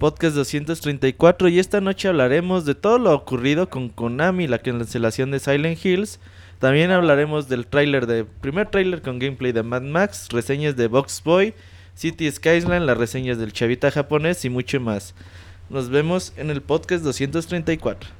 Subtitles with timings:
[0.00, 5.40] Podcast 234 y esta noche hablaremos de todo lo ocurrido con Konami, la cancelación de
[5.40, 6.20] Silent Hills.
[6.58, 11.22] También hablaremos del tráiler de primer tráiler con gameplay de Mad Max, reseñas de Box
[11.22, 11.52] Boy,
[11.94, 15.14] City Skyline, las reseñas del Chavita japonés y mucho más.
[15.68, 18.19] Nos vemos en el podcast 234.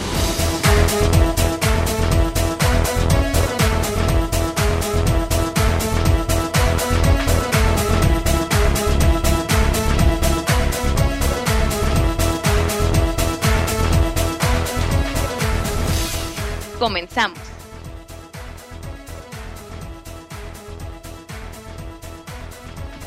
[16.81, 17.37] Comenzamos.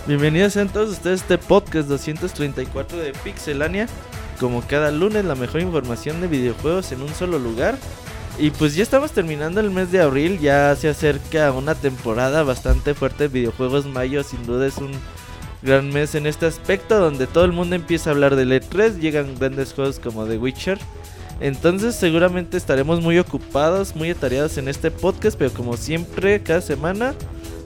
[0.07, 3.89] Bienvenidos sean todos ustedes a este podcast 234 de Pixelania.
[4.39, 7.77] Como cada lunes, la mejor información de videojuegos en un solo lugar.
[8.39, 12.95] Y pues ya estamos terminando el mes de abril, ya se acerca una temporada bastante
[12.95, 13.87] fuerte de videojuegos.
[13.87, 14.93] Mayo sin duda es un
[15.63, 19.35] gran mes en este aspecto, donde todo el mundo empieza a hablar de E3, llegan
[19.37, 20.79] grandes juegos como The Witcher.
[21.41, 27.15] Entonces seguramente estaremos muy ocupados, muy atareados en este podcast, pero como siempre, cada semana,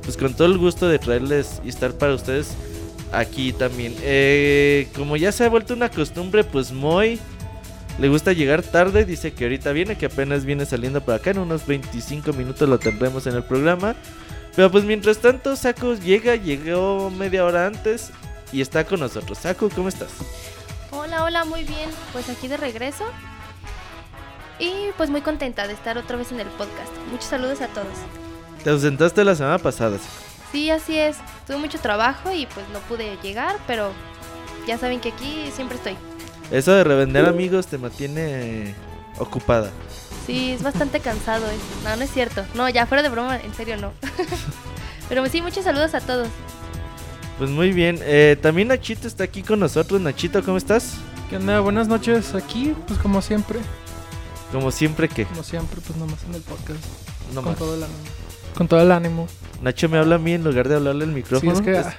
[0.03, 2.55] pues con todo el gusto de traerles y estar para ustedes
[3.13, 3.95] aquí también.
[4.03, 7.19] Eh, como ya se ha vuelto una costumbre, pues Moy
[7.99, 11.39] le gusta llegar tarde, dice que ahorita viene, que apenas viene saliendo por acá, en
[11.39, 13.97] unos 25 minutos lo tendremos en el programa.
[14.55, 18.11] Pero pues mientras tanto, Saku llega, llegó media hora antes
[18.53, 19.39] y está con nosotros.
[19.39, 20.11] Saku, ¿cómo estás?
[20.91, 21.91] Hola, hola, muy bien.
[22.13, 23.05] Pues aquí de regreso.
[24.59, 26.91] Y pues muy contenta de estar otra vez en el podcast.
[27.11, 27.87] Muchos saludos a todos.
[28.65, 29.99] Te ausentaste la semana pasada.
[30.51, 31.17] Sí, así es.
[31.47, 33.93] Tuve mucho trabajo y pues no pude llegar, pero
[34.67, 35.97] ya saben que aquí siempre estoy.
[36.51, 38.75] Eso de revender amigos te mantiene
[39.19, 39.71] ocupada.
[40.27, 41.47] Sí, es bastante cansado.
[41.47, 41.59] ¿eh?
[41.85, 42.45] No, no es cierto.
[42.55, 43.93] No, ya fuera de broma, en serio no.
[45.09, 46.29] pero sí, muchos saludos a todos.
[47.39, 47.99] Pues muy bien.
[48.03, 50.01] Eh, también Nachito está aquí con nosotros.
[50.01, 50.97] Nachito, ¿cómo estás?
[51.31, 51.61] ¿Qué onda?
[51.61, 53.59] Buenas noches aquí, pues como siempre,
[54.53, 55.25] Como siempre que.
[55.27, 56.81] como siempre, pues nomás en el podcast.
[57.35, 57.59] No con más.
[57.59, 57.99] todo el ánimo.
[58.57, 59.27] Con todo el ánimo.
[59.63, 61.53] Nacho me habla a mí en lugar de hablarle al Sí, micrófono.
[61.53, 61.95] es que Pues, ah,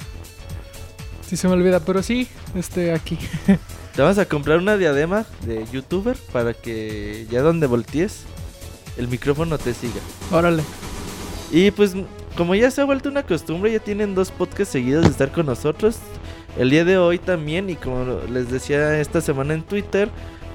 [1.27, 3.17] sí se me olvida, pero sí, este aquí.
[3.95, 8.21] Te vas a comprar una diadema de youtuber para que ya donde voltees
[8.97, 9.99] el micrófono te siga.
[10.31, 10.63] Órale.
[11.51, 11.93] Y pues
[12.37, 15.47] como ya se ha vuelto una costumbre, ya tienen dos podcasts seguidos de estar con
[15.47, 15.97] nosotros.
[16.57, 20.09] El día de hoy también, y como les decía esta semana en Twitter,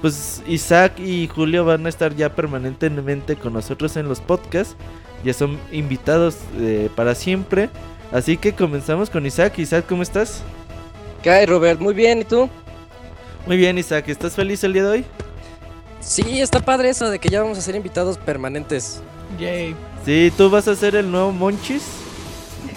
[0.05, 4.75] pues Isaac y Julio van a estar ya permanentemente con nosotros en los podcasts.
[5.23, 7.71] Ya son invitados eh, para siempre.
[8.11, 9.57] Así que comenzamos con Isaac.
[9.57, 10.43] Isaac, ¿cómo estás?
[11.23, 11.79] ¿Qué hay, Robert?
[11.79, 12.47] Muy bien, ¿y tú?
[13.47, 14.07] Muy bien, Isaac.
[14.07, 15.05] ¿Estás feliz el día de hoy?
[16.01, 19.01] Sí, está padre eso de que ya vamos a ser invitados permanentes.
[19.39, 19.75] Yay.
[20.05, 21.81] Sí, tú vas a ser el nuevo Monchis.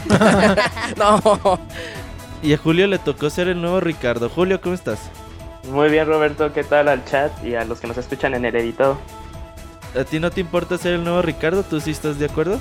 [0.96, 1.60] No,
[2.42, 4.30] Y a Julio le tocó ser el nuevo Ricardo.
[4.30, 5.10] Julio, ¿cómo estás?
[5.70, 8.56] Muy bien, Roberto, ¿qué tal al chat y a los que nos escuchan en el
[8.56, 8.98] editado?
[9.98, 11.62] ¿A ti no te importa ser el nuevo Ricardo?
[11.62, 12.60] ¿Tú sí estás de acuerdo?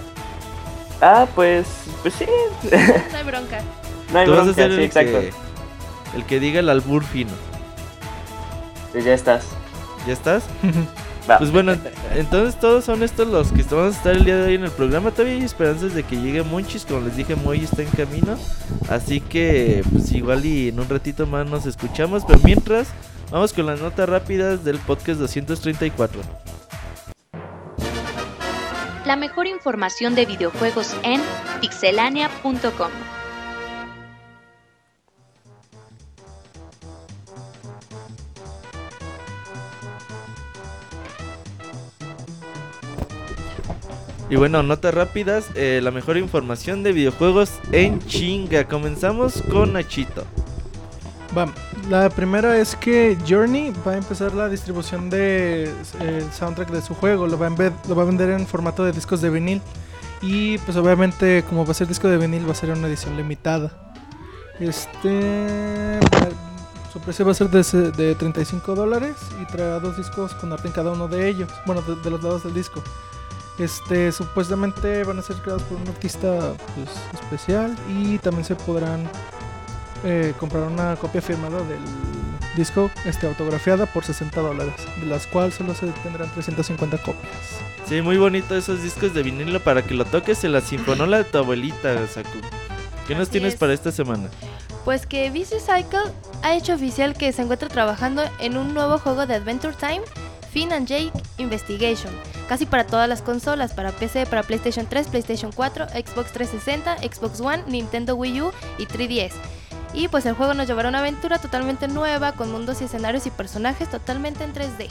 [1.02, 1.68] Ah, pues,
[2.02, 2.26] pues sí,
[3.12, 3.60] No hay bronca.
[4.12, 5.20] no hay Tú vas a bronca, ser sí, el exacto.
[5.20, 5.34] que,
[6.16, 7.32] el que diga el albur fino.
[8.94, 9.46] Sí, ya estás.
[10.06, 10.44] ¿Ya estás?
[11.30, 11.38] Va.
[11.38, 11.76] Pues bueno,
[12.16, 14.72] entonces todos son estos los que vamos a estar el día de hoy en el
[14.72, 15.12] programa.
[15.12, 16.86] Todavía hay esperanzas de que llegue Monchis.
[16.86, 18.38] Como les dije, Moy está en camino.
[18.90, 22.24] Así que, pues igual y en un ratito más nos escuchamos.
[22.26, 22.88] Pero mientras,
[23.30, 26.22] vamos con las notas rápidas del podcast 234.
[29.06, 31.22] La mejor información de videojuegos en
[31.62, 33.17] pixelania.com.
[44.30, 45.48] Y bueno, notas rápidas.
[45.56, 48.66] eh, la mejor información de videojuegos en chinga.
[48.66, 50.26] Comenzamos con Nachito.
[51.38, 51.48] Va,
[51.90, 56.94] la primera es que Journey va a empezar la distribución de el soundtrack de su
[56.96, 59.62] juego, lo va, a vender en formato de discos de vinil
[60.22, 63.18] y pues obviamente como va a ser disco de vinil va a ser una edición
[63.18, 63.94] limitada.
[64.60, 66.00] Este
[66.92, 70.68] Su precio va a ser de, de 35 dólares y traerá dos discos con arte
[70.68, 71.50] en cada uno de ellos.
[71.66, 72.82] Bueno, de los lados del disco.
[73.60, 79.10] Este, supuestamente van a ser creados por un artista pues, especial y también se podrán
[80.04, 81.80] eh, comprar una copia firmada del
[82.56, 87.34] disco este, autografiada por 60 dólares, de las cuales solo se tendrán 350 copias.
[87.88, 91.24] Sí, muy bonito esos discos de vinilo para que lo toques en la sinfonola de
[91.24, 92.40] tu abuelita, Saku.
[93.08, 93.60] ¿Qué nos tienes es.
[93.60, 94.30] para esta semana?
[94.84, 96.12] Pues que VC Cycle
[96.44, 100.02] ha hecho oficial que se encuentra trabajando en un nuevo juego de Adventure Time,
[100.58, 102.12] Finn and Jake Investigation,
[102.50, 107.40] casi para todas las consolas, para PC, para PlayStation 3, PlayStation 4, Xbox 360, Xbox
[107.42, 109.34] One, Nintendo Wii U y 3DS.
[109.94, 113.28] Y pues el juego nos llevará a una aventura totalmente nueva, con mundos y escenarios
[113.28, 114.88] y personajes totalmente en 3D.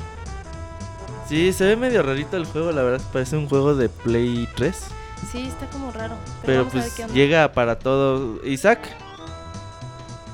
[1.28, 4.72] Sí, se ve medio rarito el juego, la verdad, parece un juego de Play 3.
[5.32, 6.14] Sí, está como raro.
[6.42, 7.14] Pero, Pero vamos a ver pues qué onda.
[7.16, 8.38] llega para todo.
[8.44, 8.78] Isaac,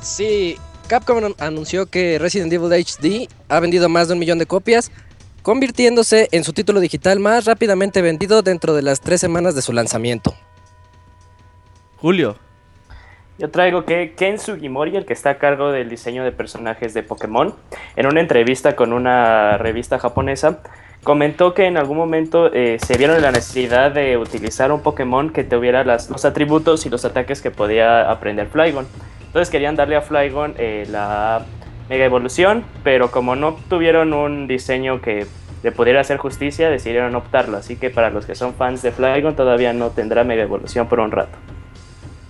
[0.02, 0.58] Sí,
[0.88, 4.90] Capcom an- anunció que Resident Evil HD ha vendido más de un millón de copias,
[5.42, 9.72] convirtiéndose en su título digital más rápidamente vendido dentro de las tres semanas de su
[9.72, 10.34] lanzamiento.
[11.98, 12.36] Julio.
[13.38, 17.02] Yo traigo que Ken Sugimori, el que está a cargo del diseño de personajes de
[17.02, 17.54] Pokémon,
[17.96, 20.60] en una entrevista con una revista japonesa,
[21.02, 25.30] comentó que en algún momento eh, se vieron en la necesidad de utilizar un Pokémon
[25.30, 28.86] que tuviera las- los atributos y los ataques que podía aprender Flygon.
[29.26, 31.44] Entonces querían darle a Flygon eh, la
[31.92, 35.26] Mega Evolución, pero como no tuvieron un diseño que
[35.62, 37.58] le pudiera hacer justicia, decidieron optarlo.
[37.58, 41.00] Así que para los que son fans de Flygon todavía no tendrá Mega Evolución por
[41.00, 41.36] un rato.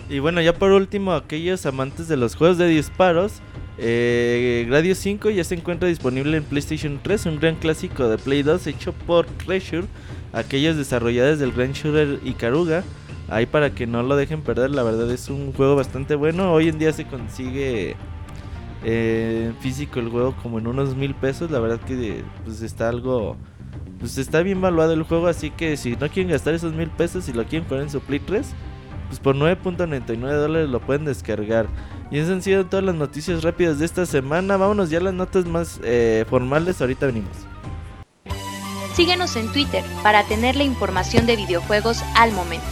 [0.08, 3.40] Y bueno, ya por último, aquellos amantes de los juegos de disparos,
[3.78, 8.42] eh, Gradius 5 ya se encuentra disponible en PlayStation 3, un gran clásico de Play
[8.42, 9.86] 2 hecho por Treasure,
[10.32, 12.82] aquellos desarrolladores del gran shooter Ikaruga.
[13.28, 16.52] Ahí para que no lo dejen perder, la verdad es un juego bastante bueno.
[16.52, 17.94] Hoy en día se consigue
[18.84, 21.50] eh, físico el juego como en unos mil pesos.
[21.50, 23.36] La verdad que pues está algo...
[23.98, 27.28] Pues está bien valuado el juego, así que si no quieren gastar esos mil pesos
[27.28, 28.52] y lo quieren jugar en su Play 3,
[29.06, 31.68] pues por 9.99 dólares lo pueden descargar.
[32.10, 34.56] Y esas han sido todas las noticias rápidas de esta semana.
[34.56, 36.80] Vámonos ya a las notas más eh, formales.
[36.80, 37.30] Ahorita venimos.
[38.94, 42.66] Síguenos en Twitter para tener la información de videojuegos al momento.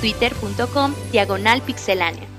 [0.00, 2.33] Twitter.com Diagonal Pixelánea.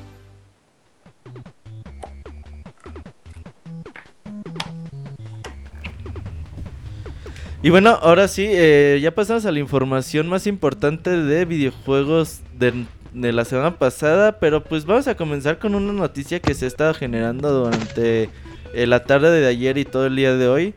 [7.66, 12.86] Y bueno, ahora sí, eh, ya pasamos a la información más importante de videojuegos de,
[13.16, 14.38] la semana pasada.
[14.38, 18.30] Pero pues vamos a comenzar con una noticia que se ha estado generando durante
[18.76, 20.76] eh, la tarde de ayer y todo el día de hoy.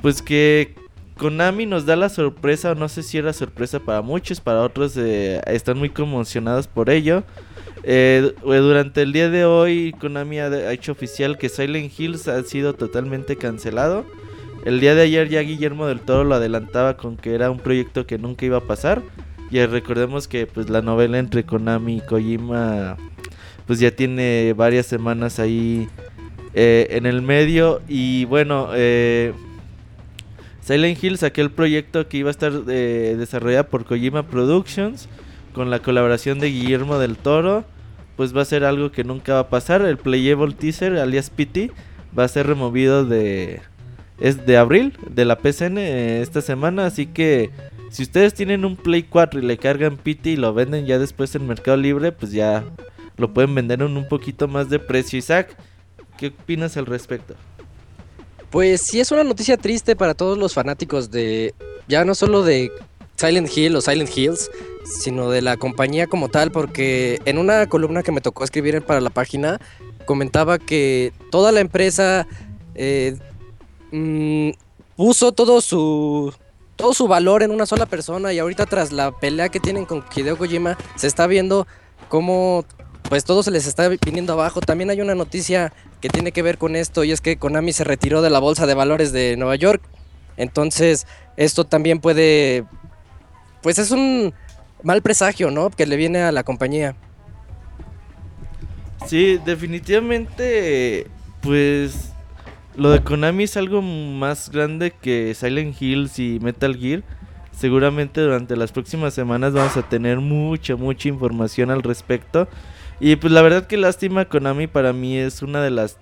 [0.00, 0.74] Pues que
[1.18, 4.96] Konami nos da la sorpresa, o no sé si era sorpresa para muchos, para otros
[4.96, 7.24] eh, están muy conmocionados por ello.
[7.82, 12.42] Eh, du- durante el día de hoy, Konami ha hecho oficial que Silent Hills ha
[12.42, 14.06] sido totalmente cancelado.
[14.66, 18.04] El día de ayer ya Guillermo del Toro lo adelantaba con que era un proyecto
[18.04, 19.00] que nunca iba a pasar.
[19.48, 22.96] Y recordemos que pues la novela entre Konami y Kojima
[23.64, 25.86] pues ya tiene varias semanas ahí
[26.52, 27.80] eh, en el medio.
[27.86, 29.34] Y bueno, eh,
[30.62, 35.08] Silent Hills, aquel proyecto que iba a estar eh, desarrollado por Kojima Productions
[35.52, 37.64] con la colaboración de Guillermo del Toro,
[38.16, 39.82] pues va a ser algo que nunca va a pasar.
[39.82, 41.70] El playable teaser, alias PT,
[42.18, 43.60] va a ser removido de
[44.18, 47.50] es de abril de la PCN eh, esta semana, así que
[47.90, 51.34] si ustedes tienen un Play 4 y le cargan PT y lo venden ya después
[51.34, 52.64] en Mercado Libre, pues ya
[53.16, 55.18] lo pueden vender en un poquito más de precio.
[55.18, 55.56] Isaac,
[56.18, 57.34] ¿qué opinas al respecto?
[58.50, 61.54] Pues sí es una noticia triste para todos los fanáticos de
[61.88, 62.70] ya no solo de
[63.16, 64.50] Silent Hill o Silent Hills,
[64.84, 69.00] sino de la compañía como tal, porque en una columna que me tocó escribir para
[69.00, 69.60] la página
[70.04, 72.26] comentaba que toda la empresa
[72.74, 73.16] eh,
[73.96, 74.50] mm,
[74.96, 76.32] puso todo su
[76.76, 80.04] todo su valor en una sola persona y ahorita tras la pelea que tienen con
[80.14, 81.66] Hideo Kojima se está viendo
[82.08, 82.64] cómo
[83.08, 84.60] pues todo se les está viniendo abajo.
[84.60, 87.84] También hay una noticia que tiene que ver con esto y es que Konami se
[87.84, 89.80] retiró de la bolsa de valores de Nueva York.
[90.36, 92.64] Entonces, esto también puede
[93.62, 94.34] pues es un
[94.82, 95.70] mal presagio, ¿no?
[95.70, 96.94] Que le viene a la compañía.
[99.06, 101.06] Sí, definitivamente,
[101.40, 102.12] pues
[102.76, 107.02] lo de Konami es algo más grande que Silent Hills y Metal Gear.
[107.52, 112.48] Seguramente durante las próximas semanas vamos a tener mucha, mucha información al respecto.
[113.00, 115.98] Y pues la verdad que lástima, Konami para mí es una de las,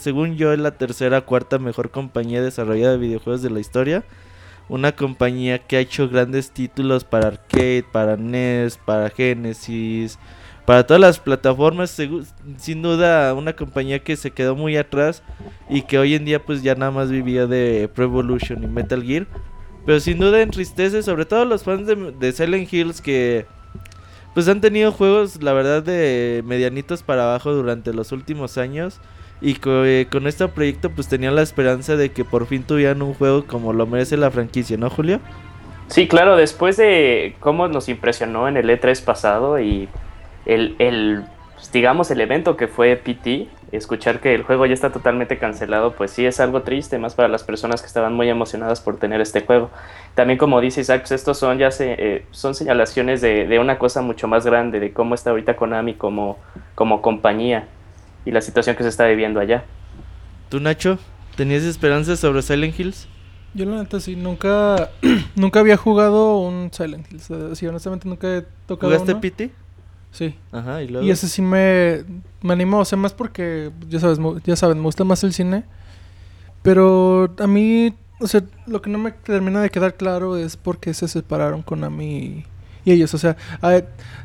[0.00, 4.04] según yo, es la tercera, cuarta mejor compañía desarrollada de videojuegos de la historia.
[4.68, 10.18] Una compañía que ha hecho grandes títulos para arcade, para NES, para Genesis,
[10.68, 11.98] para todas las plataformas,
[12.58, 15.22] sin duda una compañía que se quedó muy atrás
[15.70, 19.02] y que hoy en día pues ya nada más vivía de Pro Evolution y Metal
[19.02, 19.26] Gear.
[19.86, 23.46] Pero sin duda entristece, sobre todo los fans de, Silent Hills que
[24.34, 29.00] pues han tenido juegos, la verdad, de medianitos para abajo durante los últimos años.
[29.40, 33.14] Y eh, con este proyecto pues tenían la esperanza de que por fin tuvieran un
[33.14, 35.20] juego como lo merece la franquicia, ¿no, Julio?
[35.86, 39.88] Sí, claro, después de cómo nos impresionó en el E3 pasado y
[40.46, 41.24] el, el
[41.58, 45.92] pues, digamos, el evento que fue PT, escuchar que el juego ya está totalmente cancelado,
[45.92, 49.20] pues sí es algo triste, más para las personas que estaban muy emocionadas por tener
[49.20, 49.68] este juego.
[50.14, 53.76] También como dice Isaac, pues estos son ya se, eh, son señalaciones de, de, una
[53.76, 56.38] cosa mucho más grande, de cómo está ahorita Konami como,
[56.76, 57.66] como compañía
[58.24, 59.64] y la situación que se está viviendo allá.
[60.50, 60.98] ¿Tú, Nacho,
[61.36, 63.08] tenías esperanzas sobre Silent Hills?
[63.52, 64.90] Yo la neta sí, nunca,
[65.34, 67.32] nunca había jugado un Silent Hills.
[67.58, 69.50] Sí, honestamente nunca he tocado ¿Jugaste PT?
[70.12, 70.34] Sí.
[70.52, 71.06] Ajá, y luego.
[71.06, 72.04] Y ese sí me,
[72.42, 75.64] me animó, o sea, más porque, ya sabes, ya saben, me gusta más el cine.
[76.62, 80.78] Pero a mí, o sea, lo que no me termina de quedar claro es por
[80.78, 82.44] qué se separaron con y,
[82.84, 83.14] y ellos.
[83.14, 83.36] O sea,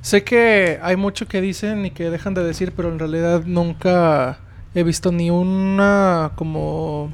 [0.01, 4.39] sé que hay mucho que dicen y que dejan de decir, pero en realidad nunca
[4.75, 7.11] he visto ni una como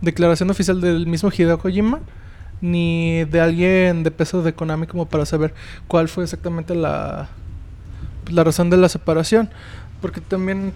[0.00, 2.00] declaración oficial del mismo Hideo Kojima
[2.60, 5.54] ni de alguien de peso de Konami como para saber
[5.86, 7.28] cuál fue exactamente la
[8.30, 9.50] la razón de la separación.
[10.00, 10.72] Porque también,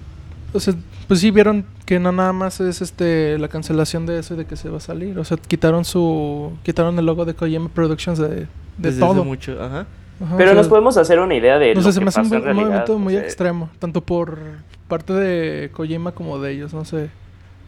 [0.52, 0.74] o sea,
[1.08, 4.44] pues sí vieron que no nada más es este la cancelación de eso y de
[4.46, 5.18] que se va a salir.
[5.18, 8.46] O sea, quitaron su quitaron el logo de Kojima Productions de,
[8.78, 9.24] de todo.
[9.24, 9.86] mucho, ajá.
[10.36, 11.74] Pero nos podemos hacer una idea de.
[11.74, 14.38] No sé, se me hace un, movimiento muy extremo, tanto por
[14.88, 17.10] parte de Kojima como de ellos, no sé.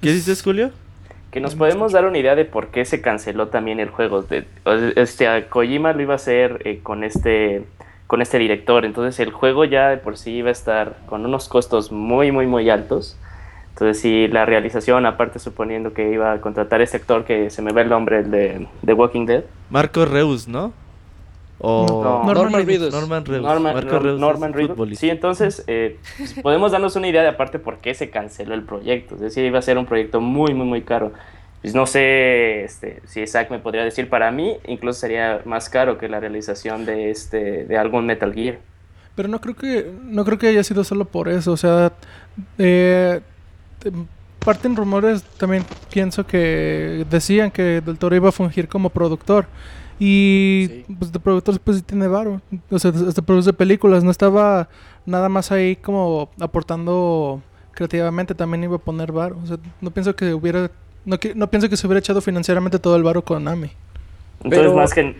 [0.00, 0.70] ¿Qué dices, Julio?
[1.30, 4.22] Que nos podemos dar una idea de por qué se canceló también el juego.
[4.22, 4.46] De,
[4.94, 7.64] este, a Kojima lo iba a hacer eh, con este
[8.06, 8.84] con este director.
[8.84, 12.46] Entonces el juego ya de por sí iba a estar con unos costos muy, muy,
[12.46, 13.16] muy altos.
[13.70, 17.60] Entonces si la realización, aparte suponiendo que iba a contratar a este actor que se
[17.62, 19.44] me ve el nombre de, de Walking Dead.
[19.70, 20.72] Marco Reus, ¿no?
[21.58, 22.92] O Norman, Reedus.
[22.92, 23.42] Norman Reus.
[24.20, 28.10] Norman, Reus Sí, entonces eh, pues, podemos darnos una idea de aparte por qué se
[28.10, 29.14] canceló el proyecto.
[29.14, 31.12] Es decir, iba a ser un proyecto muy, muy, muy caro
[31.64, 35.96] pues no sé este, si Isaac me podría decir, para mí incluso sería más caro
[35.96, 38.58] que la realización de, este, de algún Metal Gear.
[39.14, 41.94] Pero no creo que, no creo que haya sido solo por eso, o sea,
[42.58, 43.22] eh,
[44.40, 49.46] parten rumores, también pienso que decían que Del Toro iba a fungir como productor.
[49.98, 52.42] Y pues de productor pues sí tiene varo.
[52.68, 54.02] O sea, este produce películas.
[54.02, 54.68] No estaba
[55.06, 57.40] nada más ahí como aportando
[57.70, 58.34] creativamente.
[58.34, 59.38] También iba a poner varo.
[59.40, 60.68] O sea, no pienso que hubiera
[61.04, 63.70] no, no pienso que se hubiera echado financieramente todo el varo con Ami.
[64.42, 65.16] Entonces, más que.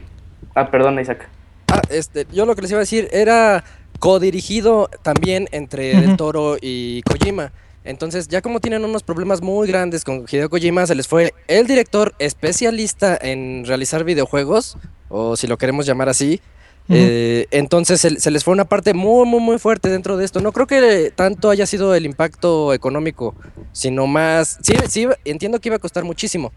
[0.54, 1.28] Ah, perdón, Isaac.
[1.72, 3.64] Ah, este, yo lo que les iba a decir era
[3.98, 7.52] codirigido también entre El Toro y Kojima.
[7.84, 11.66] Entonces, ya como tienen unos problemas muy grandes con Hideo Kojima, se les fue el
[11.66, 16.40] director especialista en realizar videojuegos, o si lo queremos llamar así.
[16.88, 20.40] Eh, entonces se, les fue una parte muy, muy, muy fuerte dentro de esto.
[20.40, 23.34] No creo que tanto haya sido el impacto económico,
[23.72, 24.58] sino más...
[24.62, 26.52] Sí, sí, entiendo que iba a costar muchísimo,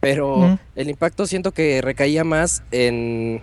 [0.00, 3.42] pero el impacto siento que recaía más en...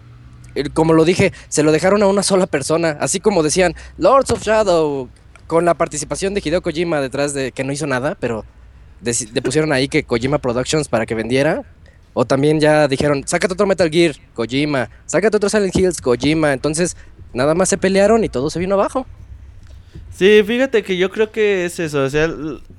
[0.73, 4.41] Como lo dije, se lo dejaron a una sola persona, así como decían Lords of
[4.41, 5.07] Shadow,
[5.45, 8.43] con la participación de Hideo Kojima detrás de que no hizo nada, pero
[9.01, 11.63] le pusieron ahí que Kojima Productions para que vendiera.
[12.19, 16.51] O también ya dijeron, sácate otro Metal Gear, Kojima, sácate otro Silent Hills, Kojima.
[16.51, 16.97] Entonces,
[17.31, 19.05] nada más se pelearon y todo se vino abajo.
[20.09, 22.01] Sí, fíjate que yo creo que es eso.
[22.01, 22.27] O sea,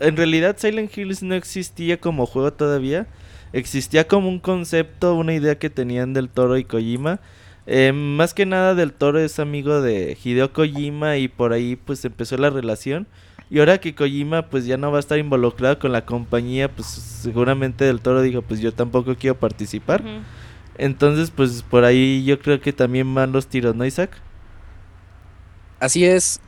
[0.00, 3.06] en realidad Silent Hills no existía como juego todavía.
[3.52, 7.20] Existía como un concepto, una idea que tenían del Toro y Kojima.
[7.68, 12.04] Eh, más que nada del Toro es amigo de Hideo Kojima y por ahí pues
[12.04, 13.06] empezó la relación.
[13.50, 16.86] Y ahora que Kojima pues ya no va a estar involucrado con la compañía, pues
[16.86, 20.02] seguramente del Toro dijo, pues yo tampoco quiero participar.
[20.76, 24.10] Entonces, pues por ahí yo creo que también van los tiros, ¿no, Isaac?
[25.80, 26.40] Así es.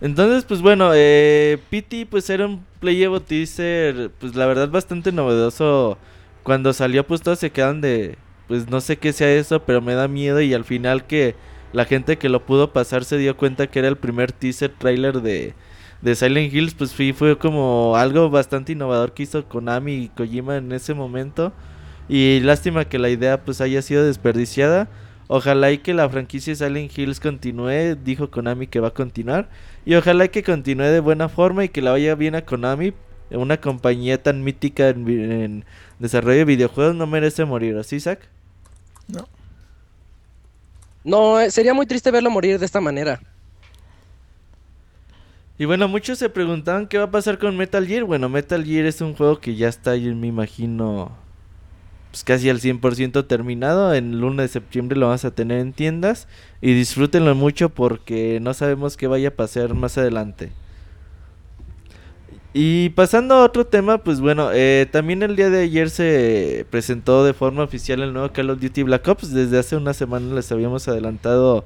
[0.00, 5.96] Entonces, pues bueno, eh, PT pues era un playable teaser, pues la verdad bastante novedoso.
[6.42, 9.94] Cuando salió pues todos se quedan de, pues no sé qué sea eso, pero me
[9.94, 11.36] da miedo y al final que
[11.72, 15.22] la gente que lo pudo pasar se dio cuenta que era el primer teaser trailer
[15.22, 15.54] de,
[16.02, 20.72] de Silent Hills, pues fue, como algo bastante innovador que hizo Konami y Kojima en
[20.72, 21.52] ese momento.
[22.08, 24.88] Y lástima que la idea pues haya sido desperdiciada.
[25.28, 29.48] Ojalá y que la franquicia Silent Hills continúe, dijo Konami que va a continuar.
[29.86, 32.92] Y ojalá y que continúe de buena forma y que la vaya bien a Konami.
[33.30, 35.64] Una compañía tan mítica en, en
[35.98, 38.28] desarrollo de videojuegos no merece morir, ¿así, Isaac?
[39.08, 39.26] No.
[41.04, 43.20] No, eh, sería muy triste verlo morir de esta manera.
[45.58, 48.04] Y bueno, muchos se preguntaban qué va a pasar con Metal Gear.
[48.04, 51.12] Bueno, Metal Gear es un juego que ya está, yo me imagino,
[52.10, 53.94] pues casi al 100% terminado.
[53.94, 56.26] En el 1 de septiembre lo vamos a tener en tiendas.
[56.60, 60.50] Y disfrútenlo mucho porque no sabemos qué vaya a pasar más adelante.
[62.54, 67.24] Y pasando a otro tema, pues bueno, eh, también el día de ayer se presentó
[67.24, 69.32] de forma oficial el nuevo Call of Duty Black Ops.
[69.32, 71.64] Desde hace una semana les habíamos adelantado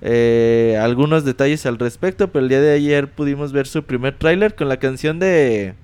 [0.00, 4.54] eh, algunos detalles al respecto, pero el día de ayer pudimos ver su primer tráiler
[4.54, 5.74] con la canción de...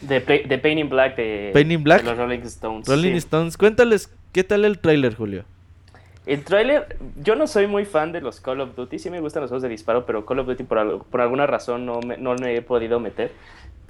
[0.00, 2.02] De, Play- de Pain in Black de, Pain in Black.
[2.02, 2.88] de los Rolling Stones.
[2.88, 3.16] Rolling sí.
[3.18, 3.58] Stones.
[3.58, 5.44] Cuéntales, ¿qué tal el tráiler, Julio?
[6.24, 9.42] El tráiler, yo no soy muy fan de los Call of Duty, sí me gustan
[9.42, 12.16] los juegos de disparo, pero Call of Duty por, algo- por alguna razón no me,
[12.16, 13.32] no me he podido meter.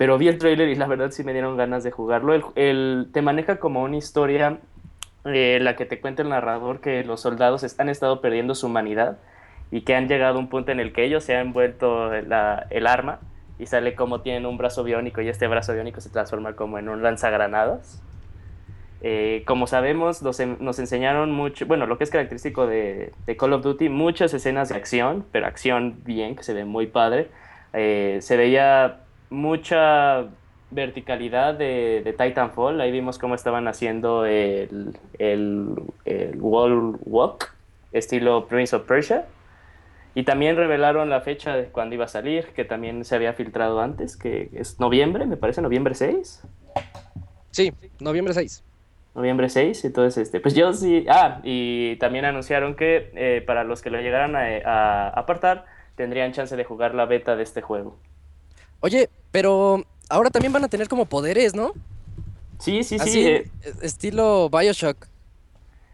[0.01, 2.33] Pero vi el tráiler y la verdad sí me dieron ganas de jugarlo.
[2.33, 4.57] El, el- te maneja como una historia
[5.27, 9.19] eh, la que te cuenta el narrador que los soldados han estado perdiendo su humanidad
[9.71, 12.67] y que han llegado a un punto en el que ellos se han vuelto la-
[12.71, 13.19] el arma
[13.59, 16.89] y sale como tienen un brazo biónico y este brazo biónico se transforma como en
[16.89, 18.01] un lanzagranadas.
[19.03, 23.37] Eh, como sabemos, nos, en- nos enseñaron mucho, bueno, lo que es característico de, de
[23.37, 27.29] Call of Duty, muchas escenas de acción, pero acción bien, que se ve muy padre.
[27.75, 30.27] Eh, se veía mucha
[30.71, 37.53] verticalidad de, de Titanfall, ahí vimos cómo estaban haciendo el, el, el wall walk,
[37.93, 39.27] estilo Prince of Persia.
[40.15, 43.81] Y también revelaron la fecha de cuando iba a salir, que también se había filtrado
[43.81, 46.43] antes, que es noviembre, me parece, noviembre 6.
[47.53, 48.65] Sí, noviembre 6.
[49.15, 53.83] Noviembre 6, entonces, este, pues yo sí, ah, y también anunciaron que eh, para los
[53.83, 55.65] que lo llegaran a, a apartar,
[55.97, 57.97] tendrían chance de jugar la beta de este juego.
[58.81, 61.73] Oye, pero ahora también van a tener como poderes, ¿no?
[62.59, 65.07] Sí, sí, sí, eh, estilo Bioshock.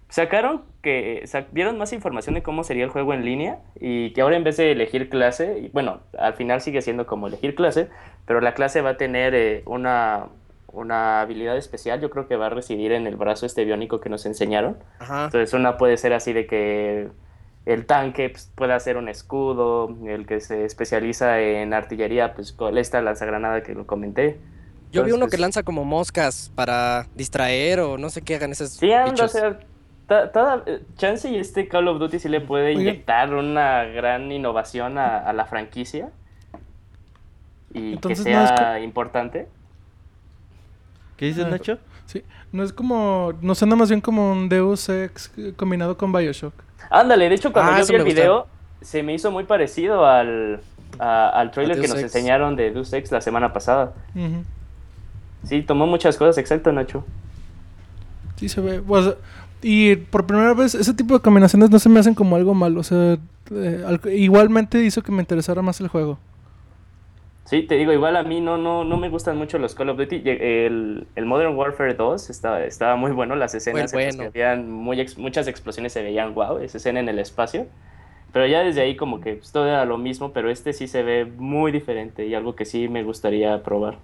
[0.09, 4.37] sacaron que, vieron más información de cómo sería el juego en línea y que ahora
[4.37, 7.89] en vez de elegir clase, y bueno, al final sigue siendo como elegir clase,
[8.25, 10.27] pero la clase va a tener eh, una,
[10.73, 14.09] una habilidad especial, yo creo que va a residir en el brazo este biónico que
[14.09, 14.77] nos enseñaron.
[14.99, 15.27] Ajá.
[15.27, 17.09] Entonces una puede ser así de que
[17.67, 22.79] el tanque pues, puede hacer un escudo, el que se especializa en artillería, pues con
[22.79, 24.39] esta lanzagranada que lo comenté.
[24.93, 28.71] Yo vi uno que lanza como moscas para distraer o no sé qué hagan esos
[28.71, 29.33] Sí, anda, o bichos.
[29.33, 29.59] sea,
[30.97, 35.33] Chance y este Call of Duty sí le puede inyectar una gran innovación a, a
[35.33, 36.11] la franquicia
[37.75, 39.49] y Entonces, que no es sea importante.
[41.17, 41.79] ¿Qué dices, Nacho?
[42.07, 46.55] Sí, no es como, no suena más bien como un Deus Ex combinado con Bioshock.
[46.91, 48.21] Ándale, de hecho cuando Ah, yo eso vi el gusta.
[48.21, 48.47] video
[48.81, 50.61] se me hizo muy parecido al,
[50.99, 53.93] a- al trailer que nos enseñaron de Deus Ex la semana pasada.
[54.15, 54.45] Ujú.
[55.45, 57.05] Sí, tomó muchas cosas, exacto, Nacho.
[58.37, 58.81] Sí se ve.
[59.03, 59.15] sea,
[59.63, 62.81] y por primera vez, ese tipo de combinaciones no se me hacen como algo malo.
[62.81, 63.17] O sea,
[63.51, 66.19] eh, al- igualmente hizo que me interesara más el juego.
[67.47, 69.99] Sí, te digo, igual a mí no, no, no me gustan mucho los Call of
[69.99, 70.23] Duty.
[70.27, 74.23] El, el Modern Warfare 2 estaba, estaba muy bueno, las escenas en las bueno.
[74.33, 77.69] que habían muy ex- muchas explosiones se veían wow, esa escena en el espacio.
[78.33, 81.03] Pero ya desde ahí como que pues, todo era lo mismo, pero este sí se
[81.05, 83.99] ve muy diferente y algo que sí me gustaría probar.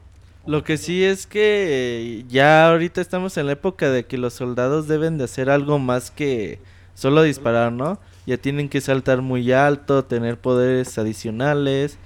[0.44, 4.88] Lo que sí es que ya ahorita estamos en la época de que los soldados
[4.88, 6.61] deben de hacer algo más que
[6.94, 8.00] solo disparar, ¿no?
[8.26, 11.98] Ya tienen que saltar muy alto, tener poderes adicionales,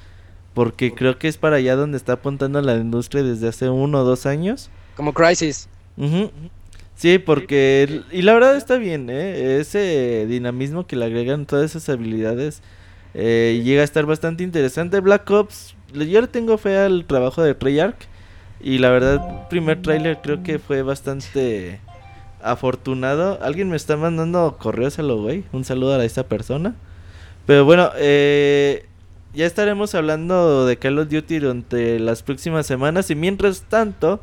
[0.56, 4.04] porque creo que es para allá donde está apuntando la industria desde hace uno o
[4.04, 4.70] dos años.
[4.96, 5.68] Como Crisis.
[6.94, 8.00] Sí, porque...
[8.10, 9.60] Y la verdad está bien, ¿eh?
[9.60, 12.62] Ese dinamismo que le agregan todas esas habilidades
[13.12, 14.98] eh, llega a estar bastante interesante.
[15.00, 18.08] Black Ops, yo le tengo fe al trabajo de Treyarch.
[18.58, 21.80] Y la verdad, primer tráiler creo que fue bastante
[22.42, 23.38] afortunado.
[23.42, 25.44] Alguien me está mandando correos a lo güey.
[25.52, 26.74] Un saludo a esa persona.
[27.44, 28.85] Pero bueno, eh,
[29.36, 33.10] ya estaremos hablando de Call of Duty durante las próximas semanas.
[33.10, 34.18] Y mientras tanto,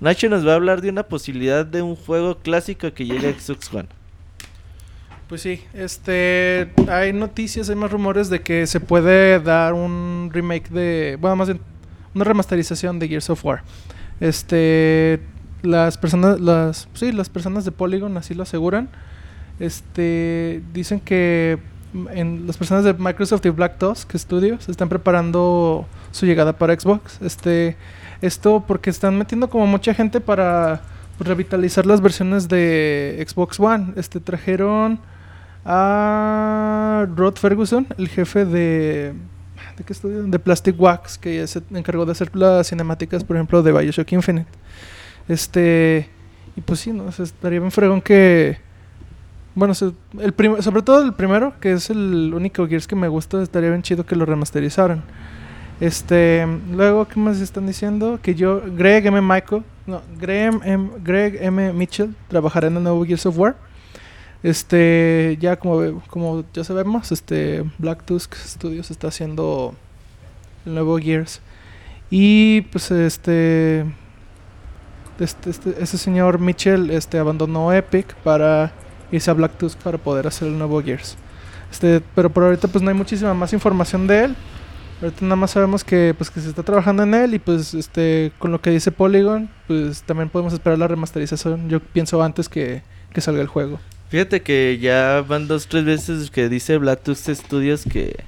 [0.00, 3.32] Nacho nos va a hablar de una posibilidad de un juego clásico que llegue a
[3.32, 3.88] Xbox One.
[5.28, 10.68] Pues sí, este, hay noticias, hay más rumores de que se puede dar un remake
[10.70, 11.60] de, bueno, más bien
[12.14, 13.62] una remasterización de Gears of War.
[14.18, 15.20] Este,
[15.62, 18.88] las personas, las, sí, las personas de Polygon así lo aseguran.
[19.60, 21.58] Este, dicen que
[22.12, 27.20] en las personas de Microsoft y Black Tusk Studios están preparando su llegada para Xbox.
[27.22, 27.76] Este,
[28.20, 30.82] esto porque están metiendo como mucha gente para
[31.18, 33.94] revitalizar las versiones de Xbox One.
[33.96, 35.00] Este trajeron
[35.64, 39.14] a Rod Ferguson, el jefe de
[39.76, 40.22] ¿de qué estudio?
[40.22, 44.50] De Plastic Wax, que se encargó de hacer las cinemáticas, por ejemplo, de BioShock Infinite.
[45.28, 46.08] Este
[46.56, 48.58] y pues sí, no, estaría bien fregón que
[49.56, 49.74] bueno,
[50.20, 53.70] el prim- sobre todo el primero, que es el único Gears que me gusta, estaría
[53.70, 55.02] bien chido que lo remasterizaran.
[55.80, 58.20] Este, luego, ¿qué más están diciendo?
[58.22, 59.20] Que yo, Greg M.
[59.20, 60.90] Michael, no, Greg M.
[61.02, 61.72] Greg M.
[61.72, 63.56] Mitchell trabajará en el nuevo Gears of War.
[64.42, 69.74] Este, ya como, como ya sabemos, este, Black Tusk Studios está haciendo
[70.64, 71.40] el nuevo Gears.
[72.10, 73.84] Y pues este,
[75.18, 78.72] este, este, ese señor Mitchell este, abandonó Epic para
[79.12, 81.16] irse a Black Tusk para poder hacer el nuevo Gears.
[81.70, 84.36] Este, pero por ahorita pues no hay muchísima más información de él.
[85.02, 88.32] Ahorita nada más sabemos que pues que se está trabajando en él y pues este
[88.38, 91.68] con lo que dice Polygon, pues también podemos esperar la remasterización.
[91.68, 93.78] Yo pienso antes que, que salga el juego.
[94.08, 98.24] Fíjate que ya van dos tres veces que dice Black Tusk Studios que,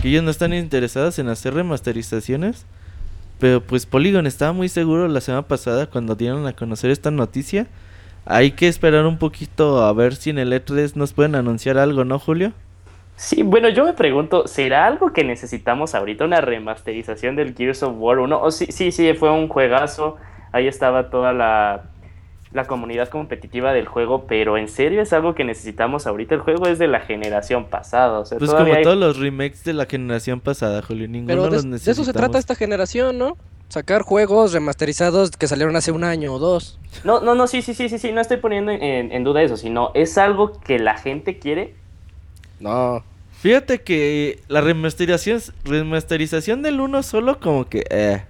[0.00, 2.66] que ellos no están interesados en hacer remasterizaciones.
[3.38, 7.66] Pero pues Polygon estaba muy seguro la semana pasada cuando dieron a conocer esta noticia.
[8.26, 12.04] Hay que esperar un poquito a ver si en el E3 nos pueden anunciar algo,
[12.04, 12.52] ¿no, Julio?
[13.14, 16.24] Sí, bueno, yo me pregunto, ¿será algo que necesitamos ahorita?
[16.24, 18.42] ¿Una remasterización del Gears of War 1?
[18.42, 20.16] O sí, sí, sí, fue un juegazo.
[20.52, 21.84] Ahí estaba toda la,
[22.52, 26.34] la comunidad competitiva del juego, pero ¿en serio es algo que necesitamos ahorita?
[26.34, 28.18] El juego es de la generación pasada.
[28.18, 31.42] O sea, Pues como hay- todos los remakes de la generación pasada, Julio, ninguno Pero
[31.44, 31.98] de, los de necesitamos.
[32.00, 33.36] eso se trata esta generación, ¿no?
[33.68, 36.78] Sacar juegos remasterizados que salieron hace un año o dos.
[37.04, 39.56] No, no, no, sí, sí, sí, sí, sí, no estoy poniendo en, en duda eso,
[39.56, 41.74] sino es algo que la gente quiere.
[42.60, 43.02] No.
[43.40, 47.84] Fíjate que la remasterización, remasterización del 1 solo como que...
[47.90, 48.22] eh,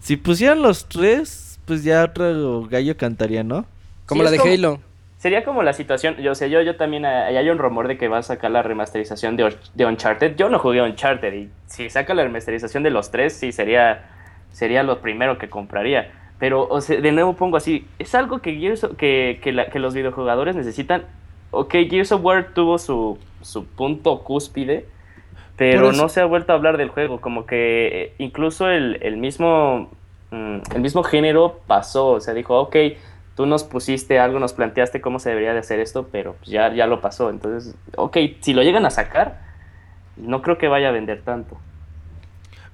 [0.00, 3.64] si pusieran los tres, pues ya otro gallo cantaría, ¿no?
[4.06, 4.80] Como Sí, la de como- Halo.
[5.16, 8.08] Sería como la situación, yo sé, yo, yo también, eh, hay un rumor de que
[8.08, 10.36] va a sacar la remasterización de, de Uncharted.
[10.36, 14.04] Yo no jugué Uncharted y si saca la remasterización de los tres, sí, sería,
[14.54, 16.10] sería lo primero que compraría.
[16.38, 19.78] Pero, o sea, de nuevo pongo así, es algo que, Gears que, que, la- que
[19.78, 21.02] los videojugadores necesitan.
[21.50, 24.86] Ok, Gears of War tuvo su, su punto cúspide,
[25.56, 27.20] pero no se ha vuelto a hablar del juego.
[27.20, 29.90] Como que eh, incluso el, el mismo
[30.30, 32.08] mm, el mismo género pasó.
[32.12, 32.76] O sea, dijo, ok,
[33.36, 36.72] tú nos pusiste algo, nos planteaste cómo se debería de hacer esto, pero pues ya,
[36.74, 37.30] ya lo pasó.
[37.30, 39.38] Entonces, ok, si lo llegan a sacar,
[40.16, 41.56] no creo que vaya a vender tanto.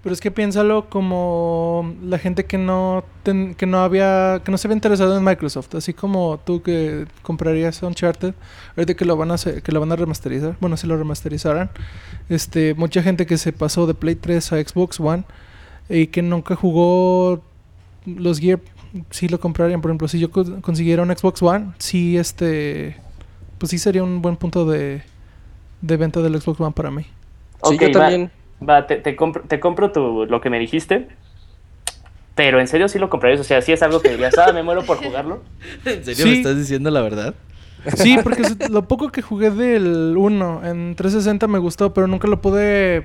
[0.02, 4.56] Pero es que piénsalo como la gente que no ten- que no había que no
[4.56, 8.32] se había interesado en Microsoft, así como tú que comprarías Uncharted,
[8.76, 11.68] ahorita que lo van a hacer, que lo van a remasterizar, bueno, si lo remasterizaran,
[12.30, 15.24] este mucha gente que se pasó de Play 3 a Xbox One
[15.90, 17.42] y que nunca jugó
[18.06, 18.58] los Gear
[19.10, 22.96] sí lo comprarían, por ejemplo, si yo co- consiguiera un Xbox One, sí este
[23.58, 25.02] pues sí sería un buen punto de
[25.82, 27.02] de venta del Xbox One para mí.
[27.02, 28.24] Sí, Ok, yo también.
[28.26, 28.39] Va,
[28.86, 31.08] te, te compro, te compro tu, lo que me dijiste.
[32.34, 33.40] Pero en serio sí lo comprarías.
[33.40, 35.42] O sea, sí es algo que dirías, ah, me muero por jugarlo.
[35.84, 36.30] ¿En serio Sí.
[36.30, 37.34] me estás diciendo la verdad?
[37.96, 42.40] Sí, porque lo poco que jugué del 1 en 360 me gustó, pero nunca lo
[42.42, 43.04] pude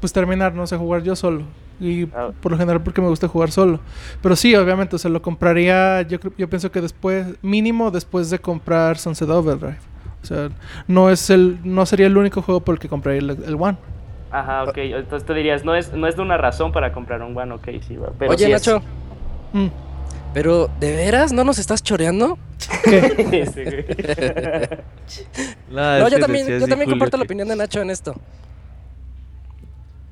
[0.00, 1.42] pues terminar, no sé, jugar yo solo.
[1.80, 2.30] Y Ah.
[2.42, 3.80] por lo general porque me gusta jugar solo.
[4.22, 8.28] Pero sí, obviamente, o sea, lo compraría, yo creo, yo pienso que después, mínimo después
[8.30, 9.78] de comprar Sunset Overdrive.
[10.22, 10.50] O sea,
[10.86, 13.78] no es el, no sería el único juego por el que compraría el, el One.
[14.30, 14.76] Ajá, ok.
[14.78, 17.68] Entonces tú dirías, no es, no es de una razón para comprar un One, ok,
[17.86, 18.10] sí, va.
[18.18, 18.52] Pero Oye, sí.
[18.52, 18.80] Nacho,
[19.52, 19.66] Mm.
[20.32, 22.38] pero ¿de veras no nos estás choreando?
[25.70, 28.14] No, yo también, yo también comparto la opinión de Nacho en esto.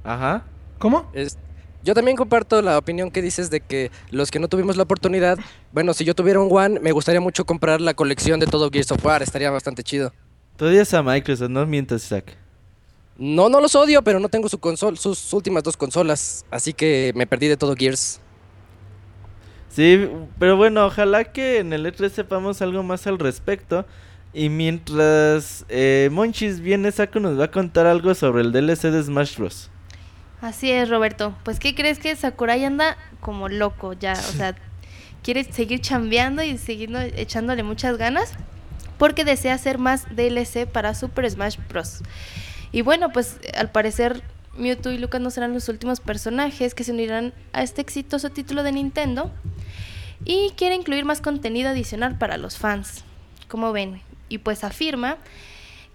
[0.05, 0.43] Ajá.
[0.79, 1.09] ¿Cómo?
[1.13, 1.37] Es-
[1.85, 5.39] yo también comparto la opinión que dices de que los que no tuvimos la oportunidad,
[5.73, 8.91] bueno, si yo tuviera un One, me gustaría mucho comprar la colección de todo Gears
[8.93, 10.13] of War, estaría bastante chido.
[10.57, 12.37] Tú odias a Microsoft, no mientas, Isaac.
[13.19, 17.13] No, no los odio, pero no tengo su consol, sus últimas dos consolas, así que
[17.17, 18.21] me perdí de todo Gears.
[19.69, 23.87] Sí, pero bueno, ojalá que en el E3 sepamos algo más al respecto.
[24.33, 29.03] Y mientras eh, Monchis viene, Saco nos va a contar algo sobre el DLC de
[29.03, 29.71] Smash Bros.
[30.41, 31.35] Así es, Roberto.
[31.45, 34.13] Pues, ¿qué crees que Sakurai anda como loco ya?
[34.13, 34.55] O sea,
[35.23, 38.35] quiere seguir chambeando y seguir echándole muchas ganas
[38.99, 42.03] porque desea hacer más DLC para Super Smash Bros.
[42.73, 44.23] Y bueno, pues al parecer
[44.57, 48.63] Mewtwo y Lucas no serán los últimos personajes que se unirán a este exitoso título
[48.63, 49.31] de Nintendo
[50.25, 53.05] y quiere incluir más contenido adicional para los fans.
[53.49, 55.17] Como ven, y pues afirma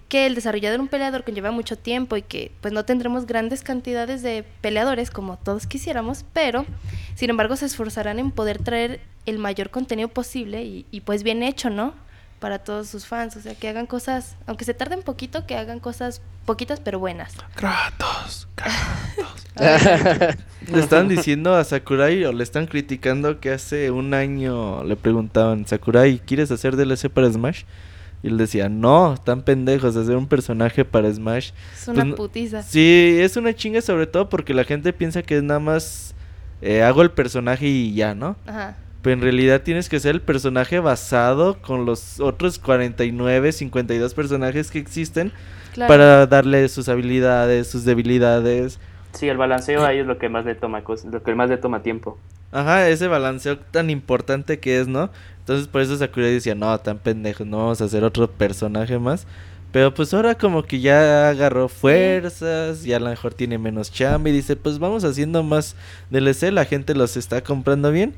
[0.09, 4.21] que el desarrollador un peleador conlleva mucho tiempo y que pues no tendremos grandes cantidades
[4.21, 6.65] de peleadores como todos quisiéramos, pero
[7.15, 11.43] sin embargo se esforzarán en poder traer el mayor contenido posible y, y, pues bien
[11.43, 11.93] hecho, ¿no?
[12.43, 15.79] Para todos sus fans, o sea, que hagan cosas, aunque se tarden poquito, que hagan
[15.79, 17.36] cosas poquitas pero buenas.
[17.56, 19.47] Kratos, Kratos.
[20.69, 25.65] Le están diciendo a Sakurai o le están criticando que hace un año le preguntaban,
[25.65, 27.63] Sakurai, ¿quieres hacer DLC para Smash?
[28.23, 31.51] Y él decía, no, están pendejos, hacer un personaje para Smash.
[31.73, 32.62] Es una Pues no- putiza.
[32.62, 36.13] Sí, es una chinga sobre todo porque la gente piensa que es nada más
[36.62, 38.36] eh, hago el personaje y ya, ¿no?
[38.45, 38.75] Ajá.
[39.03, 44.71] Pero en realidad tienes que ser el personaje basado con los otros 49, 52 personajes
[44.71, 45.31] que existen
[45.73, 45.89] Claro.
[45.89, 48.79] para darle sus habilidades, sus debilidades.
[49.13, 51.83] Sí, el balanceo ahí es lo que más le toma lo que más le toma
[51.83, 52.17] tiempo.
[52.51, 55.09] Ajá, ese balanceo tan importante que es, ¿no?
[55.39, 59.27] Entonces por eso Sakurai decía, no, tan pendejos, no vamos a hacer otro personaje más.
[59.73, 64.29] Pero pues ahora como que ya agarró fuerzas, ya a lo mejor tiene menos chamba
[64.29, 65.75] y dice, pues vamos haciendo más
[66.11, 68.13] DLC, la gente los está comprando bien.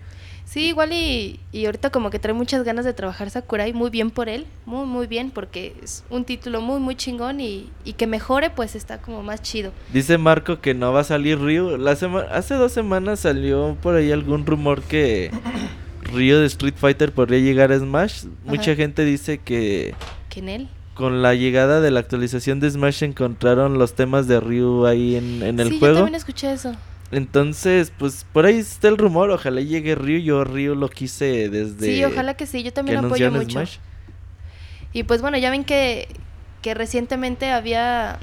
[0.55, 4.09] Sí, igual y, y ahorita como que trae muchas ganas de trabajar Sakurai, muy bien
[4.09, 8.07] por él, muy muy bien, porque es un título muy muy chingón y, y que
[8.07, 9.73] mejore pues está como más chido.
[9.91, 11.75] Dice Marco que no va a salir Ryu.
[11.75, 15.29] La hace dos semanas salió por ahí algún rumor que
[16.13, 18.23] Ryu de Street Fighter podría llegar a Smash.
[18.45, 19.93] Mucha gente dice que
[20.29, 20.69] Que en él.
[20.93, 25.43] con la llegada de la actualización de Smash encontraron los temas de Ryu ahí en,
[25.43, 25.95] en el sí, yo juego.
[25.97, 26.73] también escuché eso.
[27.11, 29.29] Entonces, pues por ahí está el rumor.
[29.29, 30.19] Ojalá llegue Ryu.
[30.19, 33.51] Yo Ryu lo quise desde Sí, ojalá que sí, yo también lo apoyo mucho.
[33.51, 33.77] Smash.
[34.91, 36.07] Y pues bueno, ya ven que,
[36.61, 38.19] que recientemente había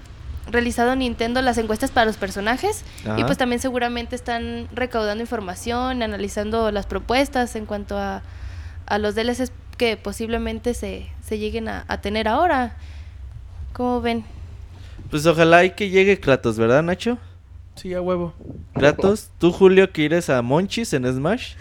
[0.51, 2.85] realizado Nintendo las encuestas para los personajes
[3.17, 8.23] y pues también seguramente están recaudando información, analizando las propuestas en cuanto a,
[8.87, 12.77] a los DLCs que posiblemente se, se lleguen a, a tener ahora.
[13.73, 14.25] ¿Cómo ven?
[15.11, 17.19] Pues ojalá y que llegue Kratos, ¿verdad, Nacho?
[17.75, 18.35] Sí, a huevo.
[18.75, 21.55] Kratos, tú Julio quieres a Monchis en Smash.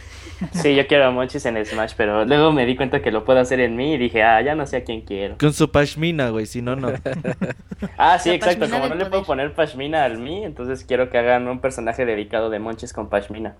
[0.54, 3.40] Sí, yo quiero a Monchis en Smash, pero luego me di cuenta que lo puedo
[3.40, 5.38] hacer en mí y dije, ah, ya no sé a quién quiero.
[5.38, 6.92] Con su pashmina, güey, si no, no.
[7.98, 8.62] Ah, sí, La exacto.
[8.62, 12.06] pashmina Como no le puedo poner Pashmina al mí, entonces quiero que hagan un personaje
[12.06, 13.56] dedicado de Monchis con Pashmina.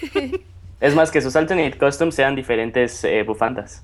[0.80, 3.82] es más, que sus alternate costumes sean diferentes eh, bufandas.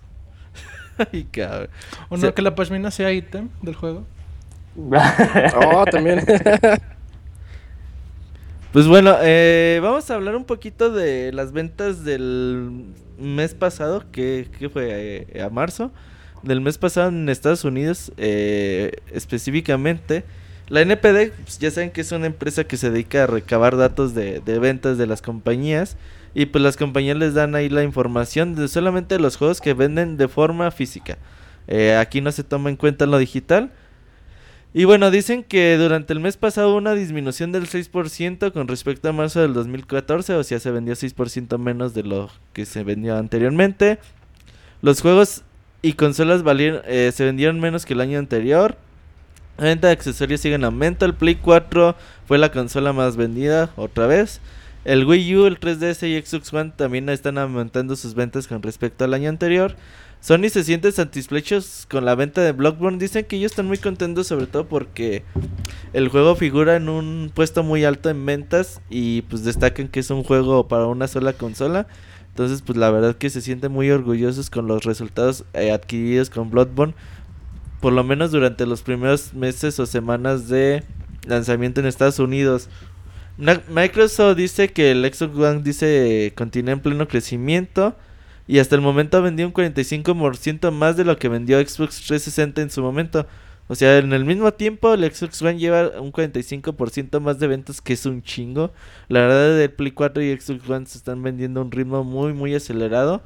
[1.13, 1.69] Ay, cabrón.
[2.09, 4.05] O no, que la pashmina sea ítem del juego.
[5.57, 6.25] Oh, también.
[8.75, 14.49] Pues bueno, eh, vamos a hablar un poquito de las ventas del mes pasado, que,
[14.73, 15.93] fue eh, a marzo,
[16.43, 20.25] del mes pasado en Estados Unidos, eh, específicamente.
[20.67, 24.13] La NPD, pues, ya saben que es una empresa que se dedica a recabar datos
[24.13, 25.97] de, de ventas de las compañías.
[26.35, 30.17] Y pues las compañías les dan ahí la información de solamente los juegos que venden
[30.17, 31.17] de forma física.
[31.67, 33.71] Eh, aquí no se toma en cuenta lo digital.
[34.77, 39.09] Y bueno, dicen que durante el mes pasado hubo una disminución del 6% con respecto
[39.09, 43.17] a marzo del 2014, o sea, se vendió 6% menos de lo que se vendió
[43.17, 44.01] anteriormente.
[44.83, 45.45] Los juegos
[45.81, 48.77] y consolas valieron, eh, se vendieron menos que el año anterior.
[49.59, 51.07] La venta de accesorios sigue en aumento.
[51.07, 51.95] El Play 4
[52.27, 54.41] fue la consola más vendida otra vez.
[54.85, 59.05] El Wii U, el 3DS y Xbox One también están aumentando sus ventas con respecto
[59.05, 59.77] al año anterior.
[60.25, 62.97] Sony se siente satisfechos con la venta de Bloodborne.
[62.97, 65.23] Dicen que ellos están muy contentos sobre todo porque
[65.93, 70.09] el juego figura en un puesto muy alto en ventas y pues destacan que es
[70.09, 71.89] un juego para una sola consola.
[72.31, 76.49] Entonces pues la verdad que se sienten muy orgullosos con los resultados eh, adquiridos con
[76.49, 76.95] Bloodborne.
[77.83, 80.85] Por lo menos durante los primeros meses o semanas de
[81.27, 82.71] lanzamiento en Estados Unidos.
[83.37, 87.95] Microsoft dice que el Xbox One dice continúa en pleno crecimiento.
[88.47, 92.63] Y hasta el momento ha vendido un 45% más de lo que vendió Xbox 360
[92.63, 93.27] en su momento.
[93.67, 97.81] O sea, en el mismo tiempo el Xbox One lleva un 45% más de ventas,
[97.81, 98.73] que es un chingo.
[99.09, 102.35] La verdad, el Play 4 y Xbox One se están vendiendo a un ritmo muy,
[102.35, 103.23] muy acelerado.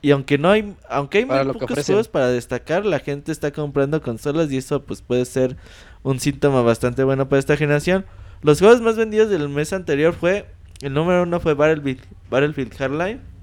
[0.00, 3.52] Y aunque no hay, aunque hay Para muy pocos juegos para destacar, la gente está
[3.52, 5.56] comprando consolas y eso pues puede ser
[6.02, 8.04] un síntoma bastante bueno para esta generación.
[8.42, 10.46] Los juegos más vendidos del mes anterior fue,
[10.82, 13.33] el número uno fue Battlefield, Battlefield Hardline.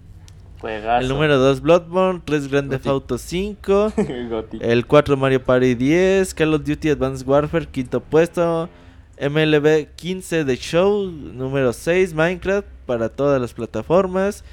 [0.61, 1.01] Juegazo.
[1.01, 2.87] El número 2 Bloodborne, 3 Grand Theft.
[2.87, 3.93] Auto 5,
[4.29, 4.59] Goti.
[4.61, 8.69] el 4 Mario Party 10, Call of Duty Advanced Warfare quinto puesto,
[9.19, 14.43] MLB 15 The Show, número 6 Minecraft para todas las plataformas,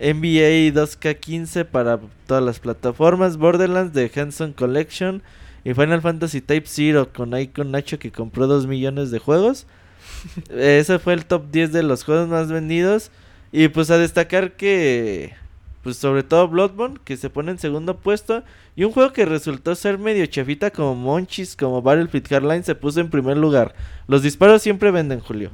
[0.00, 5.22] NBA 2K15 para todas las plataformas, Borderlands de Hanson Collection
[5.64, 9.66] y Final Fantasy Type Zero con Icon Nacho que compró 2 millones de juegos.
[10.50, 13.10] Ese fue el top 10 de los juegos más vendidos.
[13.52, 15.34] Y pues a destacar que,
[15.82, 18.42] pues sobre todo Bloodborne, que se pone en segundo puesto.
[18.76, 23.00] Y un juego que resultó ser medio chafita como Monchis, como Battlefield Hardline, se puso
[23.00, 23.74] en primer lugar.
[24.06, 25.50] Los disparos siempre venden, Julio.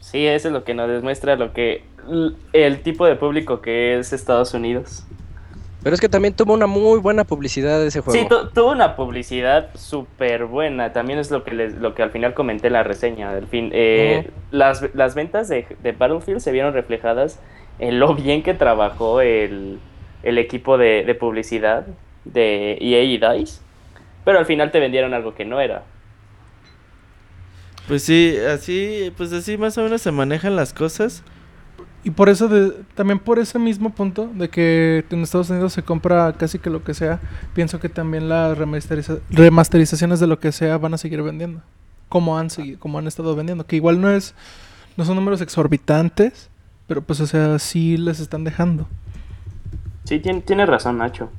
[0.00, 1.82] Sí, eso es lo que nos demuestra lo que
[2.52, 5.04] el tipo de público que es Estados Unidos.
[5.82, 8.18] Pero es que también tuvo una muy buena publicidad ese juego.
[8.20, 10.92] Sí, tu- tuvo una publicidad súper buena.
[10.92, 13.32] También es lo que les, lo que al final comenté en la reseña.
[13.32, 17.38] Del fin, Eh, las, las ventas de, de Battlefield se vieron reflejadas
[17.78, 19.78] en lo bien que trabajó el,
[20.22, 21.86] el equipo de, de publicidad.
[22.24, 23.60] de EA y DICE,
[24.24, 25.84] pero al final te vendieron algo que no era.
[27.86, 31.22] Pues sí, así, pues así más o menos se manejan las cosas.
[32.02, 35.82] Y por eso, de, también por ese mismo punto de que en Estados Unidos se
[35.82, 37.20] compra casi que lo que sea,
[37.54, 41.62] pienso que también las remasteriza- remasterizaciones de lo que sea van a seguir vendiendo.
[42.08, 43.66] Como han, como han estado vendiendo.
[43.66, 44.34] Que igual no es
[44.96, 46.48] no son números exorbitantes,
[46.86, 48.86] pero pues o sea, sí les están dejando.
[50.04, 51.30] Sí, tien- tienes razón, Nacho.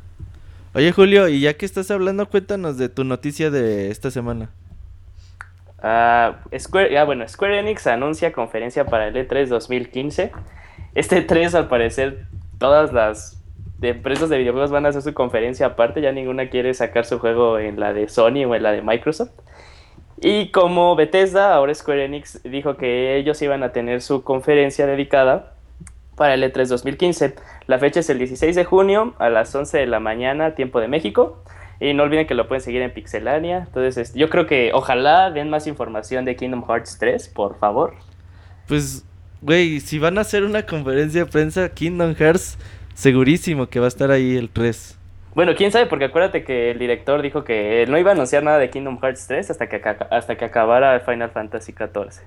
[0.73, 4.49] Oye, Julio, y ya que estás hablando, cuéntanos de tu noticia de esta semana.
[5.81, 10.31] Ah, Square, ah, bueno, Square Enix anuncia conferencia para el E3 2015.
[10.95, 12.25] Este E3, al parecer,
[12.57, 13.41] todas las
[13.79, 16.01] de empresas de videojuegos van a hacer su conferencia aparte.
[16.01, 19.31] Ya ninguna quiere sacar su juego en la de Sony o en la de Microsoft.
[20.19, 25.53] Y como Bethesda, ahora Square Enix dijo que ellos iban a tener su conferencia dedicada
[26.15, 27.35] para el E3 2015.
[27.67, 30.87] La fecha es el 16 de junio a las 11 de la mañana, tiempo de
[30.87, 31.43] México.
[31.79, 33.65] Y no olviden que lo pueden seguir en Pixelania.
[33.67, 37.93] Entonces, yo creo que ojalá den más información de Kingdom Hearts 3, por favor.
[38.67, 39.05] Pues,
[39.41, 42.57] güey, si van a hacer una conferencia de prensa, Kingdom Hearts,
[42.95, 44.97] segurísimo que va a estar ahí el 3.
[45.37, 48.57] Bueno, quién sabe, porque acuérdate que el director dijo que no iba a anunciar nada
[48.57, 52.23] de Kingdom Hearts 3 hasta que, hasta que acabara Final Fantasy 14.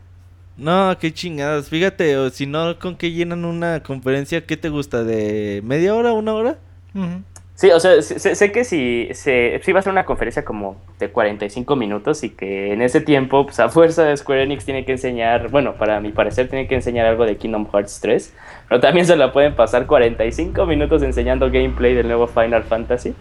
[0.56, 1.68] No, qué chingadas.
[1.68, 4.46] Fíjate, o si no, ¿con qué llenan una conferencia?
[4.46, 5.02] ¿Qué te gusta?
[5.02, 6.58] ¿De media hora, una hora?
[6.94, 7.24] Ujú.
[7.60, 11.10] Sí, o sea, sé, que si, se, sí va a ser una conferencia como de
[11.10, 14.92] 45 minutos y que en ese tiempo, pues a fuerza de Square Enix tiene que
[14.92, 18.32] enseñar, bueno, para mi parecer tiene que enseñar algo de Kingdom Hearts 3,
[18.66, 23.14] pero también se la pueden pasar 45 minutos enseñando gameplay del nuevo Final Fantasy.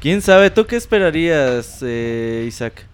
[0.00, 0.48] ¿Quién sabe?
[0.48, 2.86] ¿Tú qué esperarías, eh, Isaac?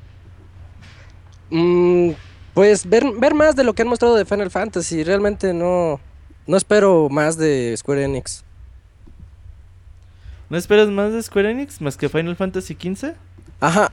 [1.51, 2.11] Mm,
[2.55, 5.05] pues ver, ver más de lo que han mostrado de Final Fantasy.
[5.05, 6.01] Realmente no,
[6.49, 8.44] no espero más de Square Enix.
[10.55, 13.14] ¿No esperas más de Square Enix más que Final Fantasy XV?
[13.59, 13.90] Ajá.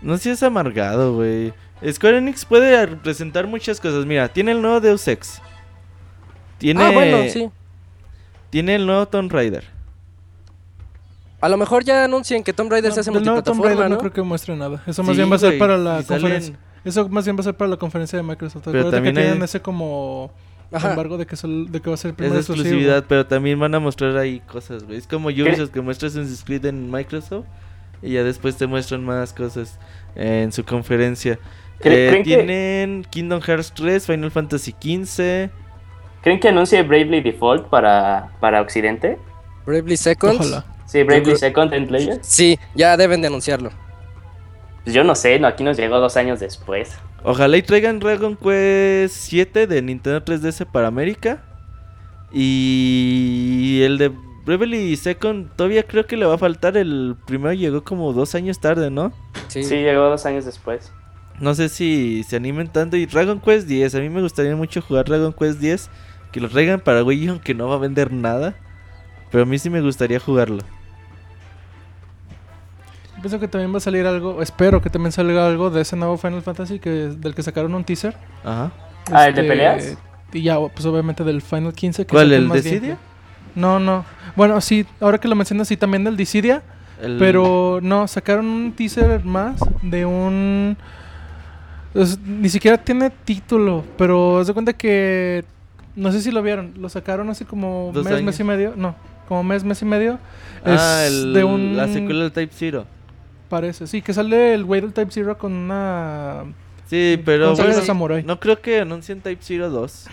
[0.00, 1.52] No seas amargado, güey.
[1.92, 4.06] Square Enix puede presentar muchas cosas.
[4.06, 5.42] Mira, tiene el nuevo Deus Ex.
[6.56, 7.50] Tiene, Ah, bueno, sí.
[8.48, 9.64] tiene el nuevo Tomb Raider.
[11.42, 13.90] A lo mejor ya anuncien que Tomb Raider se hace Del nuevo Tomb multiplataforma, Raider
[13.90, 14.00] no ¿no?
[14.00, 14.82] creo que muestre nada.
[14.86, 16.58] Eso más Sí, bien va a ser para la salen- conferencia.
[16.82, 18.62] Eso más bien va a ser para la conferencia de Microsoft.
[18.64, 20.32] Pero Acuérdate también que hay- tienen ese como
[20.72, 20.90] Ajá.
[20.90, 23.74] embargo de que, sol- de que va a ser el Es exclusividad, pero también van
[23.74, 24.98] a mostrar ahí cosas, güey.
[24.98, 27.46] Es como Ubisoft que muestra Assassin's Creed en Microsoft
[28.02, 29.78] y ya después te muestran más cosas
[30.14, 31.38] en su conferencia.
[31.80, 35.50] ¿Cre- Eh, creen que- tienen Kingdom Hearts 3, Final Fantasy 15.
[36.22, 39.18] ¿Creen que anuncie Bravely Default para, para Occidente?
[39.64, 40.40] Bravely Second.
[40.40, 40.64] Ojalá.
[40.86, 42.18] Sí, Bravely Second en Player.
[42.22, 43.70] Sí, ya deben de anunciarlo.
[44.86, 46.96] Pues yo no sé, no, aquí nos llegó dos años después.
[47.24, 51.42] Ojalá y traigan Dragon Quest 7 de Nintendo 3DS para América.
[52.32, 54.12] Y el de
[54.44, 56.76] Bravely Second todavía creo que le va a faltar.
[56.76, 59.12] El primero llegó como dos años tarde, ¿no?
[59.48, 59.64] Sí.
[59.64, 60.92] Sí, llegó dos años después.
[61.40, 62.96] No sé si se animen tanto.
[62.96, 65.90] Y Dragon Quest 10, a mí me gustaría mucho jugar Dragon Quest 10.
[66.30, 68.54] Que lo traigan para Wii, aunque no va a vender nada.
[69.32, 70.62] Pero a mí sí me gustaría jugarlo.
[73.20, 76.16] Pienso que también va a salir algo, espero que también salga algo de ese nuevo
[76.18, 78.14] Final Fantasy que del que sacaron un teaser.
[78.44, 78.70] Ajá.
[79.10, 79.96] Ah, ¿el de peleas?
[80.32, 82.04] Y ya, pues obviamente del Final 15.
[82.06, 82.80] Que ¿Cuál, el más de gameplay.
[82.96, 82.98] Cydia?
[83.54, 84.04] No, no.
[84.36, 86.62] Bueno, sí, ahora que lo mencionas, sí, también del Dissidia.
[87.00, 90.76] El- Pero no, sacaron un teaser más de un...
[91.92, 95.44] pues, ni siquiera tiene título, pero haz de cuenta que...
[95.94, 98.24] No sé si lo vieron, lo sacaron hace como Dos mes, años.
[98.24, 98.74] mes y medio.
[98.76, 98.94] No,
[99.28, 100.18] como mes, mes y medio.
[100.64, 101.76] Ah, es el- de un...
[101.76, 102.86] la secuela del Type Zero.
[103.48, 106.44] Parece, sí, que sale el güey del Type Zero con una...
[106.88, 108.22] Sí, pero Con bueno, samurai.
[108.22, 110.06] no creo que anuncien Type Zero 2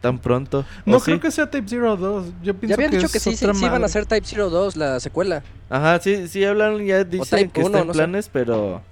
[0.00, 0.60] tan pronto.
[0.60, 1.06] ¿o No sí?
[1.06, 2.26] creo que sea Type Zero 2.
[2.42, 4.76] Yo pienso Ya habían dicho es que sí, sí, iban a hacer Type Zero 2,
[4.76, 5.42] la secuela.
[5.68, 7.96] Ajá, sí, sí hablaron, ya dicen que está 1, en no sé.
[7.98, 8.82] planes, pero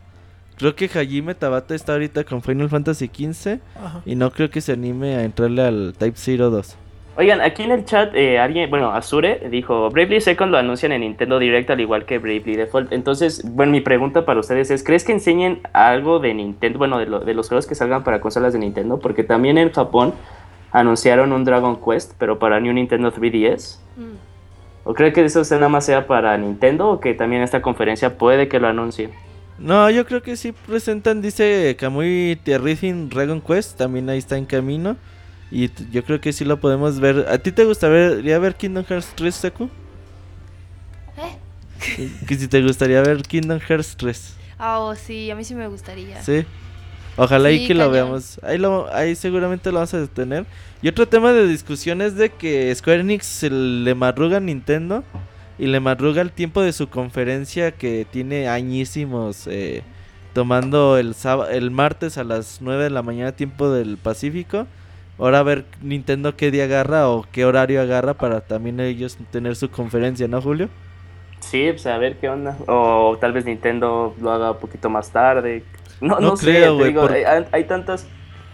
[0.57, 4.03] creo que Hajime Tabata está ahorita con Final Fantasy XV Ajá.
[4.05, 6.77] y no creo que se anime a entrarle al Type Zero 2.
[7.17, 11.02] Oigan, aquí en el chat, eh, alguien, bueno, Azure dijo, Bravely Second lo anuncian en
[11.02, 12.92] Nintendo Direct al igual que Bravely Default.
[12.92, 17.06] Entonces, bueno, mi pregunta para ustedes es, ¿crees que enseñen algo de Nintendo, bueno, de,
[17.06, 18.98] lo- de los juegos que salgan para consolas de Nintendo?
[18.98, 20.12] Porque también en Japón
[20.73, 23.79] anunciaron un Dragon Quest, pero para New Nintendo 3DS.
[23.96, 24.02] Mm.
[24.83, 28.48] ¿O cree que eso nada más sea para Nintendo o que también esta conferencia puede
[28.48, 29.10] que lo anuncie?
[29.56, 34.46] No, yo creo que sí presentan, dice Kamui Terrizin Dragon Quest, también ahí está en
[34.46, 34.96] camino.
[35.51, 37.27] Y yo creo que sí lo podemos ver.
[37.29, 39.71] ¿A ti te gustaría ver Kingdom Hearts 3, Seku?
[41.17, 42.09] ¿Eh?
[42.27, 44.35] Que si te gustaría ver Kingdom Hearts 3.
[44.59, 46.23] Ah, oh, sí, a mí sí me gustaría.
[46.23, 46.45] Sí.
[47.17, 48.40] Ojalá y Sí, que lo veamos.
[48.42, 50.47] Ahí, lo, ahí seguramente lo vamos a tener.
[50.83, 55.05] Y otro tema de discusión es de que Square Enix se le marruga a Nintendo
[55.59, 59.83] y le madruga el tiempo de su conferencia que tiene añísimos eh,
[60.33, 61.15] tomando el,
[61.51, 64.67] el martes a las 9 de la mañana tiempo del Pacífico.
[65.19, 69.54] Ahora a ver Nintendo qué día agarra o qué horario agarra para también ellos tener
[69.54, 70.69] su conferencia, ¿no, Julio?
[71.40, 72.56] Sí, pues a ver qué onda.
[72.67, 75.62] O tal vez Nintendo lo haga un poquito más tarde.
[76.00, 76.96] No, no, creo, güey.
[77.25, 78.08] Hay, hay, tantas.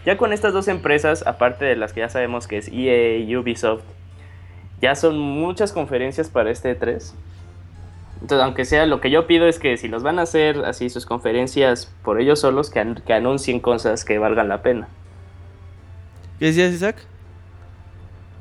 [0.04, 3.36] Ya con estas dos empresas, aparte de las que ya sabemos que es EA y
[3.36, 3.82] Ubisoft,
[4.82, 7.14] ya son muchas conferencias para este 3.
[8.20, 10.90] Entonces, aunque sea, lo que yo pido es que si los van a hacer así
[10.90, 14.88] sus conferencias por ellos solos, que, que anuncien cosas que valgan la pena.
[16.40, 16.96] ¿Qué decías, Isaac?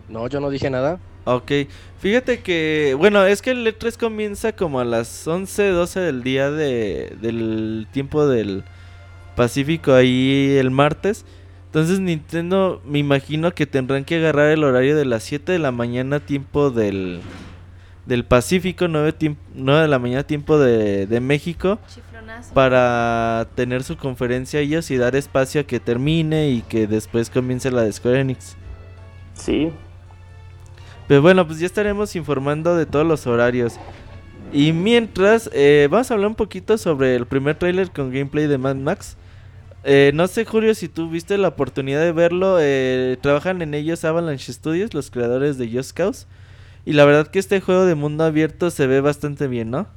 [0.08, 1.00] No, yo no dije nada.
[1.26, 1.52] Ok,
[2.00, 6.50] fíjate que, bueno, es que el E3 comienza como a las 11, 12 del día
[6.50, 8.64] de, del tiempo del
[9.36, 11.26] Pacífico ahí el martes.
[11.66, 15.74] Entonces Nintendo me imagino que tendrán que agarrar el horario de las 7 de la
[15.74, 17.20] mañana tiempo del,
[18.06, 19.14] del Pacífico, 9,
[19.56, 21.80] 9 de la mañana tiempo de, de México.
[22.54, 27.72] Para tener su conferencia ellos y dar espacio a que termine y que después comience
[27.72, 28.56] la de Square Enix.
[29.34, 29.72] Sí.
[31.08, 33.80] Pero bueno, pues ya estaremos informando de todos los horarios.
[34.52, 38.58] Y mientras, eh, vamos a hablar un poquito sobre el primer tráiler con gameplay de
[38.58, 39.18] Mad Max.
[39.84, 42.58] Eh, no sé, Julio, si tú viste la oportunidad de verlo.
[42.60, 46.28] Eh, trabajan en ellos Avalanche Studios, los creadores de Just Cause.
[46.86, 49.88] Y la verdad que este juego de mundo abierto se ve bastante bien, ¿no?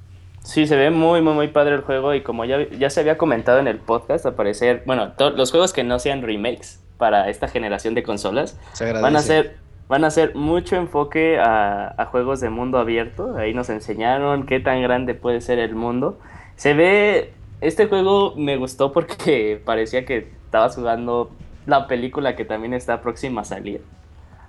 [0.42, 2.14] Sí, se ve muy, muy, muy padre el juego.
[2.14, 4.82] Y como ya, ya se había comentado en el podcast, aparecer.
[4.86, 9.56] Bueno, los juegos que no sean remakes para esta generación de consolas van a ser
[9.88, 13.36] van a hacer mucho enfoque a, a, juegos de mundo abierto.
[13.36, 16.18] Ahí nos enseñaron qué tan grande puede ser el mundo.
[16.56, 17.32] Se ve
[17.62, 21.30] este juego me gustó porque parecía que estabas jugando
[21.64, 23.82] la película que también está próxima a salir.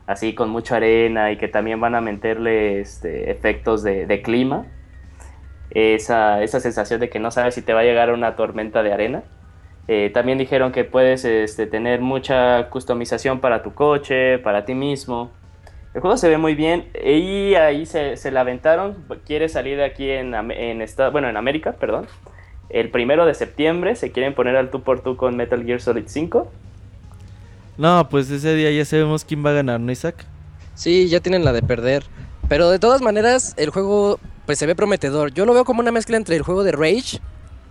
[0.07, 4.65] Así con mucha arena y que también van a meterle este, efectos de, clima.
[5.73, 8.93] Esa, esa, sensación de que no sabes si te va a llegar una tormenta de
[8.93, 9.23] arena.
[9.87, 15.31] Eh, también dijeron que puedes este, tener mucha customización para tu coche, para ti mismo.
[15.93, 19.03] El juego se ve muy bien y ahí se, se la aventaron.
[19.25, 22.07] Quiere salir de aquí en, en, bueno, en América, perdón
[22.73, 26.05] el primero de septiembre se quieren poner al tú por tú con Metal Gear Solid
[26.07, 26.51] 5.
[27.77, 30.25] No, pues ese día ya sabemos quién va a ganar, ¿no, Isaac?
[30.73, 32.03] Sí, ya tienen la de perder.
[32.49, 35.33] Pero de todas maneras, el juego pues se ve prometedor.
[35.33, 37.19] Yo lo veo como una mezcla entre el juego de Rage,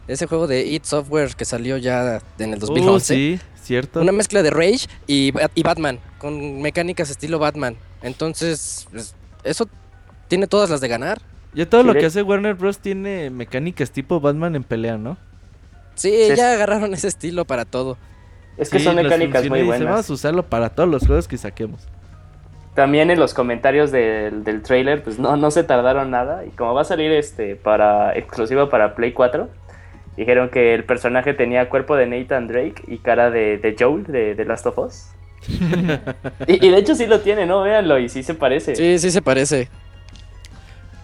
[0.08, 3.14] ese juego de It Software que salió ya en el 2011.
[3.14, 4.00] Uh, sí, cierto.
[4.00, 7.76] Una mezcla de Rage y, y Batman, con mecánicas estilo Batman.
[8.02, 9.14] Entonces, pues,
[9.44, 9.68] eso
[10.28, 11.20] tiene todas las de ganar.
[11.54, 12.78] Ya todo lo que hace Warner Bros.
[12.78, 15.18] tiene mecánicas tipo Batman en pelea, ¿no?
[15.94, 17.98] Sí, ya agarraron ese estilo para todo.
[18.56, 19.88] Es que son mecánicas muy buenas.
[19.88, 21.82] Vamos a usarlo para todos los juegos que saquemos.
[22.74, 26.44] También en los comentarios del, del trailer, pues no, no se tardaron nada.
[26.46, 29.48] Y como va a salir este para exclusivo para Play 4,
[30.16, 34.34] dijeron que el personaje tenía cuerpo de Nathan Drake y cara de, de Joel de,
[34.34, 35.08] de Last of Us.
[36.46, 37.62] y, y, de hecho sí lo tiene, ¿no?
[37.62, 38.76] Véanlo, y sí se parece.
[38.76, 39.68] Sí, sí se parece.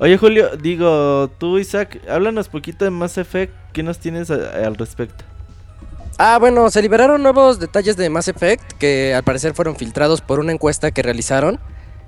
[0.01, 3.53] Oye, Julio, digo, tú, Isaac, háblanos poquito de Mass Effect.
[3.73, 5.25] ¿Qué nos tienes al respecto?
[6.21, 10.41] Ah, bueno, se liberaron nuevos detalles de Mass Effect que al parecer fueron filtrados por
[10.41, 11.61] una encuesta que realizaron.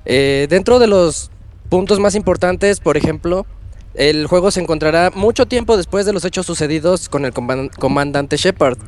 [0.05, 1.31] Eh, dentro de los
[1.69, 3.47] puntos más importantes, por ejemplo,
[3.95, 8.79] el juego se encontrará mucho tiempo después de los hechos sucedidos con el comandante Shepard.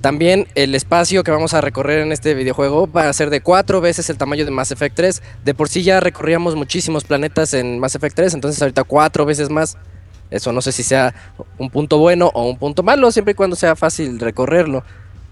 [0.00, 3.82] También el espacio que vamos a recorrer en este videojuego va a ser de cuatro
[3.82, 5.22] veces el tamaño de Mass Effect 3.
[5.44, 9.50] De por sí ya recorríamos muchísimos planetas en Mass Effect 3, entonces ahorita cuatro veces
[9.50, 9.76] más.
[10.30, 11.14] Eso no sé si sea
[11.58, 14.82] un punto bueno o un punto malo, siempre y cuando sea fácil recorrerlo.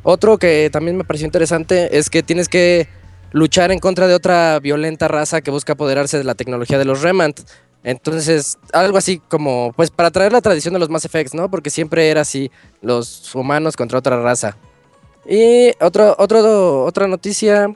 [0.03, 2.89] Otro que también me pareció interesante es que tienes que
[3.33, 7.03] luchar en contra de otra violenta raza que busca apoderarse de la tecnología de los
[7.03, 7.41] Remant.
[7.85, 11.51] Entonces, algo así como, pues para traer la tradición de los Mass Effects, ¿no?
[11.51, 14.57] Porque siempre era así, los humanos contra otra raza.
[15.29, 17.75] Y otro, otra noticia,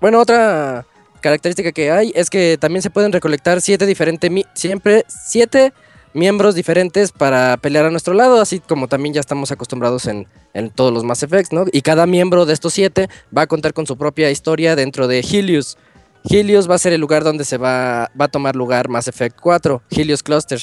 [0.00, 0.86] bueno, otra
[1.20, 5.72] característica que hay es que también se pueden recolectar siete diferentes, siempre siete
[6.14, 10.70] miembros diferentes para pelear a nuestro lado, así como también ya estamos acostumbrados en, en
[10.70, 11.66] todos los Mass Effects, ¿no?
[11.72, 15.20] Y cada miembro de estos siete va a contar con su propia historia dentro de
[15.20, 15.76] Helios.
[16.24, 19.38] Helios va a ser el lugar donde se va, va a tomar lugar Mass Effect
[19.40, 20.60] 4, Helios Cluster.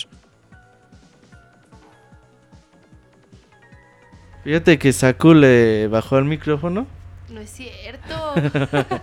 [4.44, 6.88] Fíjate que Saku le bajó el micrófono.
[7.30, 8.34] No es cierto.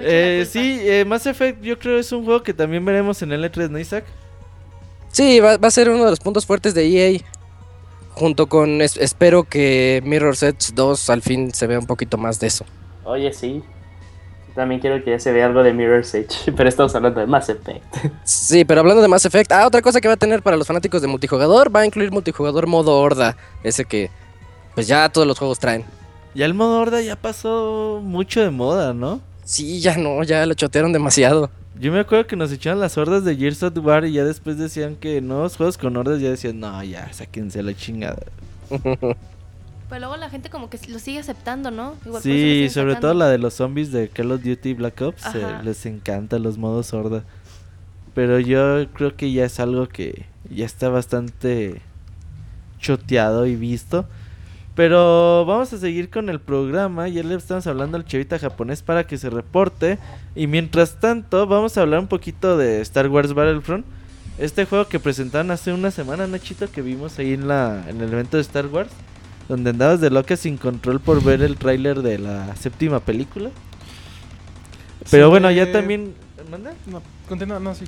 [0.00, 3.44] eh, sí, eh, Mass Effect yo creo es un juego que también veremos en el
[3.44, 4.04] E3, ¿no, Isaac?
[5.12, 7.20] Sí, va, va, a ser uno de los puntos fuertes de EA.
[8.12, 12.48] Junto con, espero que Mirror's Edge 2 al fin se vea un poquito más de
[12.48, 12.64] eso.
[13.04, 13.62] Oye, sí.
[14.54, 17.48] También quiero que ya se vea algo de Mirror's Edge, pero estamos hablando de Mass
[17.48, 17.84] Effect.
[18.24, 20.66] Sí, pero hablando de Mass Effect, ah, otra cosa que va a tener para los
[20.66, 24.10] fanáticos de multijugador, va a incluir multijugador modo horda, ese que
[24.74, 25.84] pues ya todos los juegos traen.
[26.34, 29.20] Ya el modo horda ya pasó mucho de moda, ¿no?
[29.44, 31.50] Sí, ya no, ya lo chotearon demasiado.
[31.80, 34.58] Yo me acuerdo que nos echaban las hordas de Gears of War y ya después
[34.58, 38.22] decían que nuevos juegos con hordas ya decían, no, ya, sáquense la chingada.
[38.68, 41.94] Pero luego la gente como que lo sigue aceptando, ¿no?
[42.04, 43.00] Igual Sí, sobre sacando.
[43.00, 46.58] todo la de los zombies de Call of Duty Black Ops, eh, les encanta los
[46.58, 47.24] modos horda.
[48.14, 51.80] Pero yo creo que ya es algo que ya está bastante
[52.78, 54.06] choteado y visto.
[54.80, 57.06] Pero vamos a seguir con el programa.
[57.06, 59.98] Ya le estamos hablando al chavita japonés para que se reporte.
[60.34, 63.84] Y mientras tanto, vamos a hablar un poquito de Star Wars Battlefront.
[64.38, 68.10] Este juego que presentaron hace una semana, Nachito, que vimos ahí en, la, en el
[68.10, 68.88] evento de Star Wars.
[69.50, 73.50] Donde andabas de loca sin control por ver el tráiler de la séptima película.
[75.10, 76.14] Pero Sí, bueno, ya eh, también...
[76.50, 76.72] ¿Manda?
[76.86, 77.84] No, continúa, no, sí.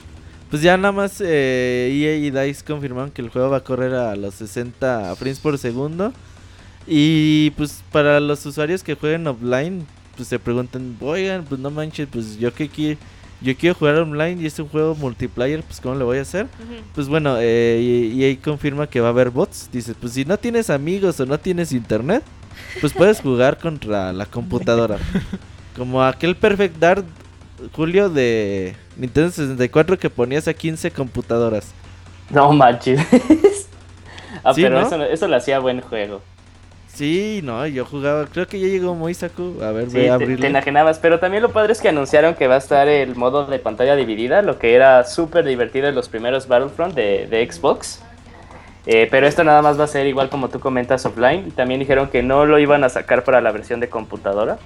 [0.50, 3.94] Pues ya nada más eh, EA y DICE confirmaron que el juego va a correr
[3.94, 6.12] a los 60 frames por segundo.
[6.86, 12.08] Y pues para los usuarios que jueguen offline, pues se preguntan, oigan, pues no manches,
[12.10, 12.96] pues yo que qui-
[13.40, 16.46] yo quiero jugar online y es un juego multiplayer, pues ¿cómo le voy a hacer?
[16.94, 19.68] Pues bueno, eh, EA confirma que va a haber bots.
[19.72, 22.22] Dice, pues si no tienes amigos o no tienes internet,
[22.80, 24.98] pues puedes jugar contra la computadora.
[25.76, 27.04] Como aquel Perfect Dark,
[27.72, 31.72] Julio, de Nintendo 64 que ponías a 15 computadoras.
[32.30, 33.00] No manches.
[34.44, 34.86] ah, Sí, pero ¿no?
[34.86, 36.22] eso, eso lo hacía buen juego.
[36.94, 39.62] Sí, no, yo jugaba, creo que ya llegó Moisaku.
[39.62, 42.34] A ver, Sí, ve a te, te enajenabas, pero también lo padre es que anunciaron
[42.34, 45.94] que va a estar el modo de pantalla dividida, lo que era súper divertido en
[45.94, 48.02] los primeros Battlefront de, de Xbox.
[48.84, 51.50] Eh, pero esto nada más va a ser igual como tú comentas offline.
[51.52, 54.58] También dijeron que no lo iban a sacar para la versión de computadora.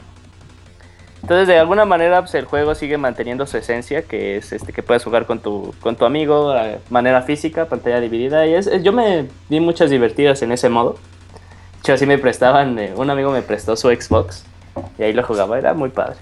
[1.23, 4.83] Entonces de alguna manera pues, el juego sigue manteniendo su esencia, que es este que
[4.83, 8.47] puedes jugar con tu, con tu amigo de manera física, pantalla dividida.
[8.47, 10.97] Y es, es- yo me di muchas divertidas en ese modo.
[11.87, 14.43] De hecho, así me prestaban, eh, un amigo me prestó su Xbox
[14.99, 16.17] y ahí lo jugaba, era muy padre.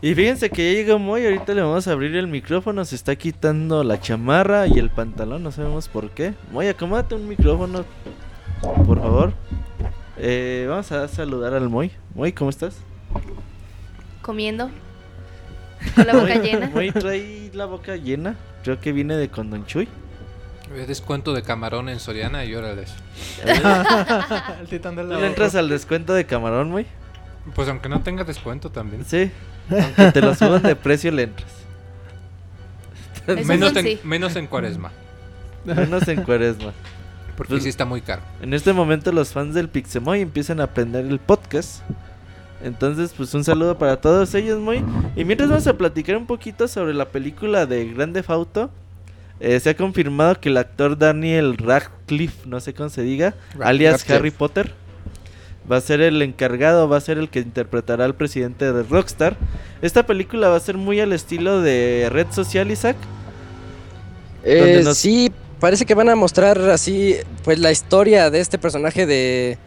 [0.00, 3.14] Y fíjense que ya llegó Moy, ahorita le vamos a abrir el micrófono, se está
[3.16, 6.32] quitando la chamarra y el pantalón, no sabemos por qué.
[6.50, 7.84] Moy, acomódate un micrófono,
[8.86, 9.34] por favor.
[10.16, 11.90] Eh, vamos a saludar al Moy.
[12.14, 12.78] Moy, ¿cómo estás?
[14.22, 14.70] Comiendo.
[15.94, 16.70] Con la boca Moy- llena.
[16.72, 18.34] Moy trae la boca llena,
[18.64, 19.88] creo que viene de Condonchuy.
[20.70, 22.92] Descuento de camarón en Soriana y órales.
[24.60, 26.86] el titán de ¿Tú la le entras al descuento de camarón, Moy?
[27.54, 29.04] Pues aunque no tenga descuento también.
[29.04, 29.30] Sí,
[29.68, 31.50] aunque te lo suban de precio le entras.
[33.46, 34.00] Menos en, sí.
[34.04, 34.90] menos en cuaresma.
[35.64, 36.72] Menos en cuaresma.
[37.36, 38.22] Porque Pues- sí está muy caro.
[38.40, 41.82] En este momento los fans del Pixemoy empiezan a aprender el podcast.
[42.62, 44.84] Entonces, pues un saludo para todos ellos, muy.
[45.16, 48.70] Y mientras vamos a platicar un poquito sobre la película de Grande Fauto.
[49.60, 54.14] Se ha confirmado que el actor Daniel Radcliffe, no sé cómo se diga, alias Radcliffe.
[54.14, 54.72] Harry Potter,
[55.70, 59.36] va a ser el encargado, va a ser el que interpretará al presidente de Rockstar.
[59.82, 62.96] Esta película va a ser muy al estilo de Red Social, Isaac.
[64.42, 69.06] Eh, nos- Sí, parece que van a mostrar así, pues la historia de este personaje
[69.06, 69.58] de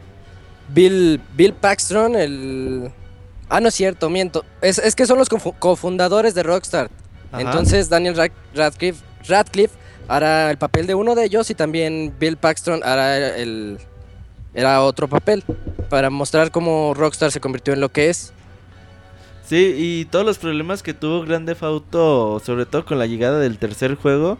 [0.69, 2.91] Bill, Bill Paxton, el...
[3.49, 4.43] Ah, no es cierto, miento.
[4.61, 6.89] Es, es que son los cofu- cofundadores de Rockstar.
[7.31, 7.41] Ajá.
[7.41, 9.75] Entonces Daniel Rad- Radcliffe, Radcliffe
[10.07, 13.79] hará el papel de uno de ellos y también Bill Paxton hará el...
[14.53, 15.43] Era otro papel
[15.89, 18.33] para mostrar cómo Rockstar se convirtió en lo que es.
[19.45, 23.57] Sí, y todos los problemas que tuvo Grande Auto, sobre todo con la llegada del
[23.57, 24.37] tercer juego,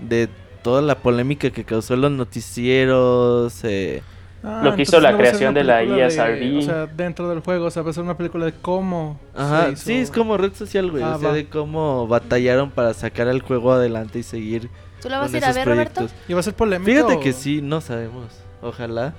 [0.00, 0.28] de
[0.62, 4.02] toda la polémica que causó los noticieros, eh,
[4.44, 6.58] Ah, Lo que hizo la no creación de la ESRB.
[6.58, 9.20] O sea, dentro del juego, o sea, va a ser una película de cómo.
[9.36, 9.82] Ajá, se hizo.
[9.84, 11.34] sí, es como red social, güey, Ah, o sea, va.
[11.34, 14.68] de cómo batallaron para sacar el juego adelante y seguir
[15.00, 16.06] ¿Tú la vas con a ir a ver, Roberto?
[16.28, 16.90] ¿Y va a ser polémica?
[16.92, 18.26] Fíjate o- que sí, no sabemos,
[18.62, 19.14] ojalá.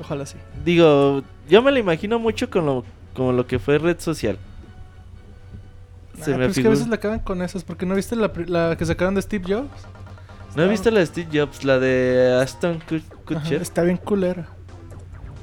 [0.00, 0.36] Ojalá sí.
[0.64, 2.84] Digo, yo me lo imagino mucho con lo,
[3.14, 4.38] como lo que fue red social.
[6.20, 8.16] Ah, Se me pero es que a veces la cagan con esas, porque no viste
[8.16, 9.68] la, la que sacaron de Steve Jobs.
[10.54, 13.62] ¿No he visto la de Steve Jobs, la de Aston Ajá, Kutcher?
[13.62, 14.48] está bien culera.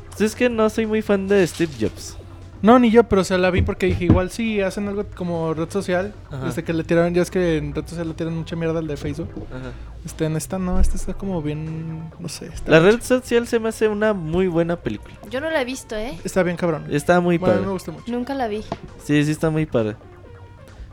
[0.10, 2.16] Pues es que no soy muy fan de Steve Jobs.
[2.62, 5.54] No, ni yo, pero o sea, la vi porque dije, igual sí hacen algo como
[5.54, 6.14] red social.
[6.30, 6.46] Ajá.
[6.46, 8.88] Desde que le tiraron, ya es que en red social le tiran mucha mierda al
[8.88, 9.30] de Facebook.
[9.50, 9.72] Ajá.
[10.06, 12.48] Este, en esta no, esta está como bien, no sé.
[12.48, 15.16] Está, La red social se me hace una muy buena película.
[15.32, 16.18] Yo no la he visto, ¿eh?
[16.26, 16.86] Está bien cabrón.
[16.90, 17.68] Está muy bueno, a mí padre.
[17.68, 18.12] me gusta mucho.
[18.12, 18.64] Nunca la vi.
[19.06, 19.96] Sí, sí está muy padre.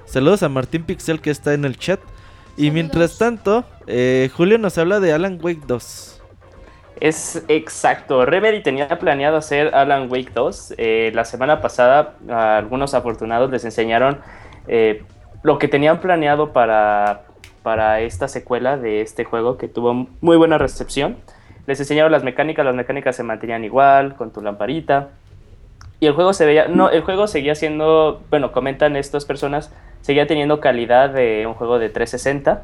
[0.04, 1.98] Saludos a Martín Pixel que está en el chat.
[2.56, 6.22] Y mientras tanto, eh, Julio nos habla de Alan Wake 2.
[7.00, 8.24] Es exacto.
[8.24, 10.74] Remedy tenía planeado hacer Alan Wake 2.
[10.78, 14.20] Eh, la semana pasada, a algunos afortunados les enseñaron
[14.66, 15.02] eh,
[15.42, 17.24] lo que tenían planeado para,
[17.62, 21.18] para esta secuela de este juego que tuvo muy buena recepción.
[21.66, 25.10] Les enseñaron las mecánicas, las mecánicas se mantenían igual, con tu lamparita.
[25.98, 29.72] Y el juego se veía, no, el juego seguía siendo, bueno, comentan estas personas,
[30.02, 32.62] seguía teniendo calidad de un juego de 360.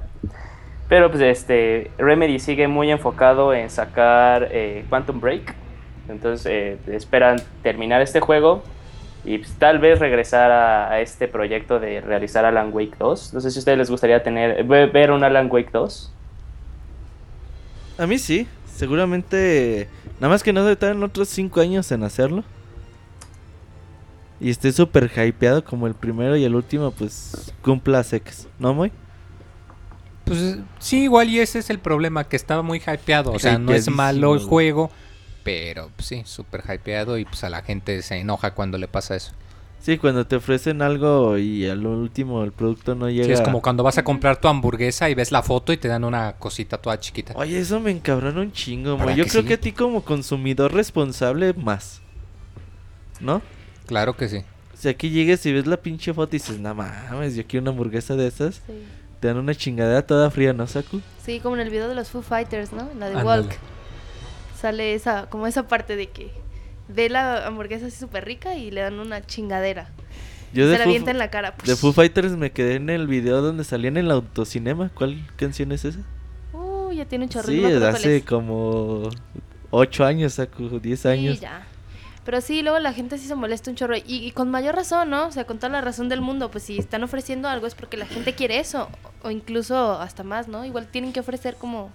[0.89, 5.55] Pero pues este, Remedy sigue muy enfocado en sacar eh, Quantum Break.
[6.09, 8.63] Entonces eh, esperan terminar este juego
[9.25, 13.33] y pues, tal vez regresar a, a, este proyecto de realizar Alan Wake 2.
[13.33, 16.13] No sé si a ustedes les gustaría tener ver un Alan Wake 2.
[17.99, 19.89] A mí sí, seguramente.
[20.21, 22.45] Nada más que no se tardan otros 5 años en hacerlo.
[24.43, 28.91] Y esté súper hypeado como el primero y el último, pues cumpla sex, ¿no, muy?
[30.25, 33.31] Pues sí, igual y ese es el problema, que estaba muy hypeado.
[33.31, 34.91] O sea, no es malo el juego,
[35.45, 39.15] pero pues, sí, súper hypeado y pues a la gente se enoja cuando le pasa
[39.15, 39.31] eso.
[39.79, 43.27] Sí, cuando te ofrecen algo y al último el producto no llega.
[43.27, 45.87] Sí, es como cuando vas a comprar tu hamburguesa y ves la foto y te
[45.87, 47.35] dan una cosita toda chiquita.
[47.37, 49.49] Oye, eso me encabrona un chingo, Yo creo sí?
[49.49, 52.03] que a ti como consumidor responsable más.
[53.21, 53.41] ¿No?
[53.87, 54.43] Claro que sí.
[54.75, 57.71] Si aquí llegues y ves la pinche foto y dices, no mames, yo quiero una
[57.71, 58.57] hamburguesa de esas.
[58.67, 58.73] Sí.
[59.21, 61.01] Te dan una chingadera toda fría, ¿no, Saku?
[61.25, 62.89] Sí, como en el video de los Foo Fighters, ¿no?
[62.99, 63.23] La de.
[63.23, 63.53] Walk.
[64.61, 66.33] Sale esa, como esa parte de que
[66.89, 69.91] ve la hamburguesa así súper rica y le dan una chingadera.
[70.53, 71.55] Yo se de la avienta en la cara.
[71.65, 74.91] De Foo Fighters me quedé en el video donde salían en el autocinema.
[74.95, 76.01] ¿Cuál canción es esa?
[76.53, 77.47] Uh, ya tiene un chorro.
[77.47, 79.09] Sí, no hace como
[79.71, 81.37] 8 años, Saku, 10 años.
[81.37, 81.67] Sí, ya.
[82.25, 83.97] Pero sí, luego la gente sí se molesta un chorro.
[83.97, 85.27] Y, y, con mayor razón, ¿no?
[85.27, 86.51] O sea, con toda la razón del mundo.
[86.51, 88.89] Pues si están ofreciendo algo es porque la gente quiere eso.
[89.23, 90.65] O incluso hasta más, ¿no?
[90.65, 91.91] Igual tienen que ofrecer como.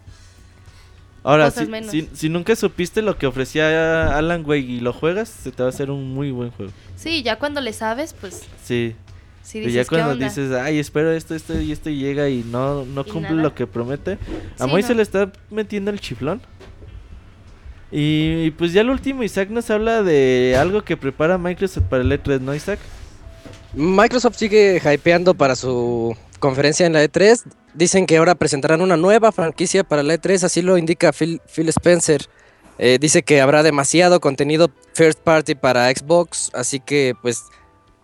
[1.23, 5.51] Ahora, si, si, si, nunca supiste lo que ofrecía Alan Wake y lo juegas, se
[5.51, 6.71] te va a hacer un muy buen juego.
[6.95, 8.43] Sí, ya cuando le sabes, pues.
[8.63, 8.95] Sí.
[9.43, 12.85] sí y ya cuando dices, ay, espero esto, esto y esto y llega y no,
[12.85, 14.17] no cumple lo que promete.
[14.57, 14.87] A sí, Moy no.
[14.87, 16.41] se le está metiendo el chiflón.
[17.91, 22.11] Y, pues ya el último, Isaac nos habla de algo que prepara Microsoft para el
[22.11, 22.79] E3, ¿no, Isaac?
[23.73, 27.43] Microsoft sigue hypeando para su conferencia en la E3.
[27.73, 31.69] Dicen que ahora presentarán una nueva franquicia para la E3, así lo indica Phil, Phil
[31.69, 32.27] Spencer.
[32.79, 37.43] Eh, dice que habrá demasiado contenido first party para Xbox, así que pues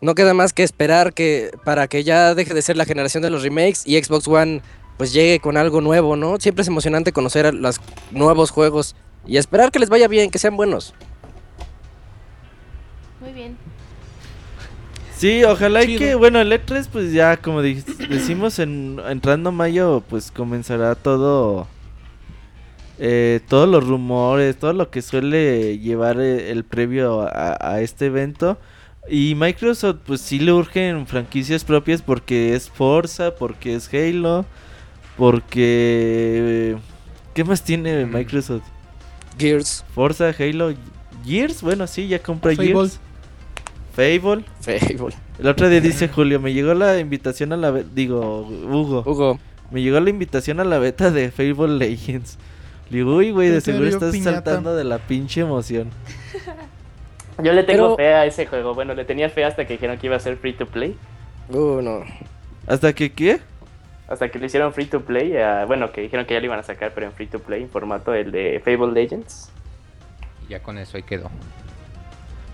[0.02, 3.30] no queda más que esperar que para que ya deje de ser la generación de
[3.30, 4.62] los remakes y Xbox One
[4.98, 6.40] pues llegue con algo nuevo, ¿no?
[6.40, 7.80] Siempre es emocionante conocer los
[8.12, 8.96] nuevos juegos
[9.26, 10.94] y esperar que les vaya bien, que sean buenos.
[13.22, 13.58] Muy bien.
[15.16, 20.32] Sí, ojalá y que, bueno, el E3 pues ya como decimos en, entrando mayo pues
[20.32, 21.68] comenzará todo,
[23.00, 28.08] eh, todos los rumores, todo lo que suele llevar el, el previo a, a, este
[28.08, 28.58] evento.
[29.10, 34.46] Y Microsoft pues sí le urgen franquicias propias porque es Forza, porque es Halo,
[35.18, 36.76] porque...
[37.34, 38.64] ¿Qué más tiene Microsoft?
[39.38, 39.84] Gears.
[39.94, 40.74] Forza, Halo,
[41.26, 42.74] Gears, bueno, sí, ya compré Fable.
[42.74, 43.00] Gears.
[43.96, 44.46] Fable.
[44.62, 45.16] Fable.
[45.40, 49.04] El otro día dice Julio, me llegó la invitación a la beta, digo, Hugo.
[49.06, 49.40] Hugo.
[49.72, 52.38] Me llegó la invitación a la beta de Fable Legends.
[52.90, 54.34] Le digo, uy, güey, de seguro estás piñata.
[54.34, 55.90] saltando de la pinche emoción.
[57.42, 57.98] Yo le tengo Pero...
[57.98, 58.76] fe a ese juego.
[58.76, 60.96] Bueno, le tenía fe hasta que dijeron que iba a ser free to play.
[61.50, 62.04] Uh, no.
[62.68, 63.40] ¿Hasta que qué?
[64.08, 65.34] Hasta que lo hicieron free to play.
[65.36, 67.64] Uh, bueno, que dijeron que ya lo iban a sacar, pero en free to play,
[67.64, 69.50] en formato el de Fable Legends.
[70.46, 71.30] Y ya con eso ahí quedó.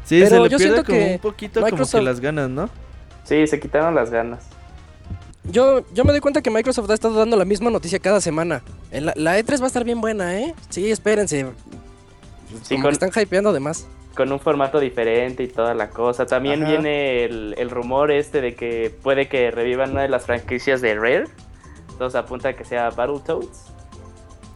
[0.06, 1.92] Sí, pero se le yo pierde como que un poquito Microsoft...
[1.92, 2.70] como que las ganas, ¿no?
[3.24, 4.48] Sí, se quitaron las ganas.
[5.44, 8.62] Yo, yo me doy cuenta que Microsoft ha estado dando la misma noticia cada semana.
[8.92, 10.54] La, la E3 va a estar bien buena, ¿eh?
[10.70, 11.48] Sí, espérense.
[12.64, 12.94] Sí, como con...
[12.94, 13.88] están hypeando además
[14.20, 16.26] con un formato diferente y toda la cosa.
[16.26, 16.72] También Ajá.
[16.74, 20.94] viene el, el, rumor este de que puede que revivan una de las franquicias de
[20.96, 21.24] Rare.
[21.92, 23.68] Entonces apunta a que sea Battletoads.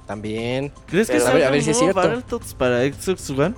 [0.06, 0.74] También.
[0.88, 1.96] ¿Crees que salga a ver si es cierto.
[1.96, 3.56] Battletoads para Xbox One?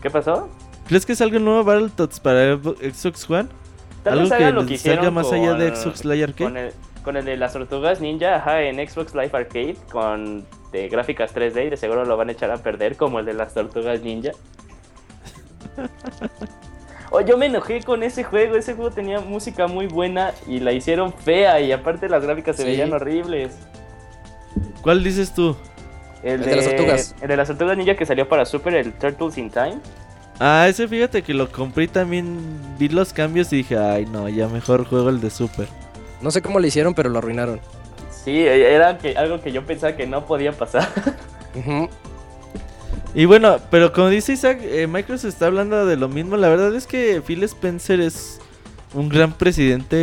[0.00, 0.48] ¿Qué pasó?
[0.86, 3.48] ¿Crees que salga un nuevo Battletoads para Xbox One?
[4.04, 6.44] Tal Algo que, lo que salga más con, allá de Xbox Live Arcade.
[6.44, 6.72] Con el,
[7.02, 11.66] con el de las tortugas ninja, ajá, en Xbox Live Arcade, con de gráficas 3D
[11.66, 14.32] y de seguro lo van a echar a perder como el de las tortugas ninja.
[17.10, 20.72] oh, yo me enojé con ese juego, ese juego tenía música muy buena y la
[20.72, 22.68] hicieron fea y aparte las gráficas se sí.
[22.68, 23.56] veían horribles.
[24.82, 25.56] ¿Cuál dices tú?
[26.22, 27.14] El, el de, de, las tortugas.
[27.20, 29.78] El de las tortugas ninja que salió para Super, el Turtles in Time.
[30.38, 32.38] Ah, ese fíjate que lo compré y también
[32.78, 35.68] vi los cambios y dije, ay no, ya mejor juego el de Super.
[36.22, 37.60] No sé cómo lo hicieron, pero lo arruinaron.
[38.24, 40.88] Sí, era que, algo que yo pensaba que no podía pasar.
[43.12, 46.36] Y bueno, pero como dice Isaac, eh, Microsoft está hablando de lo mismo.
[46.36, 48.40] La verdad es que Phil Spencer es
[48.94, 49.96] un gran presidente.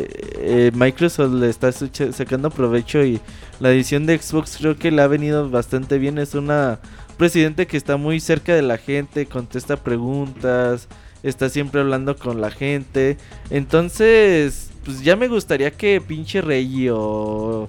[0.00, 0.08] Eh,
[0.38, 3.20] eh, Microsoft le está sacando provecho y
[3.60, 6.16] la edición de Xbox creo que le ha venido bastante bien.
[6.16, 6.78] Es una
[7.18, 10.88] presidente que está muy cerca de la gente, contesta preguntas,
[11.24, 13.16] está siempre hablando con la gente.
[13.50, 17.68] Entonces, pues ya me gustaría que pinche Rey o...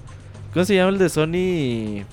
[0.53, 2.06] ¿Cómo se llama el de Sony?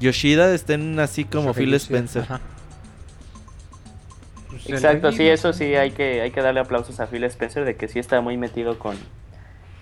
[0.00, 2.24] Yoshida estén así como Phil Spencer.
[4.50, 7.76] Pues Exacto, sí, eso sí, hay que, hay que darle aplausos a Phil Spencer de
[7.76, 8.96] que sí está muy metido con,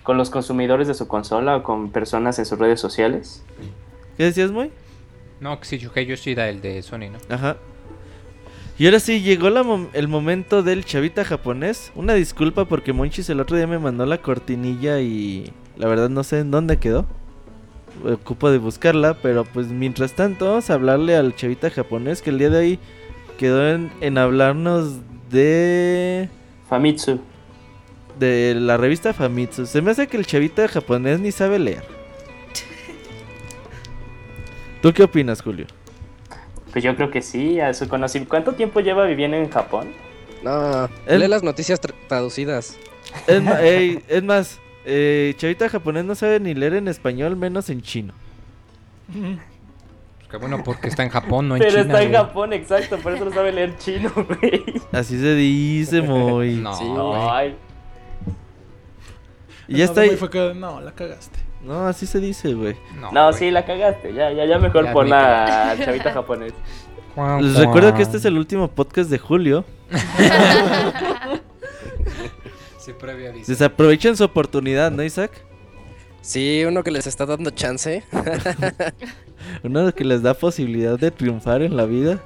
[0.03, 3.43] con los consumidores de su consola o con personas en sus redes sociales.
[4.17, 4.71] ¿Qué decías, muy?
[5.39, 7.17] No, que sí, Yoshida, el de Sony, ¿no?
[7.29, 7.57] Ajá.
[8.77, 9.47] Y ahora sí, llegó
[9.93, 11.93] el momento del chavita japonés.
[11.95, 16.23] Una disculpa porque Monchis el otro día me mandó la cortinilla y la verdad no
[16.23, 17.05] sé en dónde quedó.
[18.03, 22.37] Ocupo de buscarla, pero pues mientras tanto vamos a hablarle al chavita japonés que el
[22.37, 22.79] día de hoy
[23.37, 23.65] quedó
[24.01, 24.97] en, hablarnos
[25.29, 26.27] de...
[26.67, 27.21] Famitsu.
[28.19, 29.65] De la revista Famitsu.
[29.67, 31.85] Se me hace que el chavita japonés ni sabe leer.
[34.81, 35.67] ¿Tú qué opinas, Julio?
[36.75, 38.29] Pues yo creo que sí, a su conocimiento.
[38.29, 39.93] ¿Cuánto tiempo lleva viviendo en Japón?
[40.43, 42.77] No, lee las noticias traducidas.
[44.09, 48.13] Es, más, eh, Chavita japonés no sabe ni leer en español, menos en chino.
[50.29, 51.71] Qué bueno, porque está en Japón, no en China.
[51.71, 54.11] Pero está en Japón, exacto, por eso no sabe leer chino,
[54.41, 54.65] güey.
[54.91, 56.55] Así se dice, muy.
[56.55, 57.55] No, sí, güey.
[59.69, 60.19] Y ya está ahí.
[60.55, 61.44] no, la cagaste.
[61.65, 62.75] No, así se dice, güey.
[63.11, 64.13] No, sí, la cagaste.
[64.13, 66.53] Ya, ya, ya mejor pon la chavita japonés.
[67.41, 69.65] Les recuerdo que este es el último podcast de julio.
[72.77, 73.51] sí, previo aviso.
[73.51, 75.31] Desaprovechen su oportunidad, ¿no, Isaac?
[76.21, 78.03] Sí, uno que les está dando chance.
[79.63, 82.19] uno que les da posibilidad de triunfar en la vida.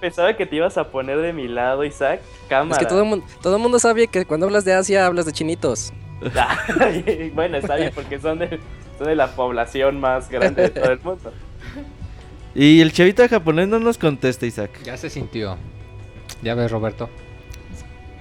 [0.00, 2.22] Pensaba, que te ibas a poner de mi lado, Isaac.
[2.48, 2.72] Cámara.
[2.72, 5.32] Es que todo el todo el mundo sabe que cuando hablas de Asia hablas de
[5.32, 5.92] chinitos.
[7.34, 8.58] bueno, está bien, porque son de,
[9.14, 11.32] la población más grande de todo el mundo.
[12.54, 14.70] Y el chavita japonés no nos contesta, Isaac.
[14.84, 15.56] Ya se sintió.
[16.42, 17.08] Ya ves, Roberto.